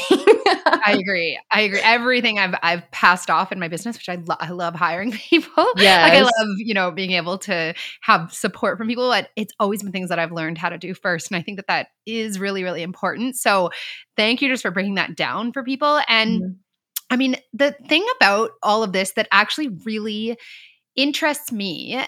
I 0.66 0.94
agree. 1.00 1.40
I 1.52 1.62
agree. 1.62 1.80
Everything 1.82 2.40
I've 2.40 2.56
I've 2.62 2.90
passed 2.92 3.30
off 3.30 3.52
in 3.52 3.60
my 3.60 3.68
business, 3.68 3.98
which 3.98 4.10
I, 4.10 4.16
lo- 4.16 4.36
I 4.40 4.50
love 4.50 4.76
hiring 4.76 5.12
people. 5.30 5.66
Yeah, 5.78 6.04
like 6.04 6.14
I 6.14 6.22
love 6.22 6.58
you 6.58 6.74
know 6.74 6.92
being 6.92 7.12
able 7.12 7.38
to 7.40 7.74
have 8.02 8.34
support 8.34 8.78
from 8.78 8.88
people. 8.88 9.10
But 9.10 9.30
it's 9.36 9.54
always 9.60 9.84
been 9.84 9.92
things 9.92 10.10
that 10.10 10.20
I've 10.20 10.32
learned 10.32 10.58
how 10.58 10.70
to 10.70 10.78
do 10.78 10.94
first, 10.94 11.30
and 11.30 11.38
I 11.38 11.42
think 11.42 11.58
that 11.58 11.68
that 11.68 11.88
is 12.06 12.40
really 12.40 12.64
really 12.64 12.84
important. 12.84 13.36
So 13.36 13.72
thank 14.18 14.42
you 14.42 14.50
just 14.50 14.64
for 14.64 14.72
breaking 14.72 14.96
that 14.96 15.16
down 15.16 15.52
for 15.52 15.64
people. 15.64 16.00
And 16.08 16.42
mm-hmm. 16.42 16.52
I 17.10 17.18
mean, 17.18 17.36
the 17.54 17.76
thing 17.88 18.06
about 18.18 18.52
all 18.64 18.84
of 18.84 18.94
this 18.94 19.12
that 19.14 19.28
actually 19.32 19.70
really 19.86 20.38
interests 20.96 21.52
me 21.52 22.04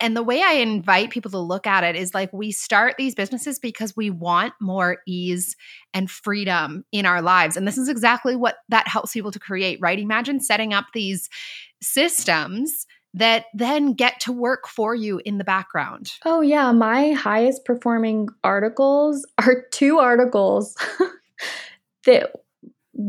and 0.00 0.16
the 0.16 0.22
way 0.22 0.42
I 0.42 0.54
invite 0.54 1.10
people 1.10 1.30
to 1.32 1.38
look 1.38 1.66
at 1.66 1.84
it 1.84 1.94
is 1.94 2.14
like 2.14 2.32
we 2.32 2.52
start 2.52 2.94
these 2.96 3.14
businesses 3.14 3.58
because 3.58 3.96
we 3.96 4.10
want 4.10 4.54
more 4.60 4.98
ease 5.06 5.56
and 5.92 6.10
freedom 6.10 6.84
in 6.90 7.06
our 7.06 7.20
lives. 7.20 7.56
And 7.56 7.66
this 7.66 7.78
is 7.78 7.88
exactly 7.88 8.34
what 8.34 8.56
that 8.68 8.88
helps 8.88 9.12
people 9.12 9.30
to 9.32 9.38
create, 9.38 9.78
right? 9.80 9.98
Imagine 9.98 10.40
setting 10.40 10.72
up 10.72 10.86
these 10.94 11.28
systems 11.82 12.86
that 13.14 13.46
then 13.54 13.92
get 13.92 14.20
to 14.20 14.32
work 14.32 14.68
for 14.68 14.94
you 14.94 15.20
in 15.24 15.38
the 15.38 15.44
background. 15.44 16.12
Oh, 16.24 16.40
yeah. 16.40 16.70
My 16.72 17.12
highest 17.12 17.64
performing 17.64 18.28
articles 18.44 19.26
are 19.38 19.64
two 19.72 19.98
articles 19.98 20.76
that 22.06 22.32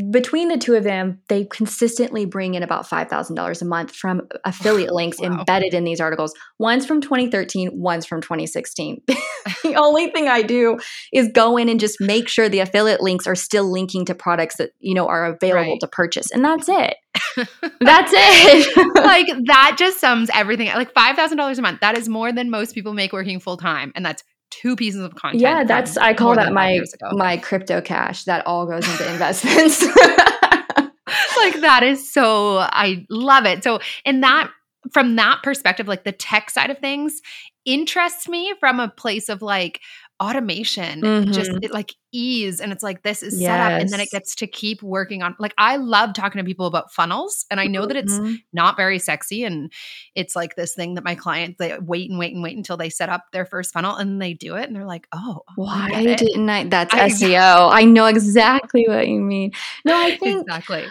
between 0.09 0.47
the 0.47 0.57
two 0.57 0.75
of 0.75 0.83
them, 0.83 1.19
they 1.27 1.45
consistently 1.45 2.25
bring 2.25 2.53
in 2.53 2.63
about 2.63 2.87
$5,000 2.87 3.61
a 3.61 3.65
month 3.65 3.95
from 3.95 4.27
affiliate 4.45 4.91
links 4.93 5.19
wow. 5.19 5.27
embedded 5.39 5.73
in 5.73 5.83
these 5.83 5.99
articles. 5.99 6.33
One's 6.59 6.85
from 6.85 7.01
2013, 7.01 7.71
one's 7.73 8.05
from 8.05 8.21
2016. 8.21 9.01
the 9.07 9.75
only 9.75 10.09
thing 10.11 10.27
I 10.27 10.41
do 10.41 10.79
is 11.11 11.29
go 11.33 11.57
in 11.57 11.69
and 11.69 11.79
just 11.79 11.97
make 11.99 12.27
sure 12.27 12.47
the 12.47 12.59
affiliate 12.59 13.01
links 13.01 13.27
are 13.27 13.35
still 13.35 13.71
linking 13.71 14.05
to 14.05 14.15
products 14.15 14.57
that, 14.57 14.71
you 14.79 14.93
know, 14.93 15.07
are 15.07 15.25
available 15.25 15.71
right. 15.71 15.79
to 15.81 15.87
purchase. 15.87 16.31
And 16.31 16.43
that's 16.45 16.69
it. 16.69 16.95
that's 17.79 18.11
it. 18.13 18.95
like 18.95 19.27
that 19.45 19.75
just 19.77 19.99
sums 19.99 20.29
everything. 20.33 20.67
Like 20.67 20.93
$5,000 20.93 21.57
a 21.57 21.61
month. 21.61 21.81
That 21.81 21.97
is 21.97 22.07
more 22.07 22.31
than 22.31 22.49
most 22.49 22.73
people 22.73 22.93
make 22.93 23.13
working 23.13 23.39
full 23.39 23.57
time. 23.57 23.91
And 23.95 24.05
that's 24.05 24.23
two 24.51 24.75
pieces 24.75 25.01
of 25.01 25.15
content. 25.15 25.41
Yeah, 25.41 25.63
that's 25.63 25.97
I 25.97 26.13
call 26.13 26.35
that 26.35 26.53
my 26.53 26.79
my 27.11 27.37
crypto 27.37 27.81
cash 27.81 28.25
that 28.25 28.45
all 28.45 28.67
goes 28.67 28.87
into 28.87 29.09
investments. 29.11 29.81
like 31.37 31.61
that 31.61 31.81
is 31.83 32.11
so 32.13 32.57
I 32.57 33.05
love 33.09 33.45
it. 33.45 33.63
So 33.63 33.79
in 34.05 34.21
that 34.21 34.51
from 34.91 35.15
that 35.15 35.39
perspective, 35.43 35.87
like 35.87 36.03
the 36.03 36.11
tech 36.11 36.49
side 36.49 36.69
of 36.69 36.77
things 36.79 37.21
interests 37.65 38.27
me 38.27 38.53
from 38.59 38.79
a 38.79 38.89
place 38.89 39.29
of 39.29 39.41
like 39.41 39.81
automation 40.21 41.01
mm-hmm. 41.01 41.31
just 41.31 41.49
it, 41.63 41.71
like 41.71 41.95
ease 42.11 42.61
and 42.61 42.71
it's 42.71 42.83
like 42.83 43.01
this 43.01 43.23
is 43.23 43.41
yes. 43.41 43.47
set 43.47 43.59
up 43.59 43.81
and 43.81 43.89
then 43.89 43.99
it 43.99 44.09
gets 44.11 44.35
to 44.35 44.45
keep 44.45 44.83
working 44.83 45.23
on 45.23 45.35
like 45.39 45.53
i 45.57 45.77
love 45.77 46.13
talking 46.13 46.37
to 46.37 46.45
people 46.45 46.67
about 46.67 46.91
funnels 46.91 47.45
and 47.49 47.59
i 47.59 47.65
know 47.65 47.87
that 47.87 47.97
it's 47.97 48.13
mm-hmm. 48.13 48.35
not 48.53 48.77
very 48.77 48.99
sexy 48.99 49.43
and 49.43 49.71
it's 50.13 50.35
like 50.35 50.55
this 50.55 50.75
thing 50.75 50.93
that 50.93 51.03
my 51.03 51.15
clients 51.15 51.57
they 51.57 51.75
wait 51.79 52.07
and 52.07 52.19
wait 52.19 52.35
and 52.35 52.43
wait 52.43 52.55
until 52.55 52.77
they 52.77 52.89
set 52.89 53.09
up 53.09 53.25
their 53.33 53.45
first 53.45 53.73
funnel 53.73 53.95
and 53.95 54.21
they 54.21 54.35
do 54.35 54.55
it 54.55 54.67
and 54.67 54.75
they're 54.75 54.85
like 54.85 55.07
oh 55.11 55.41
why 55.55 56.15
didn't 56.15 56.47
i 56.47 56.65
that's 56.65 56.93
I, 56.93 57.09
seo 57.09 57.71
i 57.71 57.83
know 57.83 58.05
exactly 58.05 58.85
what 58.87 59.07
you 59.07 59.19
mean 59.19 59.53
no 59.85 59.99
i 59.99 60.17
think 60.17 60.41
exactly 60.41 60.85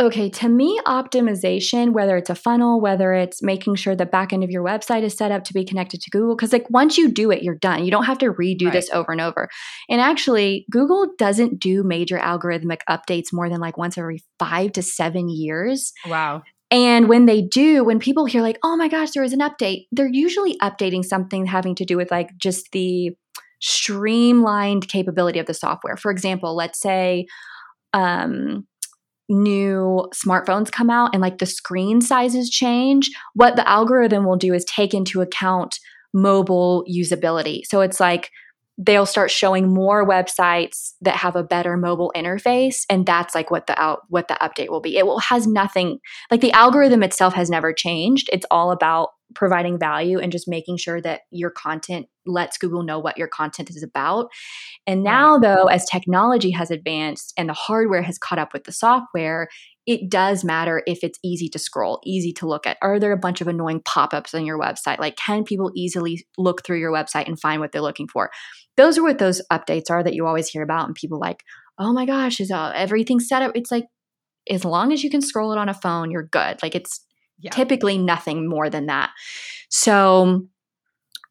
okay, 0.00 0.30
to 0.30 0.48
me, 0.48 0.80
optimization, 0.86 1.92
whether 1.92 2.16
it's 2.16 2.30
a 2.30 2.34
funnel, 2.34 2.80
whether 2.80 3.12
it's 3.12 3.42
making 3.42 3.74
sure 3.74 3.94
the 3.94 4.06
back 4.06 4.32
end 4.32 4.42
of 4.42 4.50
your 4.50 4.64
website 4.64 5.02
is 5.02 5.14
set 5.14 5.30
up 5.30 5.44
to 5.44 5.52
be 5.52 5.64
connected 5.64 6.00
to 6.00 6.10
Google, 6.10 6.34
because 6.34 6.52
like 6.52 6.68
once 6.70 6.96
you 6.96 7.10
do 7.10 7.30
it, 7.30 7.42
you're 7.42 7.54
done. 7.54 7.84
You 7.84 7.90
don't 7.90 8.04
have 8.04 8.18
to 8.18 8.32
redo 8.32 8.64
right. 8.64 8.72
this 8.72 8.90
over 8.90 9.12
and 9.12 9.20
over. 9.20 9.48
And 9.88 10.00
actually, 10.00 10.64
Google 10.70 11.08
doesn't 11.18 11.60
do 11.60 11.82
major 11.82 12.18
algorithmic 12.18 12.80
updates 12.88 13.32
more 13.32 13.48
than 13.48 13.60
like 13.60 13.76
once 13.76 13.98
every 13.98 14.22
five 14.38 14.72
to 14.72 14.82
seven 14.82 15.28
years. 15.28 15.92
Wow. 16.06 16.42
And 16.70 17.08
when 17.08 17.26
they 17.26 17.42
do, 17.42 17.84
when 17.84 17.98
people 17.98 18.26
hear 18.26 18.42
like, 18.42 18.58
"Oh 18.62 18.76
my 18.76 18.88
gosh, 18.88 19.10
there 19.10 19.22
was 19.22 19.32
an 19.32 19.40
update," 19.40 19.86
they're 19.92 20.08
usually 20.08 20.56
updating 20.58 21.04
something 21.04 21.46
having 21.46 21.74
to 21.74 21.84
do 21.84 21.96
with 21.96 22.10
like 22.10 22.30
just 22.38 22.70
the 22.72 23.10
streamlined 23.60 24.88
capability 24.88 25.38
of 25.38 25.46
the 25.46 25.54
software. 25.54 25.96
For 25.96 26.10
example, 26.10 26.56
let's 26.56 26.80
say 26.80 27.26
um, 27.92 28.66
new 29.30 30.06
smartphones 30.12 30.70
come 30.70 30.90
out 30.90 31.10
and 31.14 31.22
like 31.22 31.38
the 31.38 31.46
screen 31.46 32.00
sizes 32.00 32.50
change, 32.50 33.10
what 33.34 33.56
the 33.56 33.66
algorithm 33.68 34.24
will 34.24 34.36
do 34.36 34.52
is 34.52 34.64
take 34.64 34.92
into 34.92 35.22
account 35.22 35.78
mobile 36.12 36.84
usability. 36.90 37.62
So 37.64 37.80
it's 37.80 38.00
like 38.00 38.30
they'll 38.76 39.06
start 39.06 39.30
showing 39.30 39.72
more 39.72 40.06
websites 40.06 40.92
that 41.02 41.16
have 41.16 41.36
a 41.36 41.44
better 41.44 41.76
mobile 41.76 42.12
interface 42.16 42.84
and 42.88 43.04
that's 43.04 43.34
like 43.34 43.50
what 43.50 43.66
the 43.66 43.78
out 43.80 44.00
what 44.08 44.26
the 44.28 44.38
update 44.40 44.70
will 44.70 44.80
be 44.80 44.96
it 44.96 45.06
will 45.06 45.18
has 45.18 45.46
nothing 45.46 45.98
like 46.30 46.40
the 46.40 46.52
algorithm 46.52 47.02
itself 47.02 47.34
has 47.34 47.50
never 47.50 47.74
changed 47.74 48.30
it's 48.32 48.46
all 48.50 48.70
about 48.70 49.10
providing 49.34 49.78
value 49.78 50.18
and 50.18 50.32
just 50.32 50.48
making 50.48 50.76
sure 50.76 51.00
that 51.00 51.22
your 51.30 51.50
content 51.50 52.06
lets 52.26 52.58
Google 52.58 52.82
know 52.82 52.98
what 52.98 53.18
your 53.18 53.28
content 53.28 53.70
is 53.70 53.82
about. 53.82 54.28
And 54.86 55.02
now, 55.02 55.38
though, 55.38 55.66
as 55.66 55.84
technology 55.86 56.50
has 56.50 56.70
advanced 56.70 57.32
and 57.36 57.48
the 57.48 57.54
hardware 57.54 58.02
has 58.02 58.18
caught 58.18 58.38
up 58.38 58.52
with 58.52 58.64
the 58.64 58.72
software, 58.72 59.48
it 59.86 60.10
does 60.10 60.44
matter 60.44 60.82
if 60.86 61.02
it's 61.02 61.18
easy 61.24 61.48
to 61.48 61.58
scroll, 61.58 62.00
easy 62.04 62.32
to 62.34 62.46
look 62.46 62.66
at. 62.66 62.76
Are 62.82 63.00
there 63.00 63.12
a 63.12 63.18
bunch 63.18 63.40
of 63.40 63.48
annoying 63.48 63.82
pop 63.84 64.12
ups 64.12 64.34
on 64.34 64.44
your 64.44 64.58
website? 64.58 64.98
Like, 64.98 65.16
can 65.16 65.42
people 65.42 65.72
easily 65.74 66.24
look 66.38 66.64
through 66.64 66.78
your 66.78 66.92
website 66.92 67.26
and 67.26 67.40
find 67.40 67.60
what 67.60 67.72
they're 67.72 67.80
looking 67.80 68.08
for? 68.08 68.30
Those 68.76 68.98
are 68.98 69.02
what 69.02 69.18
those 69.18 69.42
updates 69.50 69.90
are 69.90 70.02
that 70.02 70.14
you 70.14 70.26
always 70.26 70.48
hear 70.48 70.62
about. 70.62 70.86
And 70.86 70.94
people 70.94 71.18
like, 71.18 71.42
oh 71.78 71.92
my 71.92 72.06
gosh, 72.06 72.40
is 72.40 72.50
uh, 72.50 72.72
everything 72.74 73.20
set 73.20 73.42
up? 73.42 73.52
It's 73.54 73.70
like, 73.70 73.86
as 74.48 74.64
long 74.64 74.92
as 74.92 75.02
you 75.02 75.10
can 75.10 75.22
scroll 75.22 75.52
it 75.52 75.58
on 75.58 75.68
a 75.68 75.74
phone, 75.74 76.10
you're 76.10 76.26
good. 76.26 76.62
Like, 76.62 76.74
it's 76.74 77.04
yeah. 77.40 77.50
typically 77.50 77.98
nothing 77.98 78.48
more 78.48 78.70
than 78.70 78.86
that. 78.86 79.10
So, 79.68 80.46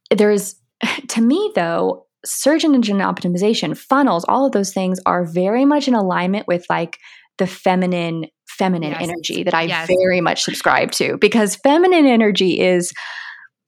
there's, 0.09 0.55
to 1.09 1.21
me 1.21 1.51
though, 1.55 2.05
search 2.25 2.63
engine 2.63 2.97
optimization, 2.97 3.77
funnels, 3.77 4.25
all 4.27 4.45
of 4.45 4.51
those 4.51 4.73
things 4.73 4.99
are 5.05 5.25
very 5.25 5.65
much 5.65 5.87
in 5.87 5.95
alignment 5.95 6.47
with 6.47 6.65
like 6.69 6.97
the 7.37 7.47
feminine 7.47 8.25
feminine 8.47 8.91
yes. 8.91 9.01
energy 9.01 9.43
that 9.43 9.53
I 9.53 9.63
yes. 9.63 9.87
very 9.87 10.19
much 10.19 10.43
subscribe 10.43 10.91
to 10.93 11.17
because 11.17 11.55
feminine 11.55 12.05
energy 12.05 12.59
is 12.59 12.91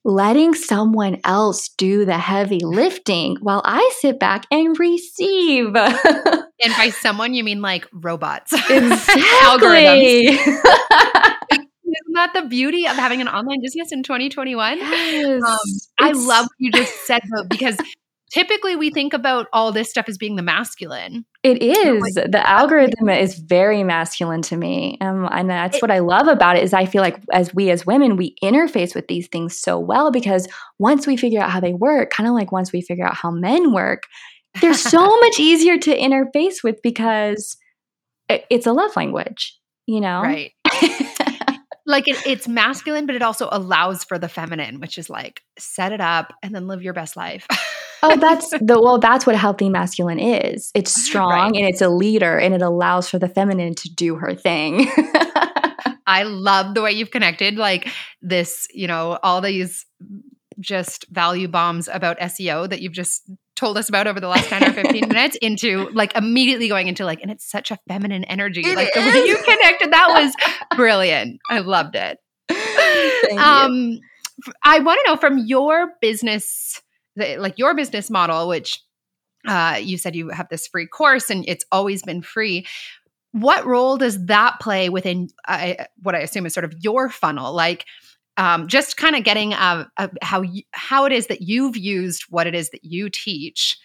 letting 0.04 0.54
someone 0.54 1.20
else 1.24 1.70
do 1.78 2.06
the 2.06 2.18
heavy 2.18 2.60
lifting 2.62 3.38
while 3.42 3.62
I 3.64 3.92
sit 4.00 4.20
back 4.20 4.46
and 4.52 4.78
receive. 4.80 5.68
and 5.76 6.76
by 6.78 6.90
someone, 6.90 7.34
you 7.34 7.44
mean 7.44 7.62
like 7.62 7.88
robots, 7.94 8.52
exactly. 8.70 9.22
algorithms. 9.44 10.62
Isn't 12.12 12.34
that 12.34 12.42
the 12.42 12.50
beauty 12.50 12.86
of 12.88 12.98
having 12.98 13.22
an 13.22 13.30
online 13.30 13.62
business 13.62 13.94
in 13.94 14.04
2021? 14.04 14.80
Yes. 14.80 15.42
Um, 15.42 15.58
I 15.98 16.12
love 16.12 16.44
what 16.44 16.52
you 16.58 16.70
just 16.70 17.06
said 17.06 17.22
though, 17.34 17.46
because 17.46 17.78
typically 18.34 18.76
we 18.76 18.90
think 18.90 19.14
about 19.14 19.48
all 19.54 19.72
this 19.72 19.90
stuff 19.90 20.10
as 20.10 20.18
being 20.18 20.36
the 20.36 20.42
masculine. 20.42 21.24
It 21.42 21.64
is. 21.64 22.02
Like, 22.02 22.30
the 22.30 22.46
algorithm 22.46 23.08
is 23.08 23.40
very 23.40 23.86
masculine 23.86 24.42
to 24.44 24.58
me. 24.58 24.98
Um, 25.00 25.30
and 25.32 25.50
that's 25.50 25.78
it, 25.78 25.82
what 25.82 25.90
I 25.90 26.00
love 26.00 26.28
about 26.28 26.58
it 26.58 26.64
is 26.64 26.74
I 26.74 26.86
feel 26.86 27.02
like 27.02 27.18
as 27.32 27.54
we 27.54 27.70
as 27.70 27.86
women, 27.86 28.18
we 28.18 28.36
interface 28.44 28.94
with 28.94 29.08
these 29.08 29.30
things 29.30 29.58
so 29.58 29.80
well 29.80 30.12
because 30.12 30.50
once 30.80 31.08
we 31.08 31.16
figure 31.16 31.40
out 31.40 31.50
how 31.50 31.62
they 31.62 31.74
work, 31.74 32.10
kind 32.10 32.28
of 32.28 32.36
like 32.36 32.52
once 32.52 32.74
we 32.74 32.82
figure 32.82 33.06
out 33.06 33.16
how 33.16 33.32
men 33.32 33.72
work, 33.72 34.04
they're 34.60 34.74
so 34.74 35.00
much 35.22 35.40
easier 35.40 35.78
to 35.78 35.98
interface 35.98 36.62
with 36.62 36.82
because 36.82 37.56
it, 38.28 38.44
it's 38.50 38.68
a 38.68 38.74
love 38.74 38.98
language, 38.98 39.58
you 39.88 40.02
know? 40.02 40.22
Right 40.24 40.52
like 41.86 42.08
it, 42.08 42.18
it's 42.26 42.48
masculine, 42.48 43.06
but 43.06 43.16
it 43.16 43.22
also 43.22 43.50
allows 43.52 44.04
for 44.04 44.20
the 44.20 44.30
feminine, 44.30 44.80
which 44.80 44.98
is 44.98 45.10
like 45.10 45.42
set 45.58 45.92
it 45.92 46.02
up 46.02 46.34
and 46.44 46.54
then 46.54 46.68
live 46.68 46.82
your 46.82 46.94
best 46.94 47.16
life. 47.16 47.48
oh, 48.04 48.16
that's 48.20 48.50
the 48.50 48.80
well, 48.82 49.00
that's 49.00 49.26
what 49.26 49.36
healthy 49.36 49.70
masculine 49.70 50.20
is. 50.20 50.72
It's 50.76 50.92
strong 51.06 51.52
right. 51.52 51.56
and 51.56 51.68
it's 51.68 51.82
a 51.82 51.90
leader 51.90 52.38
and 52.38 52.54
it 52.54 52.62
allows 52.62 53.10
for 53.10 53.20
the 53.20 53.30
feminine 53.30 53.76
to 53.76 53.90
do 53.90 54.16
her 54.16 54.36
thing. 54.36 54.90
I 56.08 56.24
love 56.24 56.74
the 56.74 56.82
way 56.82 56.92
you've 56.92 57.12
connected 57.12 57.58
like 57.58 57.90
this, 58.22 58.68
you 58.74 58.88
know, 58.88 59.18
all 59.24 59.40
these 59.40 59.86
just 60.60 61.06
value 61.10 61.48
bombs 61.48 61.88
about 61.88 62.20
SEO 62.20 62.70
that 62.70 62.82
you've 62.82 62.94
just 62.94 63.30
told 63.56 63.78
us 63.78 63.90
about 63.90 64.08
over 64.08 64.20
the 64.20 64.28
last 64.28 64.48
10 64.50 64.64
or 64.64 64.74
15 64.74 65.08
minutes 65.08 65.38
into 65.42 65.90
like 65.90 66.16
immediately 66.16 66.68
going 66.68 66.88
into 66.88 67.06
like, 67.06 67.22
and 67.22 67.32
it's 67.32 67.50
such 67.50 67.72
a 67.72 67.78
feminine 67.88 68.24
energy. 68.24 68.62
It 68.62 68.76
like 68.76 68.90
is. 68.96 69.14
the 69.14 69.20
way 69.20 69.26
you 69.26 69.38
connected, 69.38 69.92
that 69.92 70.10
was 70.10 70.36
brilliant. 70.78 71.40
I 71.50 71.60
loved 71.60 71.96
it. 71.96 72.18
Um. 73.38 74.00
I 74.64 74.80
want 74.80 75.00
to 75.04 75.12
know 75.12 75.18
from 75.18 75.38
your 75.38 75.92
business, 76.02 76.82
like 77.16 77.58
your 77.58 77.76
business 77.76 78.10
model, 78.10 78.48
which 78.48 78.82
uh, 79.48 79.80
you 79.82 79.98
said 79.98 80.16
you 80.16 80.30
have 80.30 80.50
this 80.50 80.68
free 80.68 80.88
course 80.88 81.30
and 81.30 81.46
it's 81.48 81.66
always 81.72 82.04
been 82.04 82.22
free. 82.22 82.66
What 83.34 83.66
role 83.66 83.98
does 83.98 84.26
that 84.26 84.60
play 84.60 84.90
within 84.90 85.30
uh, 85.48 85.74
what 86.02 86.16
I 86.16 86.20
assume 86.20 86.46
is 86.46 86.54
sort 86.54 86.66
of 86.66 86.74
your 86.82 87.10
funnel? 87.10 87.54
Like, 87.54 87.86
um, 88.38 88.68
just 88.68 88.98
kind 88.98 89.16
of 89.16 89.24
getting 89.24 89.54
uh, 89.54 89.86
uh, 89.98 90.08
how 90.22 90.42
you, 90.42 90.64
how 90.72 91.06
it 91.06 91.12
is 91.12 91.28
that 91.28 91.42
you've 91.42 91.78
used 91.78 92.24
what 92.30 92.48
it 92.48 92.56
is 92.56 92.70
that 92.72 92.84
you 92.84 93.10
teach 93.10 93.78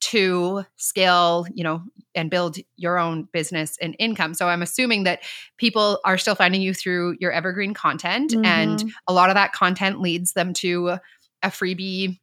to 0.00 0.64
scale, 0.76 1.46
you 1.54 1.62
know, 1.62 1.80
and 2.14 2.28
build 2.28 2.56
your 2.76 2.98
own 2.98 3.28
business 3.32 3.78
and 3.80 3.94
income. 4.00 4.34
So 4.34 4.48
I'm 4.48 4.60
assuming 4.60 5.04
that 5.04 5.20
people 5.58 6.00
are 6.04 6.18
still 6.18 6.34
finding 6.34 6.60
you 6.60 6.74
through 6.74 7.16
your 7.20 7.30
evergreen 7.30 7.72
content, 7.72 8.32
mm-hmm. 8.32 8.44
and 8.44 8.92
a 9.06 9.12
lot 9.12 9.30
of 9.30 9.34
that 9.34 9.52
content 9.52 10.00
leads 10.00 10.32
them 10.32 10.52
to 10.54 10.98
a 11.42 11.48
freebie 11.48 12.18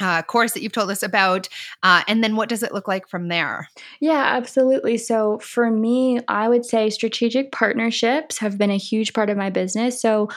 uh, 0.00 0.22
course 0.22 0.52
that 0.52 0.62
you've 0.62 0.72
told 0.72 0.90
us 0.90 1.02
about. 1.02 1.48
Uh, 1.82 2.02
and 2.08 2.22
then 2.22 2.36
what 2.36 2.48
does 2.48 2.62
it 2.62 2.74
look 2.74 2.88
like 2.88 3.08
from 3.08 3.28
there? 3.28 3.68
Yeah, 4.00 4.24
absolutely. 4.36 4.98
So 4.98 5.38
for 5.38 5.70
me, 5.70 6.20
I 6.28 6.48
would 6.48 6.64
say 6.64 6.90
strategic 6.90 7.52
partnerships 7.52 8.38
have 8.38 8.58
been 8.58 8.70
a 8.70 8.76
huge 8.76 9.12
part 9.12 9.30
of 9.30 9.36
my 9.36 9.50
business. 9.50 10.00
So 10.00 10.28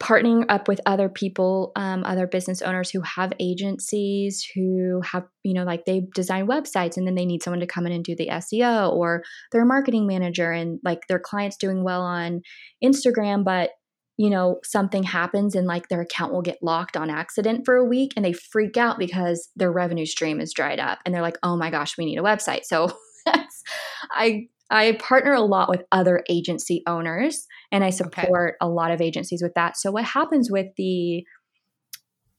partnering 0.00 0.46
up 0.48 0.66
with 0.66 0.80
other 0.86 1.08
people, 1.10 1.72
um, 1.76 2.02
other 2.04 2.26
business 2.26 2.62
owners 2.62 2.90
who 2.90 3.02
have 3.02 3.32
agencies, 3.38 4.46
who 4.54 5.02
have, 5.02 5.24
you 5.42 5.52
know, 5.52 5.62
like 5.62 5.84
they 5.84 6.02
design 6.14 6.46
websites 6.46 6.96
and 6.96 7.06
then 7.06 7.14
they 7.14 7.26
need 7.26 7.42
someone 7.42 7.60
to 7.60 7.66
come 7.66 7.86
in 7.86 7.92
and 7.92 8.02
do 8.02 8.16
the 8.16 8.28
SEO 8.28 8.92
or 8.92 9.22
their 9.52 9.64
marketing 9.66 10.06
manager 10.06 10.50
and 10.50 10.80
like 10.82 11.06
their 11.06 11.18
clients 11.18 11.58
doing 11.58 11.84
well 11.84 12.00
on 12.00 12.40
Instagram, 12.82 13.44
but 13.44 13.70
you 14.16 14.28
know, 14.28 14.58
something 14.64 15.02
happens 15.02 15.54
and 15.54 15.66
like 15.66 15.88
their 15.88 16.02
account 16.02 16.30
will 16.30 16.42
get 16.42 16.62
locked 16.62 16.94
on 16.94 17.08
accident 17.08 17.64
for 17.64 17.76
a 17.76 17.84
week 17.84 18.12
and 18.16 18.24
they 18.24 18.34
freak 18.34 18.76
out 18.76 18.98
because 18.98 19.48
their 19.56 19.72
revenue 19.72 20.04
stream 20.04 20.40
is 20.40 20.52
dried 20.52 20.78
up 20.78 20.98
and 21.04 21.14
they're 21.14 21.22
like, 21.22 21.38
oh 21.42 21.56
my 21.56 21.70
gosh, 21.70 21.96
we 21.96 22.04
need 22.04 22.18
a 22.18 22.22
website. 22.22 22.64
So 22.64 22.90
I 24.10 24.48
I 24.70 24.92
partner 24.92 25.32
a 25.32 25.40
lot 25.40 25.68
with 25.68 25.82
other 25.90 26.22
agency 26.28 26.82
owners 26.86 27.46
and 27.72 27.82
I 27.82 27.90
support 27.90 28.56
okay. 28.56 28.56
a 28.60 28.68
lot 28.68 28.92
of 28.92 29.00
agencies 29.00 29.42
with 29.42 29.54
that. 29.54 29.76
So 29.76 29.90
what 29.90 30.04
happens 30.04 30.50
with 30.50 30.68
the 30.76 31.24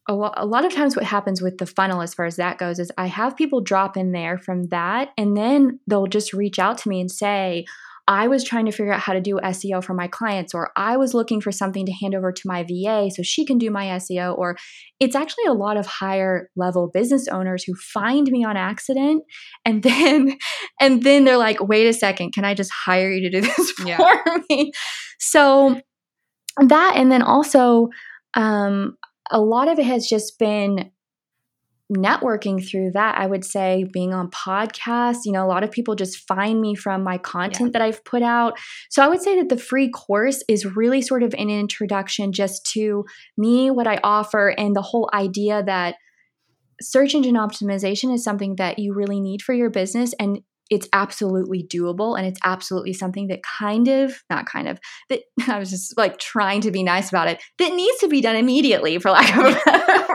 a 0.10 0.16
lot, 0.16 0.34
a 0.36 0.46
lot 0.46 0.66
of 0.66 0.74
times 0.74 0.96
what 0.96 1.06
happens 1.06 1.42
with 1.42 1.58
the 1.58 1.66
funnel 1.66 2.02
as 2.02 2.14
far 2.14 2.26
as 2.26 2.38
that 2.38 2.58
goes 2.58 2.80
is 2.80 2.92
I 2.98 3.06
have 3.06 3.38
people 3.38 3.62
drop 3.62 3.96
in 3.96 4.14
there 4.14 4.38
from 4.38 4.64
that 4.70 5.10
and 5.18 5.38
then 5.38 5.80
they'll 5.88 6.08
just 6.08 6.34
reach 6.34 6.58
out 6.58 6.80
to 6.80 6.90
me 6.90 7.00
and 7.00 7.12
say, 7.12 7.66
I 8.12 8.28
was 8.28 8.44
trying 8.44 8.66
to 8.66 8.74
figure 8.74 8.92
out 8.92 9.00
how 9.00 9.14
to 9.14 9.22
do 9.22 9.40
SEO 9.42 9.82
for 9.82 9.94
my 9.94 10.10
clients, 10.10 10.54
or 10.54 10.72
I 10.76 10.98
was 10.98 11.14
looking 11.14 11.40
for 11.40 11.50
something 11.50 11.86
to 11.86 11.94
hand 11.94 12.14
over 12.14 12.34
to 12.34 12.42
my 12.44 12.64
VA 12.64 13.10
so 13.10 13.24
she 13.24 13.46
can 13.46 13.58
do 13.58 13.72
my 13.72 13.86
SEO, 13.86 14.38
or 14.38 14.58
it's 15.00 15.16
actually 15.16 15.46
a 15.46 15.54
lot 15.54 15.78
of 15.78 15.86
higher 15.86 16.50
level 16.58 16.92
business 16.94 17.30
owners 17.30 17.64
who 17.64 17.74
find 17.74 18.28
me 18.28 18.44
on 18.44 18.58
accident 18.58 19.24
and 19.64 19.82
then 19.84 20.38
and 20.82 21.04
then 21.04 21.24
they're 21.24 21.38
like, 21.38 21.62
wait 21.62 21.88
a 21.88 21.94
second, 21.94 22.34
can 22.34 22.44
I 22.44 22.54
just 22.54 22.70
hire 22.70 23.10
you 23.10 23.30
to 23.30 23.30
do 23.30 23.42
this 23.48 23.72
for 23.72 23.88
yeah. 23.88 24.14
me? 24.50 24.74
So 25.18 25.80
that 26.58 26.96
and 26.98 27.10
then 27.10 27.22
also 27.22 27.88
um 28.34 28.98
a 29.32 29.40
lot 29.40 29.70
of 29.70 29.80
it 29.80 29.86
has 29.86 30.06
just 30.06 30.38
been 30.38 30.92
networking 31.92 32.66
through 32.66 32.92
that 32.92 33.18
i 33.18 33.26
would 33.26 33.44
say 33.44 33.86
being 33.92 34.14
on 34.14 34.30
podcasts 34.32 35.20
you 35.26 35.32
know 35.32 35.46
a 35.46 35.48
lot 35.48 35.64
of 35.64 35.72
people 35.72 35.94
just 35.94 36.26
find 36.28 36.62
me 36.62 36.74
from 36.74 37.04
my 37.04 37.18
content 37.18 37.70
yeah. 37.70 37.80
that 37.80 37.82
i've 37.82 38.04
put 38.06 38.22
out 38.22 38.58
so 38.90 39.04
i 39.04 39.08
would 39.08 39.22
say 39.22 39.38
that 39.38 39.50
the 39.50 39.58
free 39.58 39.90
course 39.90 40.44
is 40.48 40.76
really 40.76 41.02
sort 41.02 41.22
of 41.24 41.34
an 41.38 41.50
introduction 41.50 42.32
just 42.32 42.66
to 42.66 43.04
me 43.38 43.70
what 43.70 43.88
i 43.88 44.00
offer 44.04 44.50
and 44.58 44.76
the 44.76 44.82
whole 44.82 45.10
idea 45.14 45.62
that 45.64 45.96
search 46.82 47.14
engine 47.14 47.36
optimization 47.36 48.14
is 48.14 48.24
something 48.24 48.56
that 48.56 48.80
you 48.80 48.94
really 48.94 49.20
need 49.20 49.42
for 49.42 49.54
your 49.54 49.70
business 49.70 50.14
and 50.20 50.42
it's 50.72 50.88
absolutely 50.94 51.62
doable 51.62 52.18
and 52.18 52.26
it's 52.26 52.40
absolutely 52.46 52.94
something 52.94 53.28
that 53.28 53.42
kind 53.44 53.90
of 53.90 54.24
not 54.30 54.46
kind 54.46 54.70
of 54.70 54.80
that 55.10 55.20
I 55.48 55.60
was 55.60 55.70
just 55.70 55.96
like 55.98 56.18
trying 56.18 56.62
to 56.62 56.72
be 56.72 56.82
nice 56.82 57.10
about 57.10 57.28
it 57.28 57.44
that 57.60 57.74
needs 57.74 58.00
to 58.00 58.08
be 58.08 58.22
done 58.22 58.38
immediately 58.38 58.98
for 58.98 59.12
lack 59.12 59.38
of 59.38 59.46
a 59.46 59.62
better 59.66 60.08
word. 60.10 60.11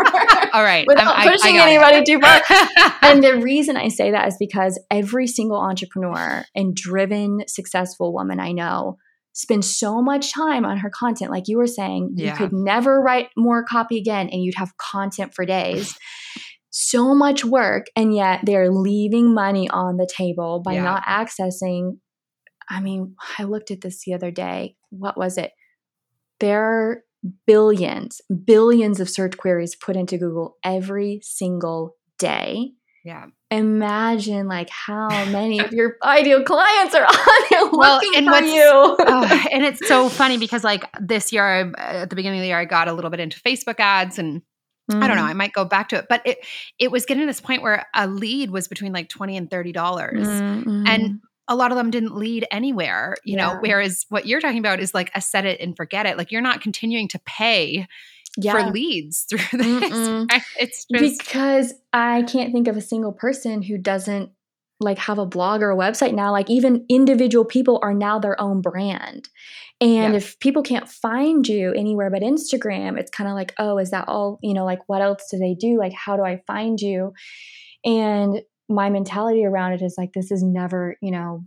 All 0.56 0.62
right. 0.62 0.86
Without 0.86 1.18
I'm, 1.18 1.28
pushing 1.28 1.58
I, 1.58 1.64
I 1.64 1.68
anybody 1.68 1.96
it. 1.98 2.06
too 2.06 2.18
far. 2.18 2.98
and 3.02 3.22
the 3.22 3.42
reason 3.42 3.76
I 3.76 3.88
say 3.88 4.12
that 4.12 4.26
is 4.26 4.36
because 4.40 4.80
every 4.90 5.26
single 5.26 5.58
entrepreneur 5.58 6.44
and 6.54 6.74
driven 6.74 7.40
successful 7.46 8.14
woman 8.14 8.40
I 8.40 8.52
know 8.52 8.96
spend 9.34 9.66
so 9.66 10.00
much 10.00 10.32
time 10.32 10.64
on 10.64 10.78
her 10.78 10.88
content. 10.88 11.30
Like 11.30 11.44
you 11.46 11.58
were 11.58 11.66
saying, 11.66 12.12
Yeah. 12.14 12.32
you 12.32 12.38
could 12.38 12.54
never 12.54 12.98
write 13.02 13.28
more 13.36 13.64
copy 13.64 13.98
again 13.98 14.30
and 14.32 14.42
you'd 14.42 14.54
have 14.54 14.74
content 14.78 15.34
for 15.34 15.44
days. 15.44 15.94
so 16.70 17.14
much 17.14 17.44
work, 17.44 17.86
and 17.94 18.14
yet 18.14 18.40
they're 18.44 18.70
leaving 18.70 19.34
money 19.34 19.68
on 19.68 19.98
the 19.98 20.08
table 20.10 20.62
by 20.64 20.74
Yeah. 20.74 20.84
not 20.84 21.04
accessing. 21.04 21.98
I 22.70 22.80
mean, 22.80 23.14
I 23.38 23.42
looked 23.42 23.70
at 23.70 23.82
this 23.82 24.04
the 24.06 24.14
other 24.14 24.30
day. 24.30 24.76
What 24.88 25.18
was 25.18 25.36
it? 25.36 25.52
There 26.40 27.02
billions, 27.46 28.20
billions 28.44 29.00
of 29.00 29.08
search 29.08 29.36
queries 29.36 29.74
put 29.76 29.96
into 29.96 30.18
Google 30.18 30.56
every 30.64 31.20
single 31.22 31.96
day 32.18 32.72
Yeah. 33.04 33.26
imagine 33.50 34.48
like 34.48 34.70
how 34.70 35.08
many 35.26 35.60
of 35.60 35.72
your 35.72 35.96
ideal 36.02 36.42
clients 36.44 36.94
are 36.94 37.04
on 37.06 37.16
there 37.50 37.66
Well, 37.72 37.96
looking 38.02 38.16
and 38.16 38.28
for 38.28 38.42
you. 38.44 38.96
Oh, 39.08 39.42
and 39.52 39.64
it's 39.64 39.86
so 39.86 40.08
funny 40.08 40.38
because 40.38 40.64
like 40.64 40.84
this 41.00 41.32
year 41.32 41.44
I- 41.44 41.60
uh, 41.62 42.02
at 42.02 42.10
the 42.10 42.16
beginning 42.16 42.40
of 42.40 42.42
the 42.42 42.48
year 42.48 42.58
I 42.58 42.64
got 42.64 42.88
a 42.88 42.92
little 42.92 43.10
bit 43.10 43.20
into 43.20 43.40
Facebook 43.40 43.78
ads 43.78 44.18
and 44.18 44.42
I 44.88 45.08
don't 45.08 45.16
know, 45.16 45.24
mm. 45.24 45.30
I 45.30 45.32
might 45.32 45.52
go 45.52 45.64
back 45.64 45.88
to 45.88 45.96
it, 45.96 46.06
but 46.08 46.22
it 46.24 46.38
it 46.78 46.92
was 46.92 47.06
getting 47.06 47.22
to 47.22 47.26
this 47.26 47.40
point 47.40 47.60
where 47.60 47.86
a 47.92 48.06
lead 48.06 48.52
was 48.52 48.68
between 48.68 48.92
like 48.92 49.08
20 49.08 49.36
and 49.36 49.50
30 49.50 49.72
dollars. 49.72 50.28
Mm, 50.28 50.64
mm-hmm. 50.64 50.84
And 50.86 51.20
a 51.48 51.54
lot 51.54 51.70
of 51.70 51.76
them 51.76 51.90
didn't 51.90 52.16
lead 52.16 52.46
anywhere, 52.50 53.16
you 53.24 53.36
know, 53.36 53.58
whereas 53.60 54.04
what 54.08 54.26
you're 54.26 54.40
talking 54.40 54.58
about 54.58 54.80
is 54.80 54.92
like 54.94 55.10
a 55.14 55.20
set 55.20 55.44
it 55.44 55.60
and 55.60 55.76
forget 55.76 56.06
it. 56.06 56.16
Like 56.18 56.32
you're 56.32 56.40
not 56.40 56.60
continuing 56.60 57.08
to 57.08 57.20
pay 57.24 57.86
for 58.64 58.70
leads 58.70 59.22
through 59.30 59.38
this. 59.52 59.90
Right? 60.30 60.42
It's 60.58 60.86
just 60.92 61.18
because 61.24 61.72
I 61.92 62.22
can't 62.24 62.52
think 62.52 62.68
of 62.68 62.76
a 62.76 62.80
single 62.80 63.12
person 63.12 63.62
who 63.62 63.78
doesn't 63.78 64.30
like 64.80 64.98
have 64.98 65.18
a 65.18 65.24
blog 65.24 65.62
or 65.62 65.70
a 65.70 65.76
website 65.76 66.14
now. 66.14 66.32
Like 66.32 66.50
even 66.50 66.84
individual 66.88 67.44
people 67.44 67.78
are 67.82 67.94
now 67.94 68.18
their 68.18 68.38
own 68.40 68.60
brand. 68.60 69.28
And 69.80 70.12
Yeah. 70.12 70.16
if 70.18 70.38
people 70.38 70.62
can't 70.62 70.88
find 70.88 71.46
you 71.46 71.72
anywhere 71.72 72.10
but 72.10 72.22
Instagram, 72.22 72.98
it's 72.98 73.10
kind 73.10 73.28
of 73.28 73.34
like, 73.34 73.54
oh, 73.58 73.78
is 73.78 73.90
that 73.92 74.08
all? 74.08 74.38
You 74.42 74.52
know, 74.52 74.64
like 74.64 74.80
what 74.86 75.00
else 75.00 75.28
do 75.30 75.38
they 75.38 75.54
do? 75.54 75.78
Like, 75.78 75.92
how 75.92 76.16
do 76.16 76.24
I 76.24 76.42
find 76.46 76.80
you? 76.80 77.12
And 77.84 78.42
my 78.68 78.90
mentality 78.90 79.44
around 79.44 79.72
it 79.72 79.82
is 79.82 79.94
like, 79.96 80.12
this 80.12 80.30
is 80.30 80.42
never, 80.42 80.96
you 81.00 81.10
know, 81.10 81.44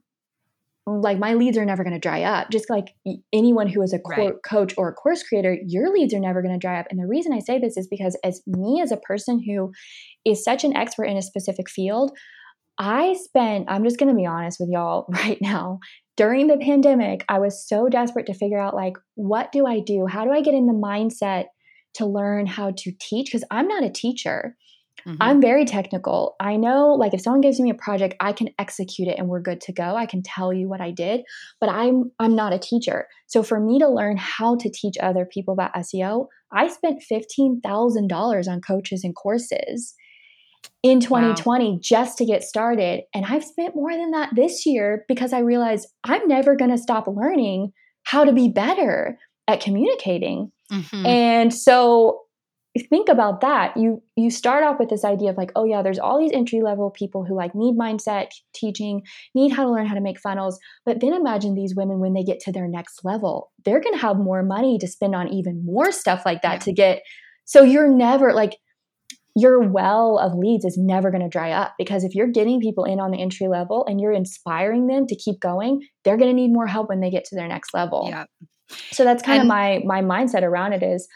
like 0.87 1.19
my 1.19 1.33
leads 1.33 1.57
are 1.57 1.65
never 1.65 1.83
going 1.83 1.93
to 1.93 1.99
dry 1.99 2.23
up. 2.23 2.49
Just 2.49 2.69
like 2.69 2.95
anyone 3.31 3.67
who 3.67 3.81
is 3.81 3.93
a 3.93 3.99
co- 3.99 4.09
Right. 4.09 4.33
coach 4.43 4.73
or 4.77 4.89
a 4.89 4.93
course 4.93 5.21
creator, 5.21 5.57
your 5.65 5.91
leads 5.91 6.13
are 6.13 6.19
never 6.19 6.41
going 6.41 6.53
to 6.53 6.59
dry 6.59 6.79
up. 6.79 6.87
And 6.89 6.99
the 6.99 7.07
reason 7.07 7.33
I 7.33 7.39
say 7.39 7.59
this 7.59 7.77
is 7.77 7.87
because, 7.87 8.17
as 8.23 8.41
me 8.47 8.81
as 8.81 8.91
a 8.91 8.97
person 8.97 9.43
who 9.43 9.71
is 10.25 10.43
such 10.43 10.63
an 10.63 10.75
expert 10.75 11.05
in 11.05 11.17
a 11.17 11.21
specific 11.21 11.69
field, 11.69 12.17
I 12.79 13.13
spent, 13.13 13.65
I'm 13.69 13.83
just 13.83 13.99
going 13.99 14.09
to 14.09 14.15
be 14.15 14.25
honest 14.25 14.59
with 14.59 14.69
y'all 14.69 15.05
right 15.09 15.37
now. 15.41 15.79
During 16.17 16.47
the 16.47 16.57
pandemic, 16.57 17.23
I 17.29 17.39
was 17.39 17.67
so 17.67 17.87
desperate 17.87 18.25
to 18.25 18.33
figure 18.33 18.59
out, 18.59 18.75
like, 18.75 18.97
what 19.15 19.51
do 19.51 19.65
I 19.67 19.79
do? 19.81 20.05
How 20.07 20.25
do 20.25 20.31
I 20.31 20.41
get 20.41 20.53
in 20.53 20.65
the 20.65 20.73
mindset 20.73 21.45
to 21.95 22.05
learn 22.05 22.45
how 22.45 22.71
to 22.77 22.91
teach? 22.99 23.27
Because 23.27 23.45
I'm 23.51 23.67
not 23.67 23.83
a 23.83 23.89
teacher. 23.89 24.55
Mhm. 25.05 25.17
I'm 25.19 25.41
very 25.41 25.65
technical. 25.65 26.35
I 26.39 26.55
know, 26.57 26.93
like, 26.93 27.13
if 27.13 27.21
someone 27.21 27.41
gives 27.41 27.59
me 27.59 27.69
a 27.69 27.75
project, 27.75 28.15
I 28.19 28.33
can 28.33 28.49
execute 28.59 29.07
it 29.07 29.17
and 29.17 29.27
we're 29.27 29.41
good 29.41 29.61
to 29.61 29.73
go. 29.73 29.95
I 29.95 30.05
can 30.05 30.21
tell 30.23 30.51
you 30.53 30.67
what 30.69 30.81
I 30.81 30.91
did, 30.91 31.21
but 31.59 31.69
I'm 31.69 32.11
I'm 32.19 32.35
not 32.35 32.53
a 32.53 32.59
teacher. 32.59 33.07
So 33.27 33.43
for 33.43 33.59
me 33.59 33.79
to 33.79 33.87
learn 33.87 34.17
how 34.17 34.55
to 34.57 34.69
teach 34.69 34.95
other 35.01 35.25
people 35.25 35.53
about 35.53 35.73
SEO, 35.75 36.27
I 36.51 36.67
spent 36.67 37.03
fifteen 37.03 37.61
thousand 37.61 38.07
dollars 38.07 38.47
on 38.47 38.61
coaches 38.61 39.03
and 39.03 39.15
courses 39.15 39.95
in 40.83 40.99
2020 40.99 41.79
just 41.81 42.17
to 42.17 42.25
get 42.25 42.43
started, 42.43 43.03
and 43.13 43.25
I've 43.25 43.43
spent 43.43 43.75
more 43.75 43.91
than 43.91 44.11
that 44.11 44.35
this 44.35 44.65
year 44.65 45.05
because 45.07 45.33
I 45.33 45.39
realized 45.39 45.87
I'm 46.03 46.27
never 46.27 46.55
going 46.55 46.71
to 46.71 46.77
stop 46.77 47.07
learning 47.07 47.71
how 48.03 48.23
to 48.25 48.31
be 48.33 48.49
better 48.49 49.17
at 49.47 49.61
communicating. 49.61 50.51
Mhm. 50.71 51.05
And 51.05 51.53
so 51.53 52.21
think 52.89 53.09
about 53.09 53.41
that. 53.41 53.75
You 53.75 54.01
you 54.15 54.29
start 54.29 54.63
off 54.63 54.77
with 54.79 54.89
this 54.89 55.03
idea 55.03 55.29
of 55.31 55.37
like, 55.37 55.51
oh 55.55 55.65
yeah, 55.65 55.81
there's 55.81 55.99
all 55.99 56.19
these 56.19 56.31
entry 56.33 56.61
level 56.61 56.91
people 56.91 57.25
who 57.25 57.35
like 57.35 57.55
need 57.55 57.75
mindset 57.75 58.27
teaching, 58.53 59.01
need 59.33 59.49
how 59.51 59.63
to 59.63 59.71
learn 59.71 59.87
how 59.87 59.95
to 59.95 60.01
make 60.01 60.19
funnels. 60.19 60.59
But 60.85 61.01
then 61.01 61.13
imagine 61.13 61.55
these 61.55 61.75
women 61.75 61.99
when 61.99 62.13
they 62.13 62.23
get 62.23 62.39
to 62.41 62.51
their 62.51 62.67
next 62.67 63.03
level, 63.03 63.51
they're 63.65 63.81
going 63.81 63.95
to 63.95 64.01
have 64.01 64.17
more 64.17 64.43
money 64.43 64.77
to 64.79 64.87
spend 64.87 65.15
on 65.15 65.29
even 65.29 65.65
more 65.65 65.91
stuff 65.91 66.23
like 66.25 66.41
that 66.43 66.53
Yeah. 66.53 66.59
to 66.59 66.73
get. 66.73 67.01
So 67.45 67.63
you're 67.63 67.89
never 67.89 68.33
like 68.33 68.57
your 69.35 69.59
well 69.59 70.17
of 70.17 70.33
leads 70.35 70.65
is 70.65 70.77
never 70.77 71.11
going 71.11 71.21
to 71.23 71.29
dry 71.29 71.51
up 71.51 71.73
because 71.77 72.03
if 72.03 72.13
you're 72.13 72.27
getting 72.27 72.59
people 72.59 72.83
in 72.83 72.99
on 72.99 73.11
the 73.11 73.21
entry 73.21 73.47
level 73.47 73.85
and 73.87 74.01
you're 74.01 74.11
inspiring 74.11 74.87
them 74.87 75.07
to 75.07 75.15
keep 75.15 75.39
going, 75.39 75.81
they're 76.03 76.17
going 76.17 76.29
to 76.29 76.35
need 76.35 76.51
more 76.51 76.67
help 76.67 76.89
when 76.89 76.99
they 76.99 77.09
get 77.09 77.23
to 77.25 77.35
their 77.35 77.47
next 77.47 77.73
level. 77.73 78.07
yeah. 78.09 78.25
So 78.91 79.03
that's 79.03 79.23
kind 79.23 79.41
of 79.41 79.47
my 79.47 79.81
my 79.85 80.01
mindset 80.01 80.43
around 80.43 80.73
it 80.73 80.83
is 80.83 81.07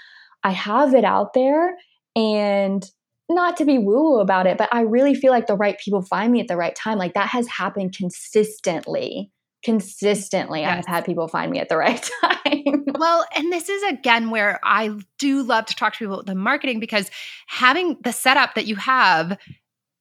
I 0.43 0.51
have 0.51 0.93
it 0.93 1.03
out 1.05 1.33
there 1.33 1.75
and 2.15 2.83
not 3.29 3.57
to 3.57 3.65
be 3.65 3.77
woo 3.77 4.11
woo 4.11 4.19
about 4.19 4.45
it, 4.47 4.57
but 4.57 4.69
I 4.71 4.81
really 4.81 5.15
feel 5.15 5.31
like 5.31 5.47
the 5.47 5.55
right 5.55 5.77
people 5.79 6.01
find 6.01 6.31
me 6.31 6.41
at 6.41 6.47
the 6.47 6.57
right 6.57 6.75
time. 6.75 6.97
Like 6.97 7.13
that 7.13 7.29
has 7.29 7.47
happened 7.47 7.95
consistently. 7.97 9.31
Consistently, 9.63 10.59
Yes. 10.61 10.79
I've 10.85 10.93
had 10.93 11.05
people 11.05 11.29
find 11.29 11.49
me 11.49 11.59
at 11.59 11.69
the 11.69 11.77
right 11.77 12.09
time. 12.21 12.83
Well, 12.99 13.25
and 13.35 13.51
this 13.51 13.69
is 13.69 13.81
again 13.83 14.29
where 14.29 14.59
I 14.63 14.91
do 15.19 15.41
love 15.41 15.65
to 15.67 15.75
talk 15.75 15.93
to 15.93 15.99
people 15.99 16.15
about 16.15 16.25
the 16.25 16.35
marketing 16.35 16.81
because 16.81 17.09
having 17.47 17.97
the 18.03 18.11
setup 18.11 18.55
that 18.55 18.65
you 18.67 18.75
have 18.75 19.37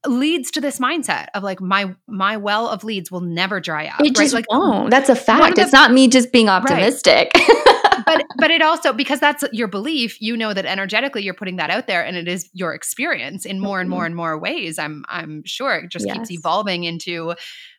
leads 0.05 0.51
to 0.51 0.61
this 0.61 0.81
mindset 0.81 1.29
of 1.35 1.45
like 1.45 1.61
my 1.61 1.95
my 2.09 2.37
well 2.37 2.69
of 2.69 2.83
leads 2.83 3.09
will 3.13 3.21
never 3.21 3.61
dry 3.61 3.87
up. 3.87 4.01
it 4.01 4.03
right? 4.03 4.17
just 4.17 4.35
like 4.35 4.51
won't. 4.51 4.91
That's 4.91 5.09
a 5.09 5.15
fact. 5.15 5.59
of 5.59 5.63
It's 5.63 5.71
the- 5.71 5.77
not 5.77 5.93
me 5.93 6.09
just 6.09 6.33
being 6.33 6.49
optimistic. 6.49 7.31
but 8.07 8.25
but 8.39 8.51
it 8.51 8.63
also 8.63 8.93
because 8.93 9.21
that's 9.21 9.45
your 9.53 9.69
belief, 9.69 10.21
you 10.21 10.37
know 10.37 10.55
that 10.55 10.67
energetically 10.67 11.23
you're 11.23 11.35
putting 11.35 11.57
that 11.57 11.71
out 11.71 11.87
there 11.87 12.05
and 12.05 12.17
it 12.17 12.29
is 12.29 12.49
your 12.53 12.75
experience 12.75 13.45
in 13.45 13.61
more 13.61 13.81
and 13.81 13.91
more 13.91 14.07
and 14.07 14.17
more 14.17 14.39
ways. 14.39 14.79
I'm 14.79 15.05
I'm 15.09 15.43
sure 15.45 15.77
it 15.77 15.91
just 15.91 16.07
keeps 16.07 16.31
evolving 16.31 16.85
into 16.85 17.35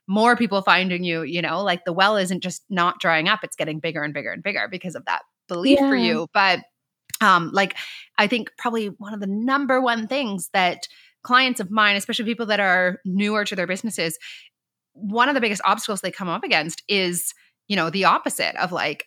more 0.07 0.35
people 0.35 0.61
finding 0.61 1.03
you, 1.03 1.23
you 1.23 1.41
know, 1.41 1.63
like 1.63 1.85
the 1.85 1.93
well 1.93 2.17
isn't 2.17 2.41
just 2.41 2.63
not 2.69 2.99
drying 2.99 3.29
up, 3.29 3.39
it's 3.43 3.55
getting 3.55 3.79
bigger 3.79 4.03
and 4.03 4.13
bigger 4.13 4.31
and 4.31 4.43
bigger 4.43 4.67
because 4.69 4.95
of 4.95 5.05
that 5.05 5.21
belief 5.47 5.79
for 5.79 5.95
you. 5.95 6.27
But 6.33 6.59
um 7.21 7.51
like 7.53 7.75
I 8.17 8.27
think 8.27 8.51
probably 8.57 8.87
one 8.87 9.13
of 9.13 9.19
the 9.19 9.27
number 9.27 9.79
one 9.81 10.07
things 10.07 10.49
that 10.53 10.87
clients 11.23 11.59
of 11.59 11.71
mine, 11.71 11.95
especially 11.95 12.25
people 12.25 12.47
that 12.47 12.59
are 12.59 12.99
newer 13.05 13.45
to 13.45 13.55
their 13.55 13.67
businesses, 13.67 14.17
one 14.93 15.29
of 15.29 15.35
the 15.35 15.41
biggest 15.41 15.61
obstacles 15.65 16.01
they 16.01 16.11
come 16.11 16.29
up 16.29 16.43
against 16.43 16.83
is 16.87 17.33
you 17.67 17.75
know 17.75 17.89
the 17.89 18.05
opposite 18.05 18.55
of 18.61 18.71
like 18.71 19.05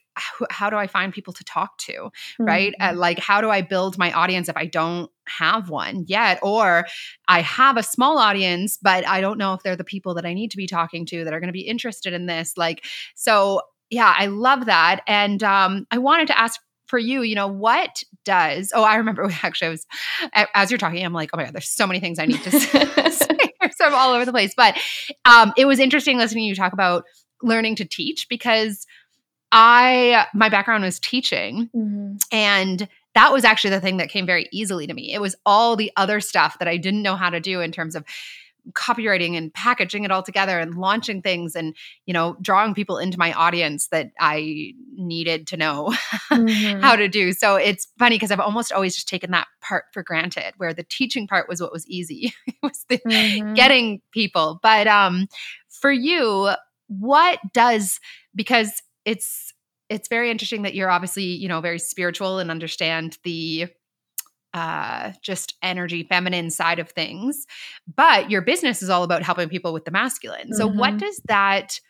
how, 0.51 0.71
do 0.71 0.77
i 0.77 0.87
find 0.87 1.13
people 1.13 1.33
to 1.35 1.45
talk 1.45 1.77
to 1.79 2.11
right? 2.39 2.75
Uh, 2.81 2.91
Mhm. 2.91 2.97
like 2.97 3.19
how 3.19 3.41
do 3.41 3.51
i 3.51 3.61
build 3.61 3.99
my 3.99 4.13
audience 4.13 4.49
if 4.49 4.57
i 4.57 4.67
don't 4.67 5.11
have 5.29 5.69
one 5.71 6.05
yet? 6.07 6.39
Or 6.43 6.87
i 7.29 7.41
have 7.43 7.77
a 7.77 7.83
small 7.83 8.19
audience 8.19 8.79
but 8.81 9.07
i 9.07 9.21
don't 9.21 9.39
know 9.39 9.53
if 9.55 9.63
they're 9.63 9.77
the 9.77 9.85
people 9.85 10.15
that 10.15 10.25
i 10.27 10.33
need 10.35 10.51
to 10.53 10.57
be 10.57 10.67
talking 10.67 11.05
to 11.07 11.25
that 11.25 11.33
are 11.33 11.41
going 11.41 11.49
to 11.49 11.53
be 11.53 11.67
interested 11.67 12.13
in 12.13 12.27
this 12.27 12.55
like 12.57 12.85
so 13.15 13.61
yeah 13.91 14.15
i 14.17 14.27
love 14.27 14.67
that. 14.67 15.03
And 15.07 15.43
um 15.43 15.87
i 15.91 15.99
wanted 15.99 16.29
to 16.29 16.39
ask 16.41 16.61
for 16.87 16.99
you 16.99 17.23
you 17.23 17.35
know 17.35 17.49
what 17.49 18.03
does 18.25 18.73
oh 18.75 18.83
i 18.85 18.95
remember 18.97 19.29
actually 19.43 19.67
i 19.69 19.71
was 19.71 19.87
as 20.55 20.71
you're 20.71 20.79
talking 20.79 21.05
i'm 21.05 21.13
like 21.13 21.31
oh 21.33 21.37
my 21.37 21.45
god 21.45 21.53
there's 21.55 21.69
so 21.69 21.87
many 21.87 21.99
things 22.01 22.19
i 22.21 22.27
need 22.27 22.41
to 22.43 22.51
say 22.53 22.85
so 23.73 23.85
i'm 23.85 23.95
all 23.95 24.13
over 24.15 24.25
the 24.25 24.31
place. 24.33 24.55
But 24.57 24.79
um 25.25 25.53
it 25.57 25.65
was 25.67 25.79
interesting 25.81 26.17
listening 26.19 26.45
to 26.45 26.49
you 26.49 26.55
talk 26.55 26.73
about 26.73 27.05
learning 27.43 27.77
to 27.77 27.85
teach 27.85 28.27
because 28.31 28.87
I 29.53 30.27
my 30.35 30.49
background 30.49 30.85
was 30.85 30.99
teaching 31.01 31.71
Mhm. 31.75 32.21
and 32.33 32.89
that 33.15 33.33
was 33.33 33.45
actually 33.45 33.71
the 33.71 33.81
thing 33.81 33.97
that 33.97 34.11
came 34.11 34.27
very 34.27 34.47
easily 34.53 34.87
to 34.87 34.93
me. 34.93 35.13
It 35.15 35.21
was 35.23 35.35
all 35.47 35.75
the 35.77 35.91
other 35.97 36.21
stuff 36.21 36.59
that 36.59 36.69
I 36.69 36.77
didn't 36.77 37.03
know 37.03 37.17
how 37.17 37.31
to 37.31 37.41
do 37.41 37.61
in 37.63 37.73
terms 37.73 37.95
of 37.97 38.05
copywriting 38.73 39.37
and 39.39 39.55
packaging 39.55 40.03
it 40.05 40.11
all 40.11 40.25
together 40.25 40.59
and 40.59 40.75
launching 40.75 41.23
things 41.23 41.55
and 41.55 41.75
you 42.05 42.13
know 42.13 42.37
drawing 42.43 42.75
people 42.75 42.99
into 42.99 43.17
my 43.17 43.33
audience 43.33 43.87
that 43.89 44.11
I 44.19 44.73
needed 44.97 45.47
to 45.49 45.57
know 45.57 45.95
Mhm. 46.33 46.83
how 46.83 46.97
to 46.97 47.07
do. 47.09 47.33
So 47.33 47.55
it's 47.57 47.87
funny 47.99 48.17
because 48.17 48.33
I've 48.33 48.41
almost 48.41 48.73
always 48.73 48.97
just 48.97 49.09
taken 49.09 49.31
that 49.31 49.47
part 49.63 49.85
for 49.93 50.03
granted 50.03 50.55
where 50.57 50.75
the 50.75 50.83
teaching 50.83 51.29
part 51.29 51.49
was 51.49 51.61
what 51.63 51.73
was 51.73 51.87
easy. 51.89 52.35
it 52.49 52.57
was 52.63 52.85
the 52.89 52.99
Mhm. 53.07 53.55
getting 53.55 54.03
people. 54.11 54.59
But 54.63 54.89
um 54.89 55.29
for 55.71 55.93
you, 55.93 56.51
what 56.89 57.39
does 57.53 58.01
because 58.35 58.83
it's 59.07 59.55
it's 59.91 60.09
very 60.09 60.31
interesting 60.33 60.65
that 60.65 60.75
you're 60.75 60.91
obviously, 60.91 61.25
you 61.25 61.49
know, 61.49 61.63
very 61.63 61.79
spiritual 61.81 62.41
and 62.41 62.51
understand 62.51 63.19
the 63.25 63.69
uh 64.55 65.13
just 65.23 65.55
energy 65.63 66.05
feminine 66.05 66.51
side 66.51 66.79
of 66.79 66.91
things 66.91 67.47
but 67.97 68.31
your 68.31 68.43
business 68.43 68.83
is 68.83 68.91
all 68.91 69.03
about 69.05 69.23
helping 69.23 69.49
people 69.49 69.73
with 69.73 69.85
the 69.85 69.91
masculine. 69.93 70.53
So 70.55 70.69
what 70.69 70.95
Mhm. 70.95 71.01
does 71.01 71.23
that 71.29 71.81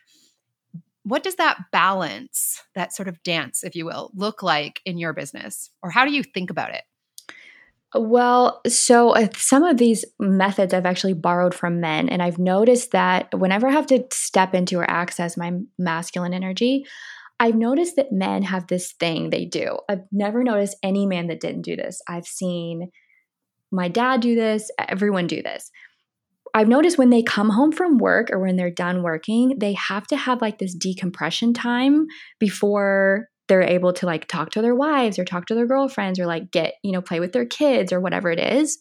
what 1.05 1.23
does 1.23 1.37
that 1.37 1.59
balance 1.73 2.63
that 2.75 2.93
sort 2.95 3.09
of 3.09 3.23
dance 3.23 3.63
if 3.63 3.77
you 3.77 3.87
will 3.87 4.11
look 4.15 4.43
like 4.43 4.81
in 4.85 4.99
your 4.99 5.13
business? 5.13 5.71
Or 5.83 5.91
how 5.91 6.05
do 6.05 6.13
you 6.13 6.23
think 6.25 6.51
about 6.51 6.75
it 6.75 6.83
Well, 7.95 8.61
so 8.67 9.11
uh, 9.11 9.29
some 9.37 9.63
of 9.63 9.79
these 9.79 10.05
methods 10.19 10.75
I've 10.75 10.87
actually 10.87 11.15
borrowed 11.15 11.55
from 11.55 11.81
men, 11.81 12.09
and 12.09 12.23
I've 12.23 12.39
noticed 12.39 12.91
that 12.91 13.29
whenever 13.39 13.69
I 13.69 13.73
have 13.73 13.87
to 13.87 14.05
step 14.13 14.55
into 14.55 14.79
or 14.79 14.91
access 14.91 15.37
my 15.37 15.53
masculine 15.79 16.35
energy, 16.35 16.85
I've 17.39 17.55
noticed 17.55 17.97
that 17.97 18.13
men 18.13 18.43
have 18.43 18.67
this 18.67 18.93
thing 18.93 19.31
they 19.31 19.45
do. 19.45 19.79
I've 19.89 20.05
never 20.11 20.43
noticed 20.43 20.77
any 20.83 21.07
man 21.07 21.29
that 21.29 21.41
didn't 21.41 21.63
do 21.63 21.77
this. 21.77 22.01
I've 22.09 22.27
seen 22.27 22.91
my 23.71 23.89
dad 23.89 24.21
do 24.21 24.35
this, 24.35 24.71
everyone 24.79 25.27
do 25.27 25.43
this. 25.43 25.71
I've 26.55 26.69
noticed 26.69 26.97
when 26.97 27.11
they 27.11 27.23
come 27.23 27.51
home 27.51 27.73
from 27.73 27.99
work 27.99 28.31
or 28.31 28.39
when 28.41 28.57
they're 28.57 28.71
done 28.71 29.03
working, 29.03 29.59
they 29.59 29.75
have 29.75 30.07
to 30.07 30.17
have 30.17 30.41
like 30.41 30.59
this 30.59 30.75
decompression 30.75 31.53
time 31.53 32.07
before 32.41 33.29
they're 33.49 33.63
able 33.63 33.93
to 33.95 34.07
like 34.07 34.27
talk 34.27 34.51
to 34.51 34.63
their 34.63 34.75
wives 34.75 35.19
or 35.19 35.25
talk 35.25 35.47
to 35.47 35.55
their 35.55 35.67
girlfriends 35.67 36.19
or 36.19 36.27
like 36.27 36.51
get, 36.51 36.75
you 36.83 36.93
know, 36.93 37.03
play 37.03 37.21
with 37.21 37.33
their 37.33 37.47
kids 37.47 37.93
or 37.93 38.01
whatever 38.01 38.31
it 38.31 38.41
is. 38.41 38.79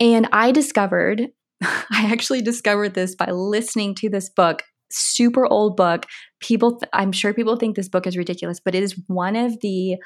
And 0.00 0.28
I 0.32 0.52
discovered, 0.52 1.28
I 1.62 2.10
actually 2.12 2.42
discovered 2.42 2.94
this 2.94 3.14
by 3.14 3.30
listening 3.30 3.94
to 3.96 4.08
this 4.08 4.28
book, 4.28 4.62
super 4.90 5.46
old 5.46 5.76
book. 5.76 6.06
People, 6.40 6.80
I'm 6.92 7.12
sure 7.12 7.34
people 7.34 7.56
think 7.56 7.76
this 7.76 7.88
book 7.88 8.06
is 8.06 8.16
ridiculous, 8.16 8.60
but 8.60 8.74
it 8.74 8.82
is 8.82 9.00
one 9.06 9.36
of 9.36 9.60
the 9.60 9.96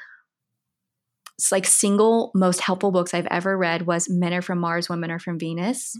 like 1.51 1.65
single 1.65 2.31
most 2.35 2.59
helpful 2.59 2.91
books 2.91 3.13
I've 3.13 3.27
ever 3.27 3.57
read 3.57 3.87
was 3.87 4.07
Men 4.09 4.33
Are 4.33 4.41
From 4.43 4.59
Mars, 4.59 4.89
Women 4.89 5.09
Are 5.09 5.19
From 5.19 5.39
Venus. 5.39 5.97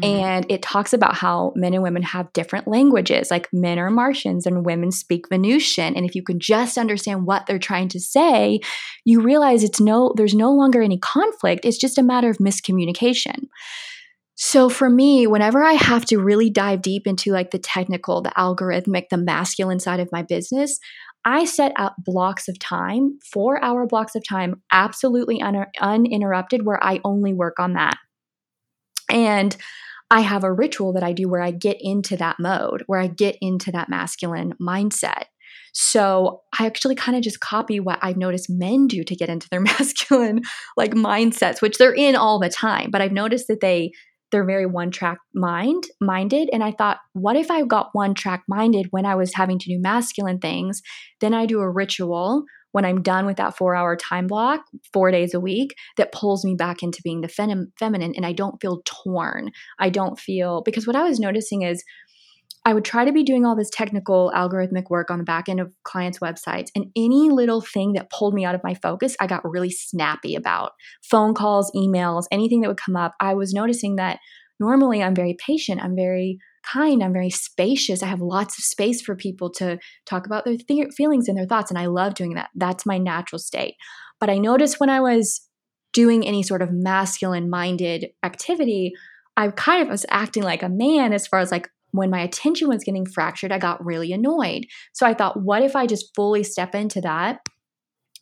Mm-hmm. 0.00 0.20
And 0.20 0.46
it 0.48 0.62
talks 0.62 0.92
about 0.92 1.16
how 1.16 1.52
men 1.56 1.74
and 1.74 1.82
women 1.82 2.02
have 2.02 2.32
different 2.32 2.68
languages, 2.68 3.30
like 3.30 3.48
men 3.52 3.78
are 3.78 3.90
Martians 3.90 4.46
and 4.46 4.64
women 4.64 4.92
speak 4.92 5.28
Venusian. 5.28 5.96
And 5.96 6.06
if 6.06 6.14
you 6.14 6.22
can 6.22 6.38
just 6.38 6.78
understand 6.78 7.26
what 7.26 7.46
they're 7.46 7.58
trying 7.58 7.88
to 7.88 8.00
say, 8.00 8.60
you 9.04 9.20
realize 9.20 9.64
it's 9.64 9.80
no, 9.80 10.12
there's 10.16 10.34
no 10.34 10.52
longer 10.52 10.82
any 10.82 10.98
conflict. 10.98 11.64
It's 11.64 11.78
just 11.78 11.98
a 11.98 12.02
matter 12.02 12.30
of 12.30 12.38
miscommunication. 12.38 13.48
So 14.36 14.68
for 14.68 14.88
me, 14.88 15.26
whenever 15.26 15.64
I 15.64 15.72
have 15.72 16.04
to 16.06 16.18
really 16.18 16.48
dive 16.48 16.80
deep 16.80 17.08
into 17.08 17.32
like 17.32 17.50
the 17.50 17.58
technical, 17.58 18.22
the 18.22 18.30
algorithmic, 18.38 19.08
the 19.10 19.16
masculine 19.16 19.80
side 19.80 19.98
of 19.98 20.12
my 20.12 20.22
business, 20.22 20.78
I 21.24 21.44
set 21.44 21.72
up 21.74 21.96
blocks 21.98 22.46
of 22.46 22.56
time, 22.60 23.18
four 23.32 23.62
hour 23.64 23.84
blocks 23.88 24.14
of 24.14 24.22
time, 24.26 24.62
absolutely 24.70 25.42
un- 25.42 25.66
uninterrupted, 25.80 26.64
where 26.64 26.82
I 26.82 27.00
only 27.04 27.34
work 27.34 27.58
on 27.58 27.72
that. 27.72 27.96
And 29.10 29.56
I 30.10 30.20
have 30.20 30.44
a 30.44 30.52
ritual 30.52 30.92
that 30.94 31.02
I 31.02 31.12
do 31.12 31.28
where 31.28 31.42
I 31.42 31.50
get 31.50 31.76
into 31.80 32.16
that 32.16 32.36
mode, 32.38 32.82
where 32.86 33.00
I 33.00 33.08
get 33.08 33.36
into 33.40 33.70
that 33.72 33.88
masculine 33.88 34.54
mindset. 34.60 35.24
So 35.72 36.42
I 36.58 36.66
actually 36.66 36.94
kind 36.94 37.16
of 37.16 37.22
just 37.22 37.40
copy 37.40 37.78
what 37.78 37.98
I've 38.02 38.16
noticed 38.16 38.48
men 38.48 38.86
do 38.86 39.04
to 39.04 39.16
get 39.16 39.28
into 39.28 39.48
their 39.50 39.60
masculine 39.60 40.42
like 40.76 40.92
mindsets, 40.92 41.60
which 41.60 41.78
they're 41.78 41.94
in 41.94 42.16
all 42.16 42.38
the 42.38 42.48
time. 42.48 42.90
But 42.90 43.02
I've 43.02 43.12
noticed 43.12 43.48
that 43.48 43.60
they 43.60 43.92
they're 44.30 44.44
very 44.44 44.66
one 44.66 44.90
track 44.90 45.18
mind 45.34 45.84
minded 46.00 46.50
and 46.52 46.62
i 46.62 46.70
thought 46.70 46.98
what 47.14 47.34
if 47.34 47.50
i 47.50 47.62
got 47.62 47.88
one 47.92 48.12
track 48.12 48.42
minded 48.46 48.86
when 48.90 49.06
i 49.06 49.14
was 49.14 49.32
having 49.34 49.58
to 49.58 49.70
do 49.70 49.80
masculine 49.80 50.38
things 50.38 50.82
then 51.20 51.32
i 51.32 51.46
do 51.46 51.60
a 51.60 51.70
ritual 51.70 52.44
when 52.78 52.84
i'm 52.84 53.02
done 53.02 53.26
with 53.26 53.36
that 53.38 53.56
four 53.56 53.74
hour 53.74 53.96
time 53.96 54.28
block 54.28 54.60
four 54.92 55.10
days 55.10 55.34
a 55.34 55.40
week 55.40 55.74
that 55.96 56.12
pulls 56.12 56.44
me 56.44 56.54
back 56.54 56.80
into 56.80 57.02
being 57.02 57.22
the 57.22 57.28
fem- 57.28 57.72
feminine 57.76 58.12
and 58.14 58.24
i 58.24 58.32
don't 58.32 58.60
feel 58.60 58.82
torn 58.84 59.50
i 59.80 59.90
don't 59.90 60.20
feel 60.20 60.62
because 60.62 60.86
what 60.86 60.94
i 60.94 61.02
was 61.02 61.18
noticing 61.18 61.62
is 61.62 61.82
I 62.64 62.74
would 62.74 62.84
try 62.84 63.06
to 63.06 63.12
be 63.12 63.22
doing 63.22 63.46
all 63.46 63.56
this 63.56 63.70
technical 63.70 64.30
algorithmic 64.36 64.90
work 64.90 65.10
on 65.10 65.16
the 65.16 65.24
back 65.24 65.48
end 65.48 65.58
of 65.58 65.72
clients' 65.84 66.18
websites. 66.18 66.66
And 66.74 66.86
any 66.94 67.30
little 67.30 67.62
thing 67.62 67.94
that 67.94 68.10
pulled 68.10 68.34
me 68.34 68.44
out 68.44 68.54
of 68.54 68.60
my 68.62 68.74
focus, 68.74 69.16
I 69.20 69.26
got 69.26 69.48
really 69.48 69.70
snappy 69.70 70.34
about. 70.34 70.72
Phone 71.02 71.32
calls, 71.32 71.72
emails, 71.74 72.24
anything 72.30 72.60
that 72.60 72.68
would 72.68 72.76
come 72.76 72.96
up. 72.96 73.14
I 73.20 73.32
was 73.32 73.54
noticing 73.54 73.96
that 73.96 74.18
normally 74.60 75.02
I'm 75.02 75.14
very 75.14 75.34
patient, 75.34 75.82
I'm 75.82 75.96
very 75.96 76.40
kind, 76.72 77.02
I'm 77.02 77.12
very 77.12 77.30
spacious. 77.30 78.02
I 78.02 78.06
have 78.06 78.20
lots 78.20 78.58
of 78.58 78.64
space 78.64 79.00
for 79.00 79.14
people 79.16 79.50
to 79.52 79.78
talk 80.06 80.26
about 80.26 80.44
their 80.44 80.56
th- 80.56 80.94
feelings 80.96 81.28
and 81.28 81.36
their 81.36 81.46
thoughts. 81.46 81.70
And 81.70 81.78
I 81.78 81.86
love 81.86 82.14
doing 82.14 82.34
that. 82.34 82.50
That's 82.54 82.86
my 82.86 82.98
natural 82.98 83.38
state. 83.38 83.74
But 84.20 84.30
I 84.30 84.38
noticed 84.38 84.80
when 84.80 84.90
I 84.90 85.00
was 85.00 85.40
doing 85.92 86.26
any 86.26 86.42
sort 86.42 86.62
of 86.62 86.70
masculine 86.72 87.48
minded 87.48 88.08
activity, 88.22 88.92
I 89.36 89.48
kind 89.48 89.82
of 89.82 89.88
was 89.88 90.04
acting 90.10 90.42
like 90.42 90.62
a 90.62 90.68
man 90.68 91.12
as 91.12 91.26
far 91.26 91.40
as 91.40 91.50
like, 91.50 91.68
when 91.92 92.10
my 92.10 92.20
attention 92.20 92.68
was 92.68 92.84
getting 92.84 93.06
fractured, 93.06 93.50
I 93.50 93.58
got 93.58 93.82
really 93.82 94.12
annoyed. 94.12 94.66
So 94.92 95.06
I 95.06 95.14
thought, 95.14 95.42
what 95.42 95.62
if 95.62 95.74
I 95.74 95.86
just 95.86 96.14
fully 96.14 96.44
step 96.44 96.74
into 96.74 97.00
that? 97.00 97.38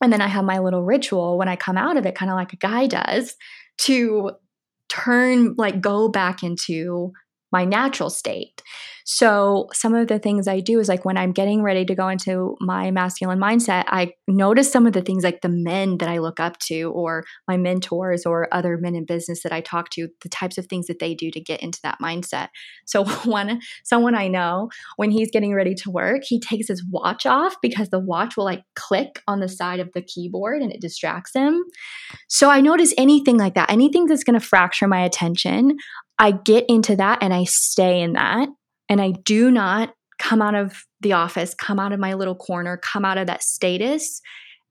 And 0.01 0.13
then 0.13 0.21
I 0.21 0.29
have 0.29 0.45
my 0.45 0.61
little 0.61 0.85
ritual 0.85 1.37
when 1.37 1.49
I 1.49 1.57
come 1.57 1.77
out 1.77 1.97
of 1.97 2.07
it, 2.07 2.15
kind 2.15 2.31
of 2.31 2.37
like 2.37 2.53
a 2.53 2.57
guy 2.59 2.87
does, 2.87 3.35
to 3.79 4.31
turn, 4.89 5.55
like, 5.59 5.81
go 5.81 6.09
back 6.09 6.45
into 6.45 7.13
my 7.53 7.65
natural 7.65 8.11
state. 8.11 8.63
So, 9.09 9.69
some 9.73 9.95
of 9.95 10.09
the 10.09 10.19
things 10.19 10.49
I 10.49 10.59
do 10.59 10.81
is 10.81 10.89
like 10.89 11.05
when 11.05 11.17
I'm 11.17 11.31
getting 11.31 11.63
ready 11.63 11.85
to 11.85 11.95
go 11.95 12.09
into 12.09 12.57
my 12.59 12.91
masculine 12.91 13.39
mindset, 13.39 13.85
I 13.87 14.15
notice 14.27 14.71
some 14.71 14.85
of 14.85 14.95
the 14.95 15.01
things 15.01 15.23
like 15.23 15.43
the 15.43 15.49
men 15.49 15.99
that 15.99 16.09
I 16.09 16.19
look 16.19 16.41
up 16.41 16.59
to, 16.67 16.91
or 16.91 17.25
my 17.47 17.57
mentors, 17.57 18.27
or 18.27 18.49
other 18.51 18.77
men 18.79 18.97
in 18.97 19.05
business 19.05 19.45
that 19.45 19.53
I 19.53 19.61
talk 19.61 19.91
to, 19.91 20.09
the 20.23 20.29
types 20.29 20.59
of 20.59 20.67
things 20.67 20.89
that 20.89 20.99
they 20.99 21.15
do 21.15 21.31
to 21.31 21.41
get 21.41 21.63
into 21.63 21.79
that 21.85 21.99
mindset. 22.03 22.49
So, 22.85 23.05
one, 23.25 23.61
someone 23.85 24.17
I 24.17 24.27
know, 24.27 24.71
when 24.97 25.13
he's 25.13 25.31
getting 25.31 25.55
ready 25.55 25.77
to 25.77 25.91
work, 25.91 26.23
he 26.25 26.41
takes 26.41 26.67
his 26.67 26.85
watch 26.91 27.27
off 27.27 27.55
because 27.63 27.91
the 27.91 28.01
watch 28.01 28.37
will 28.37 28.45
like 28.45 28.65
click 28.75 29.23
on 29.29 29.39
the 29.39 29.49
side 29.49 29.79
of 29.79 29.93
the 29.93 30.03
keyboard 30.03 30.63
and 30.63 30.73
it 30.73 30.81
distracts 30.81 31.33
him. 31.33 31.63
So, 32.27 32.51
I 32.51 32.61
notice 32.61 32.93
anything 32.99 33.39
like 33.39 33.55
that, 33.55 33.71
anything 33.71 34.07
that's 34.07 34.25
going 34.25 34.39
to 34.39 34.45
fracture 34.45 34.89
my 34.89 35.05
attention, 35.05 35.77
I 36.19 36.33
get 36.33 36.65
into 36.69 36.97
that 36.97 37.19
and 37.23 37.35
I 37.35 37.45
stay 37.45 38.01
in 38.01 38.15
that 38.15 38.49
and 38.89 39.01
I 39.01 39.13
do 39.13 39.51
not 39.51 39.95
come 40.19 40.41
out 40.41 40.55
of 40.55 40.85
the 41.01 41.13
office, 41.13 41.55
come 41.55 41.79
out 41.79 41.93
of 41.93 42.01
my 42.01 42.15
little 42.15 42.35
corner, 42.35 42.79
come 42.79 43.05
out 43.05 43.19
of 43.19 43.27
that 43.27 43.43
status, 43.43 44.21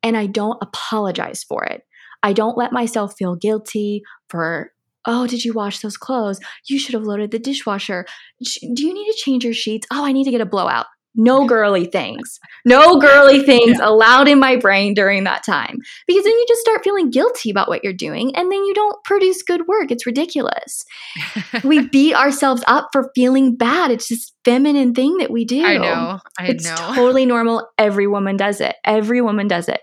and 0.01 0.17
I 0.17 0.25
don't 0.25 0.57
apologize 0.61 1.43
for 1.43 1.63
it. 1.63 1.83
I 2.23 2.33
don't 2.33 2.57
let 2.57 2.71
myself 2.71 3.13
feel 3.17 3.35
guilty 3.35 4.01
for, 4.29 4.71
oh, 5.05 5.27
did 5.27 5.45
you 5.45 5.53
wash 5.53 5.79
those 5.79 5.97
clothes? 5.97 6.39
You 6.67 6.79
should 6.79 6.95
have 6.95 7.03
loaded 7.03 7.29
the 7.29 7.37
dishwasher. 7.37 8.05
Do 8.41 8.85
you 8.85 8.93
need 8.93 9.11
to 9.11 9.17
change 9.17 9.43
your 9.43 9.53
sheets? 9.53 9.85
Oh, 9.91 10.03
I 10.03 10.11
need 10.11 10.23
to 10.23 10.31
get 10.31 10.41
a 10.41 10.45
blowout 10.45 10.87
no 11.15 11.45
girly 11.45 11.85
things, 11.85 12.39
no 12.65 12.97
girly 12.99 13.41
things 13.41 13.77
yeah. 13.79 13.87
allowed 13.87 14.27
in 14.27 14.39
my 14.39 14.55
brain 14.55 14.93
during 14.93 15.23
that 15.23 15.43
time. 15.43 15.77
Because 16.07 16.23
then 16.23 16.33
you 16.33 16.45
just 16.47 16.61
start 16.61 16.83
feeling 16.83 17.09
guilty 17.09 17.49
about 17.49 17.67
what 17.67 17.83
you're 17.83 17.93
doing 17.93 18.35
and 18.35 18.51
then 18.51 18.63
you 18.65 18.73
don't 18.73 19.03
produce 19.03 19.41
good 19.43 19.67
work. 19.67 19.91
It's 19.91 20.05
ridiculous. 20.05 20.85
we 21.63 21.87
beat 21.87 22.15
ourselves 22.15 22.63
up 22.67 22.89
for 22.91 23.11
feeling 23.15 23.55
bad. 23.55 23.91
It's 23.91 24.07
just 24.07 24.33
feminine 24.43 24.93
thing 24.93 25.17
that 25.17 25.31
we 25.31 25.45
do. 25.45 25.63
I 25.63 25.77
know. 25.77 26.19
I 26.39 26.47
it's 26.47 26.65
know. 26.65 26.75
totally 26.95 27.25
normal. 27.25 27.67
Every 27.77 28.07
woman 28.07 28.37
does 28.37 28.61
it. 28.61 28.75
Every 28.83 29.21
woman 29.21 29.47
does 29.47 29.69
it. 29.69 29.81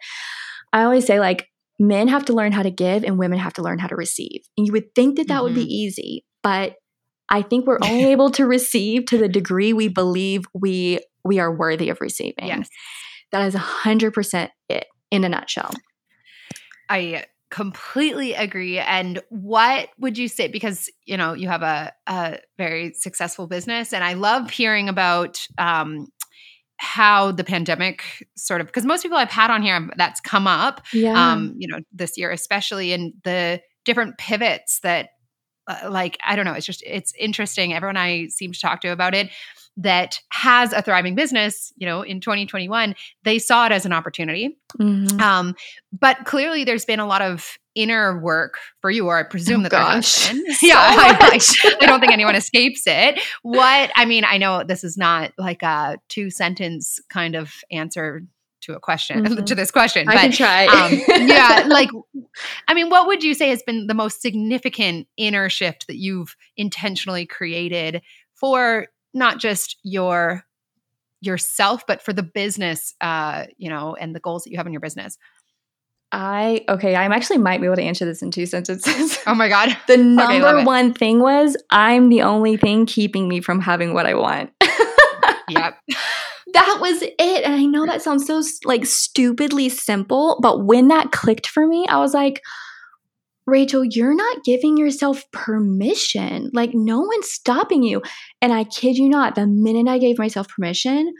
I 0.72 0.84
always 0.84 1.06
say 1.06 1.20
like 1.20 1.48
men 1.78 2.08
have 2.08 2.24
to 2.26 2.32
learn 2.32 2.52
how 2.52 2.62
to 2.62 2.70
give 2.70 3.04
and 3.04 3.18
women 3.18 3.38
have 3.38 3.54
to 3.54 3.62
learn 3.62 3.78
how 3.78 3.88
to 3.88 3.96
receive. 3.96 4.42
And 4.56 4.66
you 4.66 4.72
would 4.72 4.94
think 4.94 5.16
that 5.16 5.28
that 5.28 5.34
mm-hmm. 5.34 5.44
would 5.44 5.54
be 5.54 5.62
mm-hmm. 5.62 5.70
easy, 5.70 6.24
but 6.42 6.74
I 7.28 7.42
think 7.42 7.66
we're 7.66 7.78
only 7.82 8.12
able 8.12 8.30
to 8.32 8.46
receive 8.46 9.06
to 9.06 9.18
the 9.18 9.28
degree 9.28 9.72
we 9.72 9.88
believe 9.88 10.44
we 10.54 11.00
we 11.24 11.38
are 11.38 11.54
worthy 11.54 11.88
of 11.88 12.00
receiving. 12.00 12.46
Yes. 12.46 12.68
That 13.30 13.46
is 13.46 13.54
100% 13.54 14.50
it 14.68 14.86
in 15.10 15.24
a 15.24 15.28
nutshell. 15.28 15.72
I 16.88 17.24
completely 17.50 18.32
agree. 18.32 18.78
And 18.78 19.20
what 19.28 19.90
would 19.98 20.18
you 20.18 20.28
say? 20.28 20.48
Because 20.48 20.90
you 21.04 21.16
know 21.16 21.34
you 21.34 21.48
have 21.48 21.62
a, 21.62 21.92
a 22.06 22.38
very 22.58 22.94
successful 22.94 23.46
business, 23.46 23.92
and 23.92 24.02
I 24.02 24.14
love 24.14 24.50
hearing 24.50 24.88
about 24.88 25.40
um, 25.58 26.08
how 26.78 27.30
the 27.30 27.44
pandemic 27.44 28.26
sort 28.36 28.60
of 28.60 28.66
because 28.66 28.84
most 28.84 29.02
people 29.02 29.16
I've 29.16 29.30
had 29.30 29.50
on 29.50 29.62
here 29.62 29.88
that's 29.96 30.20
come 30.20 30.48
up, 30.48 30.84
yeah. 30.92 31.32
um, 31.32 31.54
you 31.56 31.68
know, 31.68 31.78
this 31.92 32.18
year 32.18 32.32
especially, 32.32 32.92
in 32.92 33.12
the 33.22 33.60
different 33.84 34.18
pivots 34.18 34.80
that, 34.82 35.10
like, 35.88 36.18
I 36.24 36.36
don't 36.36 36.44
know, 36.44 36.52
it's 36.52 36.66
just 36.66 36.82
it's 36.86 37.12
interesting. 37.18 37.72
Everyone 37.72 37.96
I 37.96 38.28
seem 38.28 38.52
to 38.52 38.60
talk 38.60 38.80
to 38.82 38.88
about 38.88 39.14
it 39.14 39.30
that 39.78 40.20
has 40.30 40.72
a 40.72 40.82
thriving 40.82 41.14
business, 41.14 41.72
you 41.76 41.86
know, 41.86 42.02
in 42.02 42.20
2021, 42.20 42.94
they 43.24 43.38
saw 43.38 43.66
it 43.66 43.72
as 43.72 43.86
an 43.86 43.92
opportunity. 43.92 44.58
Mm-hmm. 44.78 45.20
Um, 45.20 45.54
but 45.98 46.24
clearly, 46.24 46.64
there's 46.64 46.84
been 46.84 47.00
a 47.00 47.06
lot 47.06 47.22
of 47.22 47.56
inner 47.74 48.18
work 48.20 48.58
for 48.80 48.90
you, 48.90 49.06
or 49.06 49.18
I 49.18 49.22
presume 49.22 49.60
oh, 49.60 49.62
that 49.64 49.70
gosh. 49.70 50.28
there's 50.28 50.62
yeah, 50.62 50.76
I, 50.76 51.40
I, 51.80 51.86
don't 51.86 52.00
think 52.00 52.12
anyone 52.12 52.34
escapes 52.34 52.82
it. 52.86 53.18
What 53.42 53.90
I 53.94 54.04
mean, 54.04 54.24
I 54.26 54.38
know 54.38 54.62
this 54.62 54.84
is 54.84 54.98
not 54.98 55.32
like 55.38 55.62
a 55.62 55.98
two 56.08 56.30
sentence 56.30 57.00
kind 57.08 57.34
of 57.34 57.52
answer 57.70 58.22
to 58.62 58.74
a 58.74 58.80
question 58.80 59.24
mm-hmm. 59.24 59.44
to 59.44 59.54
this 59.54 59.70
question. 59.70 60.08
I 60.08 60.16
can 60.16 60.32
try. 60.32 60.66
um, 60.66 61.00
yeah, 61.28 61.64
like 61.68 61.90
I 62.68 62.74
mean, 62.74 62.90
what 62.90 63.06
would 63.06 63.22
you 63.22 63.34
say 63.34 63.48
has 63.50 63.62
been 63.62 63.86
the 63.86 63.94
most 63.94 64.22
significant 64.22 65.08
inner 65.16 65.48
shift 65.48 65.86
that 65.86 65.96
you've 65.96 66.36
intentionally 66.56 67.26
created 67.26 68.02
for 68.34 68.88
not 69.14 69.38
just 69.38 69.76
your 69.82 70.44
yourself 71.20 71.86
but 71.86 72.02
for 72.02 72.12
the 72.12 72.22
business 72.24 72.96
uh 73.00 73.44
you 73.56 73.70
know 73.70 73.94
and 73.94 74.12
the 74.12 74.18
goals 74.18 74.42
that 74.42 74.50
you 74.50 74.56
have 74.56 74.66
in 74.66 74.72
your 74.72 74.80
business 74.80 75.18
I 76.14 76.62
okay, 76.68 76.94
I 76.94 77.06
actually 77.06 77.38
might 77.38 77.60
be 77.60 77.66
able 77.66 77.76
to 77.76 77.82
answer 77.82 78.04
this 78.04 78.22
in 78.22 78.30
two 78.30 78.44
sentences. 78.44 79.18
Oh 79.26 79.34
my 79.34 79.48
god. 79.48 79.76
the 79.86 79.96
number 79.96 80.46
okay, 80.46 80.64
one 80.64 80.92
thing 80.92 81.20
was 81.20 81.56
I'm 81.70 82.10
the 82.10 82.22
only 82.22 82.58
thing 82.58 82.84
keeping 82.84 83.28
me 83.28 83.40
from 83.40 83.60
having 83.60 83.94
what 83.94 84.04
I 84.04 84.14
want. 84.14 84.50
yep. 85.48 85.78
That 86.52 86.78
was 86.80 87.02
it. 87.02 87.44
And 87.44 87.54
I 87.54 87.64
know 87.64 87.86
that 87.86 88.02
sounds 88.02 88.26
so 88.26 88.42
like 88.64 88.86
stupidly 88.86 89.68
simple, 89.68 90.38
but 90.42 90.64
when 90.64 90.88
that 90.88 91.12
clicked 91.12 91.46
for 91.46 91.66
me, 91.66 91.86
I 91.88 91.98
was 91.98 92.14
like, 92.14 92.40
Rachel, 93.46 93.84
you're 93.84 94.14
not 94.14 94.44
giving 94.44 94.76
yourself 94.76 95.24
permission. 95.32 96.50
Like, 96.52 96.70
no 96.74 97.00
one's 97.00 97.30
stopping 97.30 97.82
you. 97.82 98.02
And 98.40 98.52
I 98.52 98.64
kid 98.64 98.96
you 98.96 99.08
not, 99.08 99.34
the 99.34 99.46
minute 99.46 99.88
I 99.88 99.98
gave 99.98 100.18
myself 100.18 100.48
permission, 100.48 101.12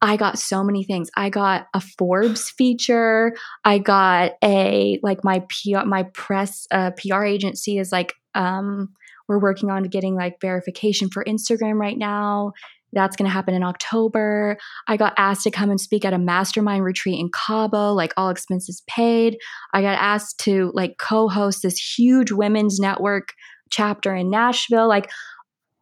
I 0.00 0.16
got 0.16 0.38
so 0.38 0.64
many 0.64 0.82
things. 0.82 1.10
I 1.16 1.30
got 1.30 1.66
a 1.74 1.80
Forbes 1.80 2.50
feature. 2.50 3.34
I 3.64 3.78
got 3.78 4.32
a 4.42 4.98
like 5.02 5.22
my 5.22 5.40
PR, 5.48 5.84
my 5.86 6.04
press 6.14 6.66
uh, 6.72 6.90
PR 6.92 7.22
agency 7.22 7.78
is 7.78 7.92
like 7.92 8.14
um, 8.34 8.88
we're 9.28 9.38
working 9.38 9.70
on 9.70 9.84
getting 9.84 10.16
like 10.16 10.40
verification 10.40 11.08
for 11.08 11.24
Instagram 11.24 11.78
right 11.78 11.96
now. 11.96 12.52
That's 12.92 13.16
going 13.16 13.26
to 13.26 13.32
happen 13.32 13.54
in 13.54 13.62
October. 13.62 14.58
I 14.86 14.96
got 14.96 15.14
asked 15.16 15.44
to 15.44 15.50
come 15.50 15.70
and 15.70 15.80
speak 15.80 16.04
at 16.04 16.12
a 16.12 16.18
mastermind 16.18 16.84
retreat 16.84 17.18
in 17.18 17.30
Cabo, 17.30 17.92
like 17.92 18.12
all 18.16 18.28
expenses 18.30 18.82
paid. 18.86 19.38
I 19.72 19.82
got 19.82 19.98
asked 19.98 20.38
to 20.40 20.70
like 20.74 20.98
co-host 20.98 21.62
this 21.62 21.78
huge 21.78 22.32
women's 22.32 22.78
network 22.78 23.32
chapter 23.70 24.14
in 24.14 24.30
Nashville. 24.30 24.88
Like 24.88 25.10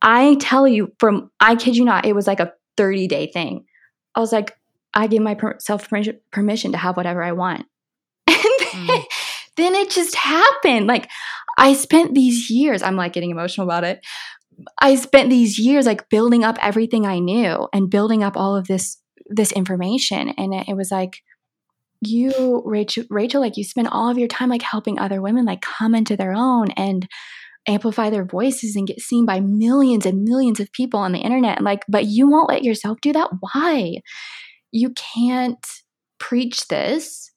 I 0.03 0.37
tell 0.41 0.67
you 0.67 0.93
from 0.99 1.31
I 1.41 1.57
kid 1.57 1.77
you 1.77 1.85
not, 1.85 2.07
it 2.07 2.15
was 2.15 2.27
like 2.27 2.41
a 2.41 2.53
30 2.77 3.09
day 3.09 3.31
thing. 3.31 3.65
I 4.15 4.21
was 4.21 4.33
like, 4.33 4.57
I 4.95 5.07
give 5.07 5.23
myself 5.23 5.89
permission 6.33 6.73
to 6.73 6.79
have 6.79 6.97
whatever 6.97 7.23
I 7.23 7.33
want. 7.33 7.67
And 8.27 8.89
then, 8.89 9.01
mm. 9.01 9.05
then 9.57 9.75
it 9.75 9.91
just 9.91 10.15
happened. 10.15 10.87
Like 10.87 11.11
I 11.59 11.75
spent 11.75 12.15
these 12.15 12.49
years, 12.49 12.83
I'm 12.83 12.97
like 12.97 13.13
getting 13.13 13.31
emotional 13.31 13.67
about 13.67 13.85
it. 13.85 14.01
I 14.81 14.95
spent 14.97 15.31
these 15.31 15.59
years 15.59 15.87
like 15.87 16.09
building 16.09 16.45
up 16.45 16.59
everything 16.61 17.07
I 17.07 17.19
knew 17.19 17.69
and 17.73 17.91
building 17.91 18.23
up 18.23 18.37
all 18.37 18.57
of 18.57 18.67
this 18.67 18.99
this 19.27 19.53
information. 19.53 20.31
And 20.31 20.55
it, 20.55 20.69
it 20.69 20.77
was 20.77 20.91
like 20.91 21.21
you 22.01 22.63
Rachel, 22.65 23.05
Rachel 23.11 23.41
like 23.41 23.57
you 23.57 23.65
spend 23.65 23.89
all 23.89 24.11
of 24.11 24.19
your 24.19 24.29
time 24.29 24.49
like 24.49 24.63
helping 24.63 24.99
other 24.99 25.21
women 25.21 25.45
like 25.45 25.61
come 25.61 25.95
into 25.95 26.17
their 26.17 26.33
own 26.33 26.71
and 26.73 27.07
amplify 27.69 28.09
their 28.11 28.25
voices 28.25 28.75
and 28.75 28.87
get 28.87 29.01
seen 29.01 29.27
by 29.27 29.39
millions 29.39 30.07
and 30.07 30.25
millions 30.25 30.61
of 30.61 30.73
people 30.73 30.99
on 30.99 31.13
the 31.13 31.19
internet. 31.19 31.59
And 31.59 31.65
like 31.65 31.85
but 31.89 32.07
you 32.07 32.29
won't 32.29 32.49
let 32.49 32.65
yourself 32.65 32.99
do 33.01 33.13
that? 33.13 33.31
Why? 33.41 34.01
You 34.73 34.91
can't 34.91 35.67
preach 36.19 36.69
this 36.69 37.31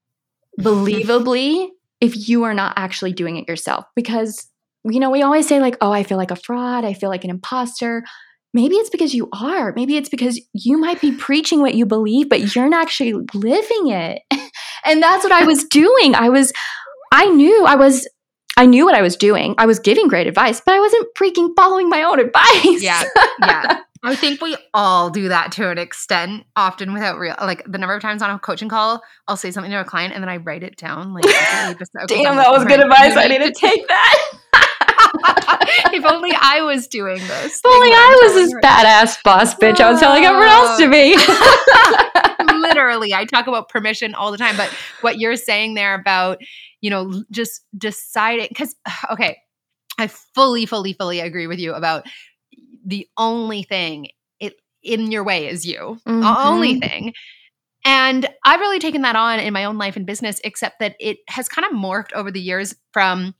believably 0.60 1.68
if 2.00 2.28
you 2.28 2.44
are 2.44 2.54
not 2.54 2.74
actually 2.76 3.12
doing 3.12 3.36
it 3.36 3.48
yourself. 3.48 3.84
Because 3.94 4.49
you 4.84 5.00
know, 5.00 5.10
we 5.10 5.22
always 5.22 5.46
say, 5.46 5.60
like, 5.60 5.76
oh, 5.80 5.92
I 5.92 6.02
feel 6.02 6.18
like 6.18 6.30
a 6.30 6.36
fraud. 6.36 6.84
I 6.84 6.94
feel 6.94 7.08
like 7.08 7.24
an 7.24 7.30
imposter. 7.30 8.04
Maybe 8.52 8.76
it's 8.76 8.90
because 8.90 9.14
you 9.14 9.28
are. 9.32 9.72
Maybe 9.76 9.96
it's 9.96 10.08
because 10.08 10.40
you 10.52 10.78
might 10.78 11.00
be 11.00 11.12
preaching 11.12 11.60
what 11.60 11.74
you 11.74 11.86
believe, 11.86 12.28
but 12.28 12.54
you're 12.54 12.68
not 12.68 12.82
actually 12.82 13.12
living 13.34 13.88
it. 13.88 14.22
and 14.84 15.02
that's 15.02 15.24
what 15.24 15.32
I 15.32 15.44
was 15.44 15.64
doing. 15.70 16.14
I 16.14 16.28
was, 16.28 16.52
I 17.12 17.26
knew 17.26 17.64
I 17.64 17.76
was, 17.76 18.08
I 18.56 18.66
knew 18.66 18.84
what 18.84 18.94
I 18.94 19.02
was 19.02 19.16
doing. 19.16 19.54
I 19.58 19.66
was 19.66 19.78
giving 19.78 20.08
great 20.08 20.26
advice, 20.26 20.60
but 20.64 20.74
I 20.74 20.80
wasn't 20.80 21.08
freaking 21.16 21.50
following 21.56 21.88
my 21.88 22.02
own 22.02 22.18
advice. 22.18 22.82
Yeah. 22.82 23.02
Yeah. 23.40 23.80
I 24.02 24.14
think 24.14 24.40
we 24.40 24.56
all 24.72 25.10
do 25.10 25.28
that 25.28 25.52
to 25.52 25.68
an 25.68 25.76
extent, 25.76 26.44
often 26.56 26.94
without 26.94 27.18
real. 27.18 27.36
Like 27.40 27.62
the 27.70 27.76
number 27.76 27.94
of 27.94 28.00
times 28.00 28.22
on 28.22 28.30
a 28.30 28.38
coaching 28.38 28.70
call, 28.70 29.02
I'll 29.28 29.36
say 29.36 29.50
something 29.50 29.70
to 29.70 29.80
a 29.80 29.84
client 29.84 30.14
and 30.14 30.22
then 30.22 30.30
I 30.30 30.38
write 30.38 30.62
it 30.62 30.76
down. 30.76 31.12
Like, 31.12 31.24
damn, 31.24 31.76
that 32.36 32.50
was 32.50 32.64
good 32.64 32.80
advice. 32.80 33.16
I 33.16 33.28
need 33.28 33.42
to 33.42 33.52
take 33.52 33.86
that. 33.88 34.30
if 35.92 36.04
only 36.04 36.32
I 36.32 36.62
was 36.62 36.86
doing 36.88 37.18
this. 37.18 37.58
If 37.58 37.66
only 37.66 37.88
I 37.90 38.18
was 38.22 38.34
this 38.34 38.54
badass 38.62 39.22
boss 39.22 39.54
bitch. 39.54 39.80
I 39.80 39.90
was 39.90 40.00
telling 40.00 40.24
everyone 40.24 40.48
else 40.48 40.78
to 40.78 40.90
be. 40.90 41.16
Literally, 42.60 43.14
I 43.14 43.24
talk 43.24 43.46
about 43.46 43.68
permission 43.68 44.14
all 44.14 44.32
the 44.32 44.38
time. 44.38 44.56
But 44.56 44.68
what 45.00 45.18
you're 45.18 45.36
saying 45.36 45.74
there 45.74 45.94
about, 45.94 46.38
you 46.80 46.90
know, 46.90 47.24
just 47.30 47.62
deciding, 47.76 48.48
because, 48.48 48.74
okay, 49.12 49.38
I 49.98 50.06
fully, 50.06 50.66
fully, 50.66 50.92
fully 50.92 51.20
agree 51.20 51.46
with 51.46 51.58
you 51.58 51.74
about 51.74 52.06
the 52.84 53.06
only 53.16 53.62
thing 53.62 54.08
it 54.38 54.54
in 54.82 55.10
your 55.10 55.24
way 55.24 55.48
is 55.48 55.66
you. 55.66 55.98
Mm-hmm. 56.06 56.20
The 56.20 56.40
only 56.40 56.80
thing. 56.80 57.12
And 57.84 58.28
I've 58.44 58.60
really 58.60 58.78
taken 58.78 59.02
that 59.02 59.16
on 59.16 59.40
in 59.40 59.52
my 59.52 59.64
own 59.64 59.78
life 59.78 59.96
and 59.96 60.06
business, 60.06 60.40
except 60.44 60.80
that 60.80 60.96
it 61.00 61.18
has 61.28 61.48
kind 61.48 61.66
of 61.66 61.72
morphed 61.72 62.12
over 62.12 62.30
the 62.30 62.40
years 62.40 62.74
from 62.92 63.34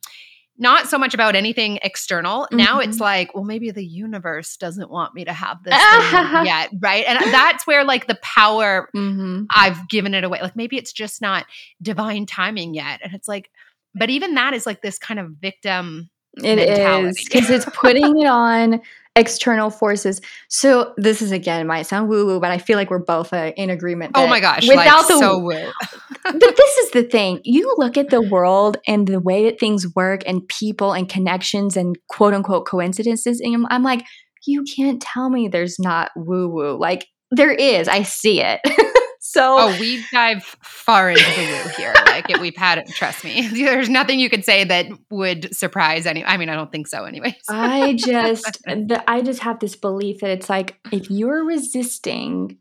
not 0.61 0.87
so 0.87 0.99
much 0.99 1.15
about 1.15 1.35
anything 1.35 1.79
external. 1.81 2.43
Mm-hmm. 2.43 2.57
Now 2.57 2.79
it's 2.79 2.97
mm-hmm. 2.97 3.03
like, 3.03 3.35
well, 3.35 3.43
maybe 3.43 3.71
the 3.71 3.83
universe 3.83 4.55
doesn't 4.57 4.91
want 4.91 5.15
me 5.15 5.25
to 5.25 5.33
have 5.33 5.63
this 5.63 5.73
yet, 6.45 6.69
right? 6.79 7.03
And 7.07 7.19
that's 7.33 7.65
where 7.65 7.83
like 7.83 8.05
the 8.05 8.19
power 8.21 8.87
mm-hmm. 8.95 9.45
I've 9.49 9.89
given 9.89 10.13
it 10.13 10.23
away. 10.23 10.39
Like 10.39 10.55
maybe 10.55 10.77
it's 10.77 10.93
just 10.93 11.19
not 11.19 11.47
divine 11.81 12.27
timing 12.27 12.75
yet. 12.75 13.01
And 13.03 13.13
it's 13.15 13.27
like, 13.27 13.49
but 13.95 14.11
even 14.11 14.35
that 14.35 14.53
is 14.53 14.67
like 14.67 14.83
this 14.83 14.99
kind 14.99 15.19
of 15.19 15.31
victim. 15.31 16.11
It 16.37 16.55
mentality. 16.55 17.07
is 17.09 17.25
because 17.25 17.49
it's 17.49 17.65
putting 17.65 18.21
it 18.21 18.27
on 18.27 18.81
external 19.15 19.69
forces. 19.69 20.21
So 20.47 20.93
this 20.97 21.21
is 21.21 21.31
again 21.31 21.67
might 21.67 21.83
sound 21.83 22.09
woo 22.09 22.25
woo, 22.25 22.39
but 22.39 22.51
I 22.51 22.57
feel 22.57 22.77
like 22.77 22.89
we're 22.89 22.99
both 22.99 23.33
uh, 23.33 23.51
in 23.57 23.69
agreement. 23.69 24.13
oh 24.15 24.27
my 24.27 24.39
gosh! 24.39 24.67
Without 24.67 24.85
like, 24.99 25.07
the 25.07 25.19
so 25.19 25.39
woo. 25.39 25.71
but 26.23 26.39
this 26.39 26.77
is 26.77 26.91
the 26.91 27.03
thing: 27.03 27.41
you 27.43 27.73
look 27.77 27.97
at 27.97 28.09
the 28.09 28.21
world 28.21 28.77
and 28.87 29.07
the 29.07 29.19
way 29.19 29.45
that 29.45 29.59
things 29.59 29.93
work, 29.95 30.21
and 30.25 30.47
people 30.47 30.93
and 30.93 31.09
connections 31.09 31.75
and 31.75 31.97
quote 32.09 32.33
unquote 32.33 32.65
coincidences. 32.65 33.41
And 33.41 33.65
I'm 33.69 33.83
like, 33.83 34.05
you 34.45 34.63
can't 34.63 35.01
tell 35.01 35.29
me 35.29 35.47
there's 35.47 35.79
not 35.79 36.11
woo 36.15 36.47
woo. 36.47 36.77
Like 36.77 37.07
there 37.31 37.51
is. 37.51 37.87
I 37.87 38.03
see 38.03 38.41
it. 38.41 38.61
So 39.23 39.55
Oh, 39.59 39.77
we 39.79 40.03
dive 40.11 40.43
far 40.63 41.11
into 41.11 41.23
the 41.23 41.61
woo 41.63 41.69
here. 41.77 41.93
Like 42.07 42.31
if 42.31 42.41
we've 42.41 42.57
had 42.57 42.79
it, 42.79 42.87
trust 42.87 43.23
me. 43.23 43.47
There's 43.53 43.87
nothing 43.87 44.19
you 44.19 44.31
could 44.31 44.43
say 44.43 44.63
that 44.63 44.87
would 45.11 45.55
surprise 45.55 46.07
any 46.07 46.25
I 46.25 46.37
mean, 46.37 46.49
I 46.49 46.55
don't 46.55 46.71
think 46.71 46.87
so 46.87 47.05
anyways. 47.05 47.35
I 47.47 47.93
just 47.93 48.63
the, 48.65 49.03
I 49.07 49.21
just 49.21 49.41
have 49.41 49.59
this 49.59 49.75
belief 49.75 50.21
that 50.21 50.31
it's 50.31 50.49
like 50.49 50.79
if 50.91 51.11
you're 51.11 51.45
resisting 51.45 52.57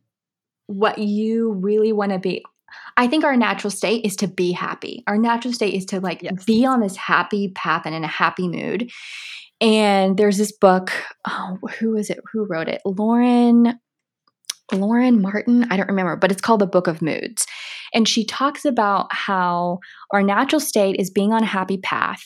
what 0.66 0.98
you 0.98 1.52
really 1.52 1.94
want 1.94 2.12
to 2.12 2.18
be 2.18 2.44
I 2.98 3.06
think 3.06 3.24
our 3.24 3.36
natural 3.36 3.70
state 3.70 4.04
is 4.04 4.14
to 4.16 4.28
be 4.28 4.52
happy. 4.52 5.02
Our 5.06 5.16
natural 5.16 5.54
state 5.54 5.72
is 5.72 5.86
to 5.86 6.00
like 6.00 6.22
yes. 6.22 6.44
be 6.44 6.66
on 6.66 6.80
this 6.80 6.94
happy 6.94 7.48
path 7.48 7.86
and 7.86 7.94
in 7.94 8.04
a 8.04 8.08
happy 8.08 8.48
mood. 8.48 8.90
And 9.62 10.18
there's 10.18 10.36
this 10.36 10.52
book, 10.52 10.92
oh, 11.26 11.58
who 11.78 11.96
is 11.96 12.10
it? 12.10 12.20
Who 12.32 12.44
wrote 12.44 12.68
it? 12.68 12.82
Lauren 12.84 13.80
Lauren 14.72 15.20
Martin, 15.20 15.66
I 15.70 15.76
don't 15.76 15.88
remember, 15.88 16.16
but 16.16 16.30
it's 16.30 16.40
called 16.40 16.60
The 16.60 16.66
Book 16.66 16.86
of 16.86 17.02
Moods. 17.02 17.46
And 17.92 18.08
she 18.08 18.24
talks 18.24 18.64
about 18.64 19.08
how 19.10 19.78
our 20.12 20.22
natural 20.22 20.60
state 20.60 20.96
is 20.98 21.10
being 21.10 21.32
on 21.32 21.42
a 21.42 21.46
happy 21.46 21.78
path. 21.78 22.22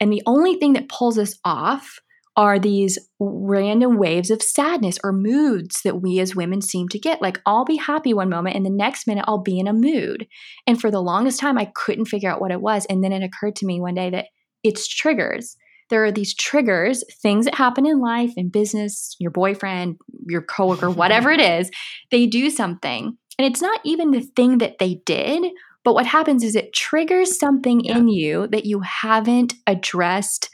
And 0.00 0.12
the 0.12 0.22
only 0.26 0.56
thing 0.56 0.72
that 0.74 0.88
pulls 0.88 1.18
us 1.18 1.38
off 1.44 1.98
are 2.36 2.58
these 2.58 2.98
random 3.20 3.96
waves 3.96 4.30
of 4.30 4.42
sadness 4.42 4.98
or 5.04 5.12
moods 5.12 5.82
that 5.82 6.02
we 6.02 6.18
as 6.18 6.34
women 6.34 6.60
seem 6.60 6.88
to 6.88 6.98
get. 6.98 7.22
Like, 7.22 7.40
I'll 7.46 7.64
be 7.64 7.76
happy 7.76 8.12
one 8.12 8.28
moment, 8.28 8.56
and 8.56 8.66
the 8.66 8.70
next 8.70 9.06
minute, 9.06 9.24
I'll 9.28 9.42
be 9.42 9.58
in 9.58 9.68
a 9.68 9.72
mood. 9.72 10.26
And 10.66 10.80
for 10.80 10.90
the 10.90 11.00
longest 11.00 11.38
time, 11.38 11.56
I 11.56 11.70
couldn't 11.76 12.06
figure 12.06 12.30
out 12.30 12.40
what 12.40 12.50
it 12.50 12.60
was. 12.60 12.86
And 12.86 13.04
then 13.04 13.12
it 13.12 13.22
occurred 13.22 13.54
to 13.56 13.66
me 13.66 13.80
one 13.80 13.94
day 13.94 14.10
that 14.10 14.26
it's 14.64 14.88
triggers 14.88 15.56
there 15.90 16.04
are 16.04 16.12
these 16.12 16.34
triggers, 16.34 17.04
things 17.22 17.44
that 17.44 17.54
happen 17.54 17.86
in 17.86 18.00
life, 18.00 18.32
in 18.36 18.48
business, 18.48 19.16
your 19.18 19.30
boyfriend, 19.30 19.96
your 20.26 20.42
coworker, 20.42 20.90
whatever 20.90 21.30
it 21.30 21.40
is, 21.40 21.70
they 22.10 22.26
do 22.26 22.50
something. 22.50 23.16
And 23.38 23.46
it's 23.46 23.62
not 23.62 23.80
even 23.84 24.10
the 24.10 24.20
thing 24.20 24.58
that 24.58 24.78
they 24.78 25.00
did, 25.06 25.52
but 25.84 25.94
what 25.94 26.06
happens 26.06 26.42
is 26.42 26.56
it 26.56 26.72
triggers 26.72 27.38
something 27.38 27.80
yeah. 27.80 27.98
in 27.98 28.08
you 28.08 28.46
that 28.48 28.64
you 28.64 28.80
haven't 28.80 29.54
addressed, 29.66 30.48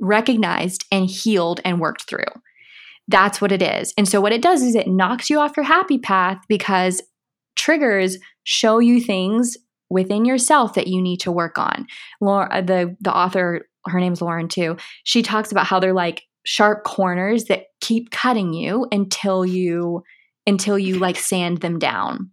recognized, 0.00 0.84
and 0.90 1.08
healed 1.08 1.60
and 1.64 1.80
worked 1.80 2.08
through. 2.08 2.24
That's 3.08 3.40
what 3.40 3.52
it 3.52 3.62
is. 3.62 3.92
And 3.98 4.08
so, 4.08 4.20
what 4.20 4.32
it 4.32 4.42
does 4.42 4.62
is 4.62 4.74
it 4.74 4.86
knocks 4.86 5.28
you 5.28 5.38
off 5.40 5.56
your 5.56 5.64
happy 5.64 5.98
path 5.98 6.38
because 6.48 7.02
triggers 7.56 8.16
show 8.44 8.78
you 8.78 9.00
things 9.00 9.56
within 9.90 10.24
yourself 10.24 10.74
that 10.74 10.86
you 10.86 11.02
need 11.02 11.18
to 11.18 11.32
work 11.32 11.58
on. 11.58 11.86
Laura, 12.20 12.62
the 12.62 12.96
the 13.00 13.14
author 13.14 13.68
her 13.86 14.00
name's 14.00 14.22
Lauren 14.22 14.48
too. 14.48 14.76
She 15.04 15.22
talks 15.22 15.52
about 15.52 15.66
how 15.66 15.80
they're 15.80 15.92
like 15.92 16.22
sharp 16.44 16.84
corners 16.84 17.44
that 17.44 17.66
keep 17.80 18.10
cutting 18.10 18.52
you 18.52 18.86
until 18.90 19.46
you 19.46 20.02
until 20.46 20.78
you 20.78 20.98
like 20.98 21.16
sand 21.16 21.58
them 21.58 21.78
down. 21.78 22.30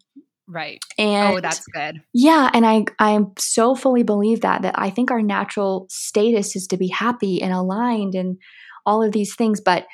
Right. 0.48 0.80
And 0.98 1.38
oh, 1.38 1.42
that's 1.42 1.66
good. 1.68 2.02
Yeah, 2.14 2.50
and 2.54 2.66
I 2.66 2.86
I 2.98 3.12
am 3.12 3.34
so 3.38 3.76
fully 3.76 4.04
believe 4.04 4.42
that 4.42 4.64
that 4.64 4.76
I 4.78 4.90
think 4.90 5.12
our 5.12 5.22
natural 5.22 5.86
status 5.90 6.56
is 6.56 6.66
to 6.68 6.78
be 6.78 6.88
happy 6.88 7.42
and 7.42 7.54
aligned 7.54 8.16
and 8.16 8.38
all 8.86 9.04
of 9.04 9.12
these 9.12 9.36
things, 9.36 9.62
but 9.62 9.86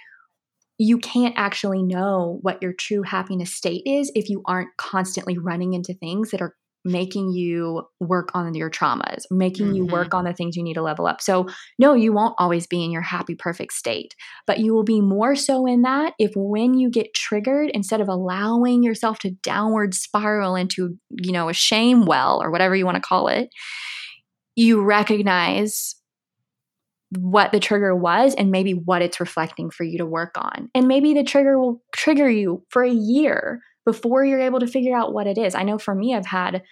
you 0.77 0.97
can't 0.97 1.33
actually 1.37 1.83
know 1.83 2.39
what 2.41 2.61
your 2.61 2.73
true 2.73 3.01
happiness 3.01 3.53
state 3.53 3.83
is 3.85 4.11
if 4.15 4.29
you 4.29 4.41
aren't 4.45 4.75
constantly 4.77 5.37
running 5.37 5.73
into 5.73 5.93
things 5.93 6.31
that 6.31 6.41
are 6.41 6.55
making 6.85 7.31
you 7.31 7.81
work 7.99 8.29
on 8.35 8.53
your 8.53 8.69
traumas, 8.69 9.23
making 9.31 9.67
mm-hmm. 9.67 9.75
you 9.75 9.85
work 9.87 10.13
on 10.13 10.23
the 10.23 10.33
things 10.33 10.55
you 10.55 10.63
need 10.63 10.75
to 10.75 10.83
level 10.83 11.07
up. 11.07 11.19
So, 11.19 11.47
no, 11.79 11.95
you 11.95 12.13
won't 12.13 12.35
always 12.37 12.67
be 12.67 12.83
in 12.83 12.91
your 12.91 13.01
happy, 13.01 13.35
perfect 13.35 13.73
state, 13.73 14.13
but 14.45 14.59
you 14.59 14.73
will 14.73 14.83
be 14.83 15.01
more 15.01 15.35
so 15.35 15.65
in 15.65 15.81
that 15.81 16.13
if 16.19 16.31
when 16.35 16.75
you 16.75 16.91
get 16.91 17.13
triggered, 17.15 17.71
instead 17.73 18.01
of 18.01 18.07
allowing 18.07 18.83
yourself 18.83 19.17
to 19.19 19.31
downward 19.31 19.95
spiral 19.95 20.55
into, 20.55 20.95
you 21.09 21.31
know, 21.31 21.49
a 21.49 21.53
shame 21.53 22.05
well 22.05 22.41
or 22.41 22.51
whatever 22.51 22.75
you 22.75 22.85
want 22.85 22.95
to 22.95 23.01
call 23.01 23.27
it, 23.27 23.49
you 24.55 24.81
recognize 24.83 25.95
what 27.17 27.51
the 27.51 27.59
trigger 27.59 27.95
was 27.95 28.35
and 28.35 28.51
maybe 28.51 28.71
what 28.73 29.01
it's 29.01 29.19
reflecting 29.19 29.69
for 29.69 29.83
you 29.83 29.97
to 29.97 30.05
work 30.05 30.35
on. 30.37 30.69
And 30.75 30.87
maybe 30.87 31.13
the 31.13 31.23
trigger 31.23 31.59
will 31.59 31.81
trigger 31.93 32.29
you 32.29 32.63
for 32.69 32.83
a 32.83 32.91
year 32.91 33.61
before 33.85 34.25
you're 34.25 34.41
able 34.41 34.59
to 34.59 34.67
figure 34.67 34.95
out 34.95 35.13
what 35.13 35.27
it 35.27 35.37
is. 35.37 35.55
I 35.55 35.63
know 35.63 35.77
for 35.77 35.95
me, 35.95 36.15
I've 36.15 36.25
had, 36.25 36.63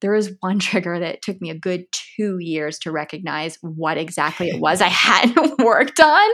there 0.00 0.12
was 0.12 0.32
one 0.40 0.58
trigger 0.60 0.98
that 0.98 1.22
took 1.22 1.40
me 1.40 1.50
a 1.50 1.58
good 1.58 1.84
two 2.16 2.38
years 2.38 2.78
to 2.80 2.92
recognize 2.92 3.58
what 3.60 3.98
exactly 3.98 4.48
it 4.48 4.60
was 4.60 4.80
I 4.80 4.88
hadn't 4.88 5.58
worked 5.64 6.00
on. 6.00 6.30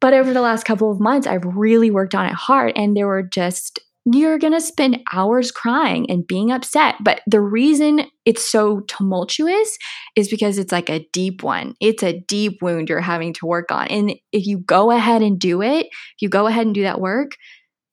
But 0.00 0.12
over 0.12 0.32
the 0.32 0.42
last 0.42 0.64
couple 0.64 0.90
of 0.90 1.00
months, 1.00 1.26
I've 1.26 1.44
really 1.44 1.90
worked 1.90 2.14
on 2.14 2.26
it 2.26 2.34
hard. 2.34 2.72
And 2.76 2.96
there 2.96 3.06
were 3.06 3.22
just 3.22 3.80
you're 4.12 4.38
going 4.38 4.52
to 4.52 4.60
spend 4.60 5.00
hours 5.12 5.50
crying 5.50 6.08
and 6.08 6.26
being 6.26 6.52
upset. 6.52 6.94
But 7.00 7.22
the 7.26 7.40
reason 7.40 8.06
it's 8.24 8.48
so 8.48 8.80
tumultuous 8.82 9.76
is 10.14 10.28
because 10.28 10.58
it's 10.58 10.70
like 10.70 10.88
a 10.88 11.06
deep 11.12 11.42
one. 11.42 11.74
It's 11.80 12.04
a 12.04 12.20
deep 12.20 12.62
wound 12.62 12.88
you're 12.88 13.00
having 13.00 13.32
to 13.34 13.46
work 13.46 13.72
on. 13.72 13.88
And 13.88 14.14
if 14.32 14.46
you 14.46 14.58
go 14.58 14.92
ahead 14.92 15.22
and 15.22 15.40
do 15.40 15.60
it, 15.60 15.86
if 15.86 16.22
you 16.22 16.28
go 16.28 16.46
ahead 16.46 16.66
and 16.66 16.74
do 16.74 16.82
that 16.82 17.00
work, 17.00 17.32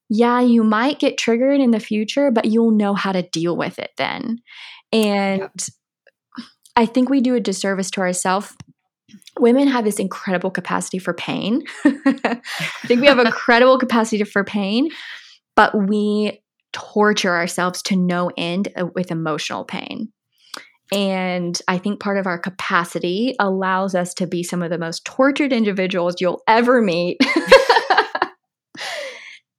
yeah, 0.08 0.40
you 0.40 0.62
might 0.62 0.98
get 0.98 1.18
triggered 1.18 1.60
in 1.60 1.70
the 1.70 1.80
future, 1.80 2.30
but 2.30 2.46
you'll 2.46 2.70
know 2.70 2.94
how 2.94 3.12
to 3.12 3.22
deal 3.22 3.56
with 3.56 3.78
it 3.78 3.90
then. 3.96 4.38
And 4.92 5.40
yep. 5.40 5.52
I 6.76 6.86
think 6.86 7.08
we 7.08 7.20
do 7.20 7.34
a 7.34 7.40
disservice 7.40 7.90
to 7.92 8.00
ourselves 8.00 8.54
women 9.38 9.68
have 9.68 9.84
this 9.84 9.98
incredible 9.98 10.50
capacity 10.50 10.98
for 10.98 11.12
pain. 11.12 11.62
I 11.84 12.40
think 12.86 13.00
we 13.00 13.06
have 13.06 13.18
a 13.18 13.30
credible 13.32 13.78
capacity 13.78 14.24
for 14.24 14.44
pain, 14.44 14.90
but 15.56 15.74
we 15.74 16.42
torture 16.72 17.34
ourselves 17.34 17.82
to 17.82 17.96
no 17.96 18.30
end 18.36 18.68
uh, 18.76 18.86
with 18.94 19.10
emotional 19.10 19.64
pain. 19.64 20.12
And 20.92 21.60
I 21.66 21.78
think 21.78 21.98
part 21.98 22.18
of 22.18 22.26
our 22.26 22.38
capacity 22.38 23.34
allows 23.40 23.94
us 23.94 24.14
to 24.14 24.26
be 24.26 24.42
some 24.42 24.62
of 24.62 24.70
the 24.70 24.78
most 24.78 25.04
tortured 25.04 25.52
individuals 25.52 26.16
you'll 26.20 26.42
ever 26.46 26.82
meet. 26.82 27.18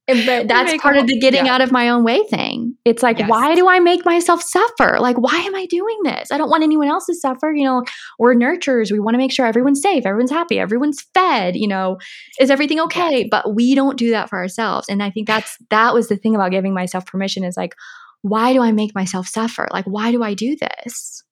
but 0.06 0.46
that's 0.46 0.80
part 0.80 0.96
of 0.96 1.06
the 1.08 1.18
getting 1.18 1.46
yeah. 1.46 1.54
out 1.54 1.60
of 1.60 1.72
my 1.72 1.88
own 1.88 2.04
way 2.04 2.22
thing. 2.24 2.76
It's 2.84 3.02
like, 3.02 3.18
yes. 3.18 3.28
why 3.28 3.56
do 3.56 3.68
I 3.68 3.80
make 3.80 4.04
myself 4.04 4.40
suffer? 4.40 4.98
Like, 5.00 5.16
why 5.16 5.36
am 5.36 5.54
I 5.54 5.66
doing 5.66 5.98
this? 6.04 6.30
I 6.30 6.38
don't 6.38 6.48
want 6.48 6.62
anyone 6.62 6.86
else 6.86 7.06
to 7.06 7.14
suffer. 7.14 7.52
You 7.52 7.64
know, 7.64 7.84
we're 8.18 8.34
nurturers. 8.34 8.92
We 8.92 9.00
want 9.00 9.14
to 9.14 9.18
make 9.18 9.32
sure 9.32 9.46
everyone's 9.46 9.82
safe, 9.82 10.06
everyone's 10.06 10.30
happy, 10.30 10.60
everyone's 10.60 11.02
fed. 11.12 11.56
You 11.56 11.66
know, 11.66 11.98
is 12.38 12.50
everything 12.50 12.78
okay? 12.80 13.20
Yes. 13.20 13.28
But 13.30 13.54
we 13.54 13.74
don't 13.74 13.98
do 13.98 14.10
that 14.10 14.28
for 14.28 14.38
ourselves. 14.38 14.88
And 14.88 15.02
I 15.02 15.10
think 15.10 15.26
that's 15.26 15.56
that 15.70 15.92
was 15.92 16.08
the 16.08 16.16
thing 16.16 16.36
about 16.36 16.52
giving 16.52 16.72
myself 16.72 17.04
permission 17.04 17.42
is 17.42 17.56
like, 17.56 17.74
why 18.22 18.52
do 18.52 18.62
I 18.62 18.70
make 18.70 18.94
myself 18.94 19.26
suffer? 19.26 19.66
Like, 19.72 19.86
why 19.86 20.12
do 20.12 20.22
I 20.22 20.34
do 20.34 20.56
this? 20.56 21.24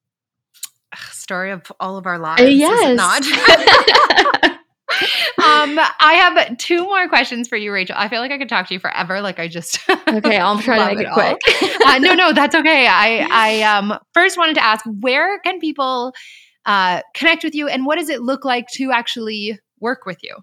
Story 1.11 1.51
of 1.51 1.71
all 1.81 1.97
of 1.97 2.07
our 2.07 2.19
lives. 2.19 2.43
Uh, 2.43 2.47
yes. 2.47 2.97
not? 2.97 4.41
um, 5.43 5.79
I 6.01 6.15
have 6.15 6.59
two 6.59 6.85
more 6.85 7.09
questions 7.09 7.49
for 7.49 7.57
you, 7.57 7.73
Rachel. 7.73 7.97
I 7.99 8.09
feel 8.09 8.21
like 8.21 8.31
I 8.31 8.39
could 8.39 8.49
talk 8.49 8.69
to 8.69 8.75
you 8.75 8.81
forever. 8.81 9.21
Like 9.21 9.39
I 9.39 9.49
just 9.49 9.79
okay. 10.09 10.39
I'll 10.39 10.59
try 10.61 10.79
to 10.79 10.87
make 10.87 11.05
it, 11.05 11.09
it 11.11 11.13
quick. 11.13 11.81
uh, 11.87 11.99
no, 11.99 12.15
no, 12.15 12.33
that's 12.35 12.55
okay. 12.55 12.87
I 12.87 13.27
I 13.31 13.63
um 13.63 13.99
first 14.13 14.39
wanted 14.39 14.55
to 14.55 14.65
ask 14.65 14.85
where 15.01 15.39
can 15.41 15.61
people 15.61 16.13
uh, 16.67 17.03
connect 17.15 17.45
with 17.45 17.55
you, 17.55 17.69
and 17.69 17.87
what 17.87 17.99
does 17.99 18.09
it 18.09 18.23
look 18.23 18.45
like 18.45 18.69
to 18.75 18.91
actually 18.93 19.59
work 19.81 20.07
with 20.07 20.19
you? 20.23 20.37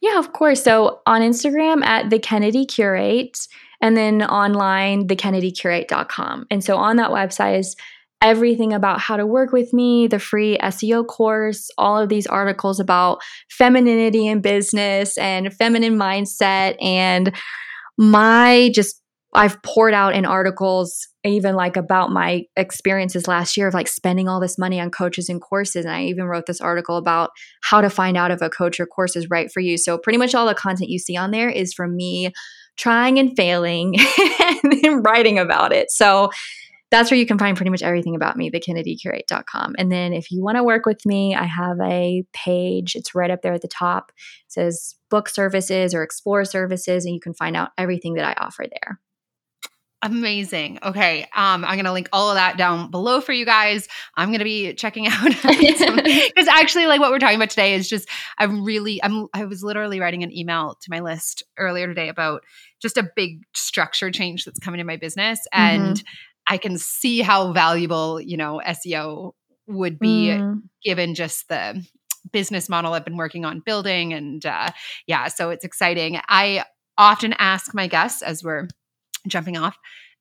Yeah, 0.00 0.18
of 0.18 0.32
course. 0.32 0.62
So 0.62 1.00
on 1.06 1.20
Instagram 1.20 1.84
at 1.84 2.10
the 2.10 2.18
Kennedy 2.18 2.66
Curate, 2.66 3.46
and 3.80 3.96
then 3.96 4.22
online 4.22 5.06
thekennedycurate.com. 5.06 6.46
And 6.50 6.64
so 6.64 6.76
on 6.76 6.96
that 6.96 7.10
website 7.10 7.60
is 7.60 7.76
everything 8.20 8.72
about 8.72 9.00
how 9.00 9.16
to 9.16 9.26
work 9.26 9.52
with 9.52 9.72
me, 9.72 10.06
the 10.06 10.18
free 10.18 10.58
SEO 10.58 11.06
course, 11.06 11.70
all 11.78 11.98
of 11.98 12.08
these 12.08 12.26
articles 12.26 12.80
about 12.80 13.20
femininity 13.48 14.26
in 14.26 14.40
business 14.40 15.16
and 15.18 15.52
feminine 15.54 15.96
mindset 15.96 16.76
and 16.82 17.34
my 17.96 18.70
just 18.74 19.00
I've 19.34 19.62
poured 19.62 19.92
out 19.92 20.14
in 20.14 20.24
articles 20.24 21.06
even 21.22 21.54
like 21.54 21.76
about 21.76 22.10
my 22.10 22.44
experiences 22.56 23.28
last 23.28 23.56
year 23.56 23.68
of 23.68 23.74
like 23.74 23.86
spending 23.86 24.26
all 24.26 24.40
this 24.40 24.58
money 24.58 24.80
on 24.80 24.90
coaches 24.90 25.28
and 25.28 25.40
courses 25.40 25.84
and 25.84 25.94
I 25.94 26.04
even 26.04 26.24
wrote 26.24 26.46
this 26.46 26.62
article 26.62 26.96
about 26.96 27.30
how 27.62 27.82
to 27.82 27.90
find 27.90 28.16
out 28.16 28.30
if 28.30 28.40
a 28.40 28.48
coach 28.48 28.80
or 28.80 28.86
course 28.86 29.16
is 29.16 29.28
right 29.28 29.50
for 29.52 29.60
you. 29.60 29.76
So 29.76 29.98
pretty 29.98 30.18
much 30.18 30.34
all 30.34 30.46
the 30.46 30.54
content 30.54 30.88
you 30.88 30.98
see 30.98 31.16
on 31.16 31.30
there 31.30 31.50
is 31.50 31.74
from 31.74 31.94
me 31.94 32.32
trying 32.76 33.18
and 33.18 33.36
failing 33.36 33.96
and 34.82 35.04
writing 35.04 35.38
about 35.38 35.72
it. 35.72 35.90
So 35.90 36.30
that's 36.90 37.10
where 37.10 37.18
you 37.18 37.26
can 37.26 37.38
find 37.38 37.56
pretty 37.56 37.70
much 37.70 37.82
everything 37.82 38.14
about 38.14 38.36
me, 38.36 38.50
thekennedycurate.com. 38.50 39.74
And 39.78 39.92
then 39.92 40.12
if 40.12 40.30
you 40.30 40.42
want 40.42 40.56
to 40.56 40.64
work 40.64 40.86
with 40.86 41.04
me, 41.04 41.34
I 41.34 41.44
have 41.44 41.78
a 41.82 42.24
page. 42.32 42.96
It's 42.96 43.14
right 43.14 43.30
up 43.30 43.42
there 43.42 43.52
at 43.52 43.62
the 43.62 43.68
top. 43.68 44.12
It 44.46 44.52
says 44.52 44.94
book 45.10 45.28
services 45.28 45.94
or 45.94 46.02
explore 46.02 46.44
services, 46.44 47.04
and 47.04 47.14
you 47.14 47.20
can 47.20 47.34
find 47.34 47.56
out 47.56 47.70
everything 47.76 48.14
that 48.14 48.24
I 48.24 48.42
offer 48.42 48.64
there. 48.70 49.00
Amazing. 50.00 50.78
Okay. 50.80 51.22
Um, 51.34 51.64
I'm 51.64 51.74
going 51.74 51.84
to 51.84 51.92
link 51.92 52.08
all 52.12 52.30
of 52.30 52.36
that 52.36 52.56
down 52.56 52.88
below 52.90 53.20
for 53.20 53.32
you 53.32 53.44
guys. 53.44 53.88
I'm 54.16 54.28
going 54.28 54.38
to 54.38 54.44
be 54.44 54.72
checking 54.74 55.06
out 55.08 55.24
because 55.24 56.48
actually 56.48 56.86
like 56.86 57.00
what 57.00 57.10
we're 57.10 57.18
talking 57.18 57.36
about 57.36 57.50
today 57.50 57.74
is 57.74 57.88
just, 57.88 58.08
I'm 58.38 58.64
really, 58.64 59.02
I'm, 59.02 59.26
I 59.34 59.44
was 59.44 59.64
literally 59.64 59.98
writing 59.98 60.22
an 60.22 60.36
email 60.36 60.76
to 60.82 60.90
my 60.90 61.00
list 61.00 61.42
earlier 61.58 61.88
today 61.88 62.08
about 62.08 62.44
just 62.80 62.96
a 62.96 63.10
big 63.16 63.42
structure 63.54 64.12
change 64.12 64.44
that's 64.44 64.60
coming 64.60 64.78
in 64.78 64.86
my 64.86 64.96
business. 64.96 65.40
And 65.52 65.96
mm-hmm. 65.96 66.06
I 66.48 66.56
can 66.56 66.78
see 66.78 67.20
how 67.20 67.52
valuable, 67.52 68.20
you 68.20 68.36
know, 68.36 68.60
SEO 68.66 69.32
would 69.66 69.98
be 69.98 70.28
mm. 70.28 70.62
given 70.82 71.14
just 71.14 71.48
the 71.48 71.84
business 72.32 72.68
model 72.68 72.94
I've 72.94 73.04
been 73.04 73.16
working 73.16 73.44
on 73.44 73.60
building. 73.60 74.12
And 74.12 74.44
uh, 74.44 74.70
yeah, 75.06 75.28
so 75.28 75.50
it's 75.50 75.64
exciting. 75.64 76.20
I 76.28 76.64
often 76.96 77.34
ask 77.38 77.74
my 77.74 77.86
guests 77.86 78.22
as 78.22 78.42
we're 78.42 78.68
jumping 79.26 79.56
off. 79.56 79.76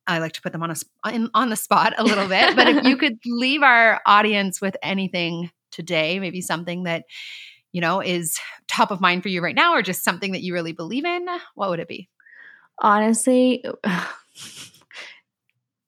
I 0.05 0.19
like 0.19 0.33
to 0.33 0.41
put 0.41 0.53
them 0.53 0.63
on 0.63 0.71
a 0.71 0.75
in, 1.13 1.29
on 1.33 1.49
the 1.49 1.55
spot 1.55 1.93
a 1.97 2.03
little 2.03 2.27
bit, 2.27 2.55
but 2.55 2.67
if 2.67 2.85
you 2.85 2.97
could 2.97 3.17
leave 3.25 3.61
our 3.61 4.01
audience 4.05 4.61
with 4.61 4.77
anything 4.81 5.51
today, 5.71 6.19
maybe 6.19 6.41
something 6.41 6.83
that 6.83 7.03
you 7.73 7.81
know 7.81 8.01
is 8.01 8.39
top 8.69 8.89
of 8.89 9.01
mind 9.01 9.21
for 9.21 9.29
you 9.29 9.41
right 9.41 9.55
now, 9.55 9.73
or 9.73 9.81
just 9.81 10.05
something 10.05 10.31
that 10.31 10.43
you 10.43 10.53
really 10.53 10.71
believe 10.71 11.03
in, 11.03 11.27
what 11.55 11.69
would 11.69 11.79
it 11.79 11.89
be? 11.89 12.09
Honestly, 12.81 13.65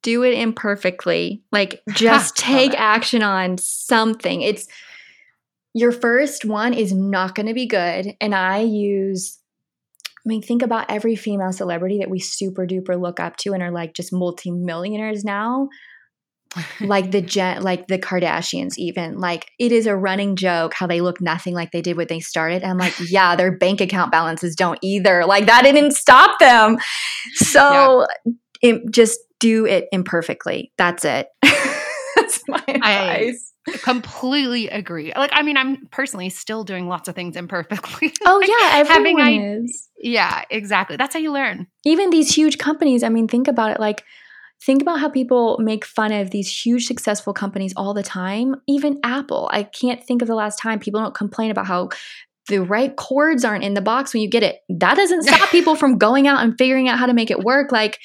do 0.09 0.23
it 0.23 0.33
imperfectly. 0.33 1.43
Like 1.51 1.83
just 1.89 2.35
take 2.35 2.73
action 2.73 3.21
on 3.21 3.57
something. 3.59 4.41
It's 4.41 4.67
your 5.75 5.91
first 5.91 6.45
one 6.45 6.73
is 6.73 6.91
not 6.91 7.35
going 7.35 7.45
to 7.45 7.53
be 7.53 7.67
good. 7.67 8.15
And 8.19 8.33
I 8.33 8.61
use, 8.61 9.37
I 10.17 10.27
mean, 10.27 10.41
think 10.41 10.63
about 10.63 10.89
every 10.89 11.15
female 11.15 11.51
celebrity 11.51 11.99
that 11.99 12.09
we 12.09 12.19
super 12.19 12.65
duper 12.65 12.99
look 12.99 13.19
up 13.19 13.37
to 13.37 13.53
and 13.53 13.61
are 13.61 13.71
like 13.71 13.93
just 13.93 14.11
multimillionaires 14.11 15.23
now. 15.23 15.69
like 16.81 17.11
the 17.11 17.21
jet, 17.35 17.61
like 17.61 17.85
the 17.85 17.99
Kardashians, 17.99 18.79
even 18.79 19.19
like 19.19 19.45
it 19.59 19.71
is 19.71 19.85
a 19.85 19.95
running 19.95 20.35
joke 20.35 20.73
how 20.73 20.87
they 20.87 21.01
look 21.01 21.21
nothing 21.21 21.53
like 21.53 21.71
they 21.71 21.83
did 21.83 21.97
when 21.97 22.07
they 22.09 22.19
started. 22.19 22.63
And 22.63 22.71
I'm 22.71 22.79
like, 22.79 22.95
yeah, 23.07 23.35
their 23.35 23.55
bank 23.55 23.79
account 23.79 24.11
balances 24.11 24.55
don't 24.55 24.79
either. 24.81 25.23
Like 25.27 25.45
that 25.45 25.61
didn't 25.61 25.91
stop 25.91 26.39
them. 26.39 26.79
So 27.35 28.07
yeah. 28.25 28.31
it 28.63 28.81
just 28.89 29.19
do 29.39 29.65
it 29.65 29.87
imperfectly. 29.91 30.71
That's 30.77 31.05
it. 31.05 31.27
That's 32.15 32.41
my 32.47 32.63
advice. 32.67 33.53
I 33.67 33.77
completely 33.77 34.69
agree. 34.69 35.13
Like, 35.15 35.31
I 35.33 35.41
mean, 35.41 35.57
I'm 35.57 35.87
personally 35.87 36.29
still 36.29 36.63
doing 36.63 36.87
lots 36.87 37.07
of 37.07 37.15
things 37.15 37.35
imperfectly. 37.35 38.13
Oh 38.25 38.37
like, 38.37 38.49
yeah, 38.49 38.95
everyone 38.95 39.21
having, 39.21 39.63
is. 39.63 39.89
yeah, 39.97 40.43
exactly. 40.49 40.97
That's 40.97 41.13
how 41.13 41.19
you 41.19 41.31
learn. 41.31 41.67
Even 41.85 42.09
these 42.09 42.33
huge 42.33 42.57
companies. 42.57 43.03
I 43.03 43.09
mean, 43.09 43.27
think 43.27 43.47
about 43.47 43.71
it. 43.71 43.79
Like, 43.79 44.03
think 44.61 44.81
about 44.81 44.99
how 44.99 45.09
people 45.09 45.57
make 45.59 45.85
fun 45.85 46.11
of 46.11 46.31
these 46.31 46.49
huge 46.49 46.85
successful 46.85 47.33
companies 47.33 47.73
all 47.75 47.93
the 47.93 48.03
time. 48.03 48.55
Even 48.67 48.99
Apple. 49.03 49.49
I 49.51 49.63
can't 49.63 50.03
think 50.03 50.21
of 50.21 50.27
the 50.27 50.35
last 50.35 50.59
time 50.59 50.79
people 50.79 51.01
don't 51.01 51.15
complain 51.15 51.51
about 51.51 51.65
how 51.65 51.89
the 52.47 52.59
right 52.59 52.95
cords 52.95 53.45
aren't 53.45 53.63
in 53.63 53.75
the 53.75 53.81
box 53.81 54.13
when 54.13 54.21
you 54.21 54.29
get 54.29 54.43
it. 54.43 54.59
That 54.69 54.95
doesn't 54.95 55.23
stop 55.23 55.49
people 55.51 55.75
from 55.75 55.97
going 55.97 56.27
out 56.27 56.43
and 56.43 56.57
figuring 56.57 56.89
out 56.89 56.99
how 56.99 57.05
to 57.05 57.13
make 57.13 57.31
it 57.31 57.39
work. 57.39 57.71
Like 57.71 57.99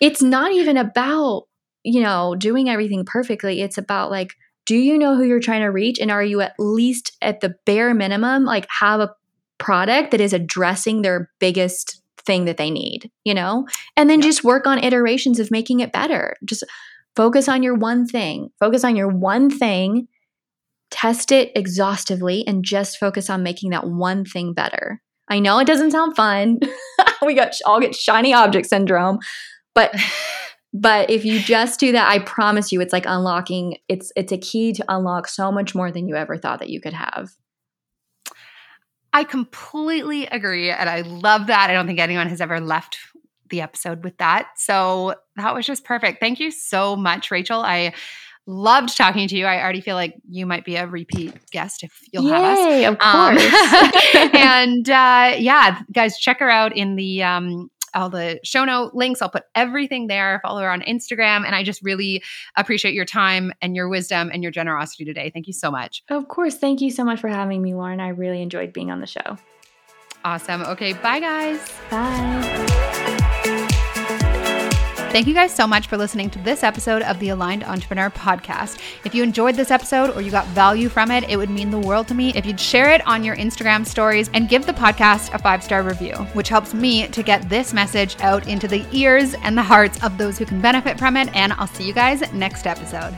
it's 0.00 0.22
not 0.22 0.52
even 0.52 0.76
about, 0.76 1.44
you 1.82 2.00
know, 2.00 2.34
doing 2.34 2.68
everything 2.68 3.04
perfectly. 3.04 3.60
It's 3.60 3.78
about 3.78 4.10
like, 4.10 4.34
do 4.66 4.76
you 4.76 4.96
know 4.98 5.16
who 5.16 5.24
you're 5.24 5.40
trying 5.40 5.60
to 5.60 5.68
reach? 5.68 5.98
And 5.98 6.10
are 6.10 6.24
you 6.24 6.40
at 6.40 6.54
least 6.58 7.12
at 7.20 7.40
the 7.40 7.54
bare 7.66 7.92
minimum, 7.94 8.44
like 8.44 8.66
have 8.80 9.00
a 9.00 9.14
product 9.58 10.10
that 10.10 10.20
is 10.20 10.32
addressing 10.32 11.02
their 11.02 11.30
biggest 11.38 12.00
thing 12.18 12.46
that 12.46 12.56
they 12.56 12.70
need, 12.70 13.10
you 13.24 13.34
know? 13.34 13.66
And 13.96 14.08
then 14.08 14.20
yeah. 14.20 14.26
just 14.26 14.44
work 14.44 14.66
on 14.66 14.82
iterations 14.82 15.38
of 15.38 15.50
making 15.50 15.80
it 15.80 15.92
better. 15.92 16.34
Just 16.44 16.64
Focus 17.16 17.48
on 17.48 17.62
your 17.62 17.74
one 17.74 18.06
thing. 18.06 18.50
Focus 18.58 18.84
on 18.84 18.96
your 18.96 19.08
one 19.08 19.48
thing. 19.48 20.08
Test 20.90 21.30
it 21.32 21.52
exhaustively 21.54 22.46
and 22.46 22.64
just 22.64 22.98
focus 22.98 23.30
on 23.30 23.42
making 23.42 23.70
that 23.70 23.86
one 23.86 24.24
thing 24.24 24.52
better. 24.52 25.00
I 25.28 25.38
know 25.38 25.58
it 25.58 25.66
doesn't 25.66 25.92
sound 25.92 26.16
fun. 26.16 26.60
we 27.24 27.34
got 27.34 27.54
all 27.66 27.80
get 27.80 27.94
shiny 27.94 28.34
object 28.34 28.66
syndrome, 28.66 29.18
but 29.74 29.94
but 30.72 31.10
if 31.10 31.24
you 31.24 31.40
just 31.40 31.78
do 31.78 31.92
that, 31.92 32.10
I 32.10 32.18
promise 32.18 32.72
you 32.72 32.80
it's 32.80 32.92
like 32.92 33.06
unlocking 33.06 33.78
it's 33.88 34.12
it's 34.16 34.32
a 34.32 34.38
key 34.38 34.72
to 34.72 34.84
unlock 34.88 35.28
so 35.28 35.52
much 35.52 35.74
more 35.74 35.90
than 35.90 36.08
you 36.08 36.16
ever 36.16 36.36
thought 36.36 36.60
that 36.60 36.70
you 36.70 36.80
could 36.80 36.94
have. 36.94 37.30
I 39.12 39.22
completely 39.22 40.26
agree. 40.26 40.70
And 40.70 40.90
I 40.90 41.02
love 41.02 41.46
that. 41.46 41.70
I 41.70 41.72
don't 41.72 41.86
think 41.86 42.00
anyone 42.00 42.28
has 42.28 42.40
ever 42.40 42.60
left 42.60 42.98
the 43.48 43.60
episode 43.60 44.02
with 44.02 44.16
that. 44.18 44.48
So 44.56 45.14
that 45.36 45.54
was 45.54 45.64
just 45.64 45.84
perfect. 45.84 46.18
Thank 46.18 46.40
you 46.40 46.50
so 46.50 46.96
much, 46.96 47.30
Rachel. 47.30 47.60
I 47.60 47.94
loved 48.46 48.96
talking 48.96 49.28
to 49.28 49.36
you. 49.36 49.46
I 49.46 49.62
already 49.62 49.80
feel 49.80 49.94
like 49.94 50.16
you 50.28 50.46
might 50.46 50.64
be 50.64 50.74
a 50.76 50.86
repeat 50.88 51.32
guest 51.50 51.84
if 51.84 51.96
you'll 52.12 52.24
Yay, 52.24 52.82
have 52.82 52.92
us. 52.92 52.92
of 52.92 52.98
course. 52.98 54.24
Um, 54.24 54.30
and 54.34 54.90
uh, 54.90 55.36
yeah, 55.38 55.80
guys, 55.92 56.18
check 56.18 56.40
her 56.40 56.50
out 56.50 56.76
in 56.76 56.96
the 56.96 57.22
um, 57.22 57.70
all 57.94 58.10
the 58.10 58.40
show 58.44 58.64
note 58.64 58.94
links. 58.94 59.22
I'll 59.22 59.28
put 59.28 59.44
everything 59.54 60.06
there. 60.06 60.40
Follow 60.42 60.60
her 60.60 60.70
on 60.70 60.82
Instagram. 60.82 61.44
And 61.44 61.54
I 61.54 61.62
just 61.62 61.82
really 61.82 62.22
appreciate 62.56 62.94
your 62.94 63.04
time 63.04 63.52
and 63.62 63.74
your 63.76 63.88
wisdom 63.88 64.30
and 64.32 64.42
your 64.42 64.52
generosity 64.52 65.04
today. 65.04 65.30
Thank 65.32 65.46
you 65.46 65.52
so 65.52 65.70
much. 65.70 66.02
Of 66.08 66.28
course. 66.28 66.56
Thank 66.56 66.80
you 66.80 66.90
so 66.90 67.04
much 67.04 67.20
for 67.20 67.28
having 67.28 67.62
me, 67.62 67.74
Lauren. 67.74 68.00
I 68.00 68.08
really 68.08 68.42
enjoyed 68.42 68.72
being 68.72 68.90
on 68.90 69.00
the 69.00 69.06
show. 69.06 69.38
Awesome. 70.24 70.62
Okay. 70.62 70.94
Bye, 70.94 71.20
guys. 71.20 71.72
Bye. 71.90 72.63
Thank 75.14 75.28
you 75.28 75.34
guys 75.34 75.54
so 75.54 75.68
much 75.68 75.86
for 75.86 75.96
listening 75.96 76.28
to 76.30 76.40
this 76.40 76.64
episode 76.64 77.02
of 77.02 77.20
the 77.20 77.28
Aligned 77.28 77.62
Entrepreneur 77.62 78.10
Podcast. 78.10 78.80
If 79.04 79.14
you 79.14 79.22
enjoyed 79.22 79.54
this 79.54 79.70
episode 79.70 80.10
or 80.10 80.20
you 80.20 80.32
got 80.32 80.44
value 80.48 80.88
from 80.88 81.12
it, 81.12 81.22
it 81.30 81.36
would 81.36 81.50
mean 81.50 81.70
the 81.70 81.78
world 81.78 82.08
to 82.08 82.14
me 82.14 82.32
if 82.34 82.44
you'd 82.44 82.58
share 82.58 82.90
it 82.90 83.06
on 83.06 83.22
your 83.22 83.36
Instagram 83.36 83.86
stories 83.86 84.28
and 84.34 84.48
give 84.48 84.66
the 84.66 84.72
podcast 84.72 85.32
a 85.32 85.38
five 85.38 85.62
star 85.62 85.84
review, 85.84 86.16
which 86.32 86.48
helps 86.48 86.74
me 86.74 87.06
to 87.06 87.22
get 87.22 87.48
this 87.48 87.72
message 87.72 88.16
out 88.22 88.48
into 88.48 88.66
the 88.66 88.84
ears 88.90 89.34
and 89.34 89.56
the 89.56 89.62
hearts 89.62 90.02
of 90.02 90.18
those 90.18 90.36
who 90.36 90.44
can 90.44 90.60
benefit 90.60 90.98
from 90.98 91.16
it. 91.16 91.32
And 91.32 91.52
I'll 91.52 91.68
see 91.68 91.86
you 91.86 91.94
guys 91.94 92.20
next 92.32 92.66
episode. 92.66 93.14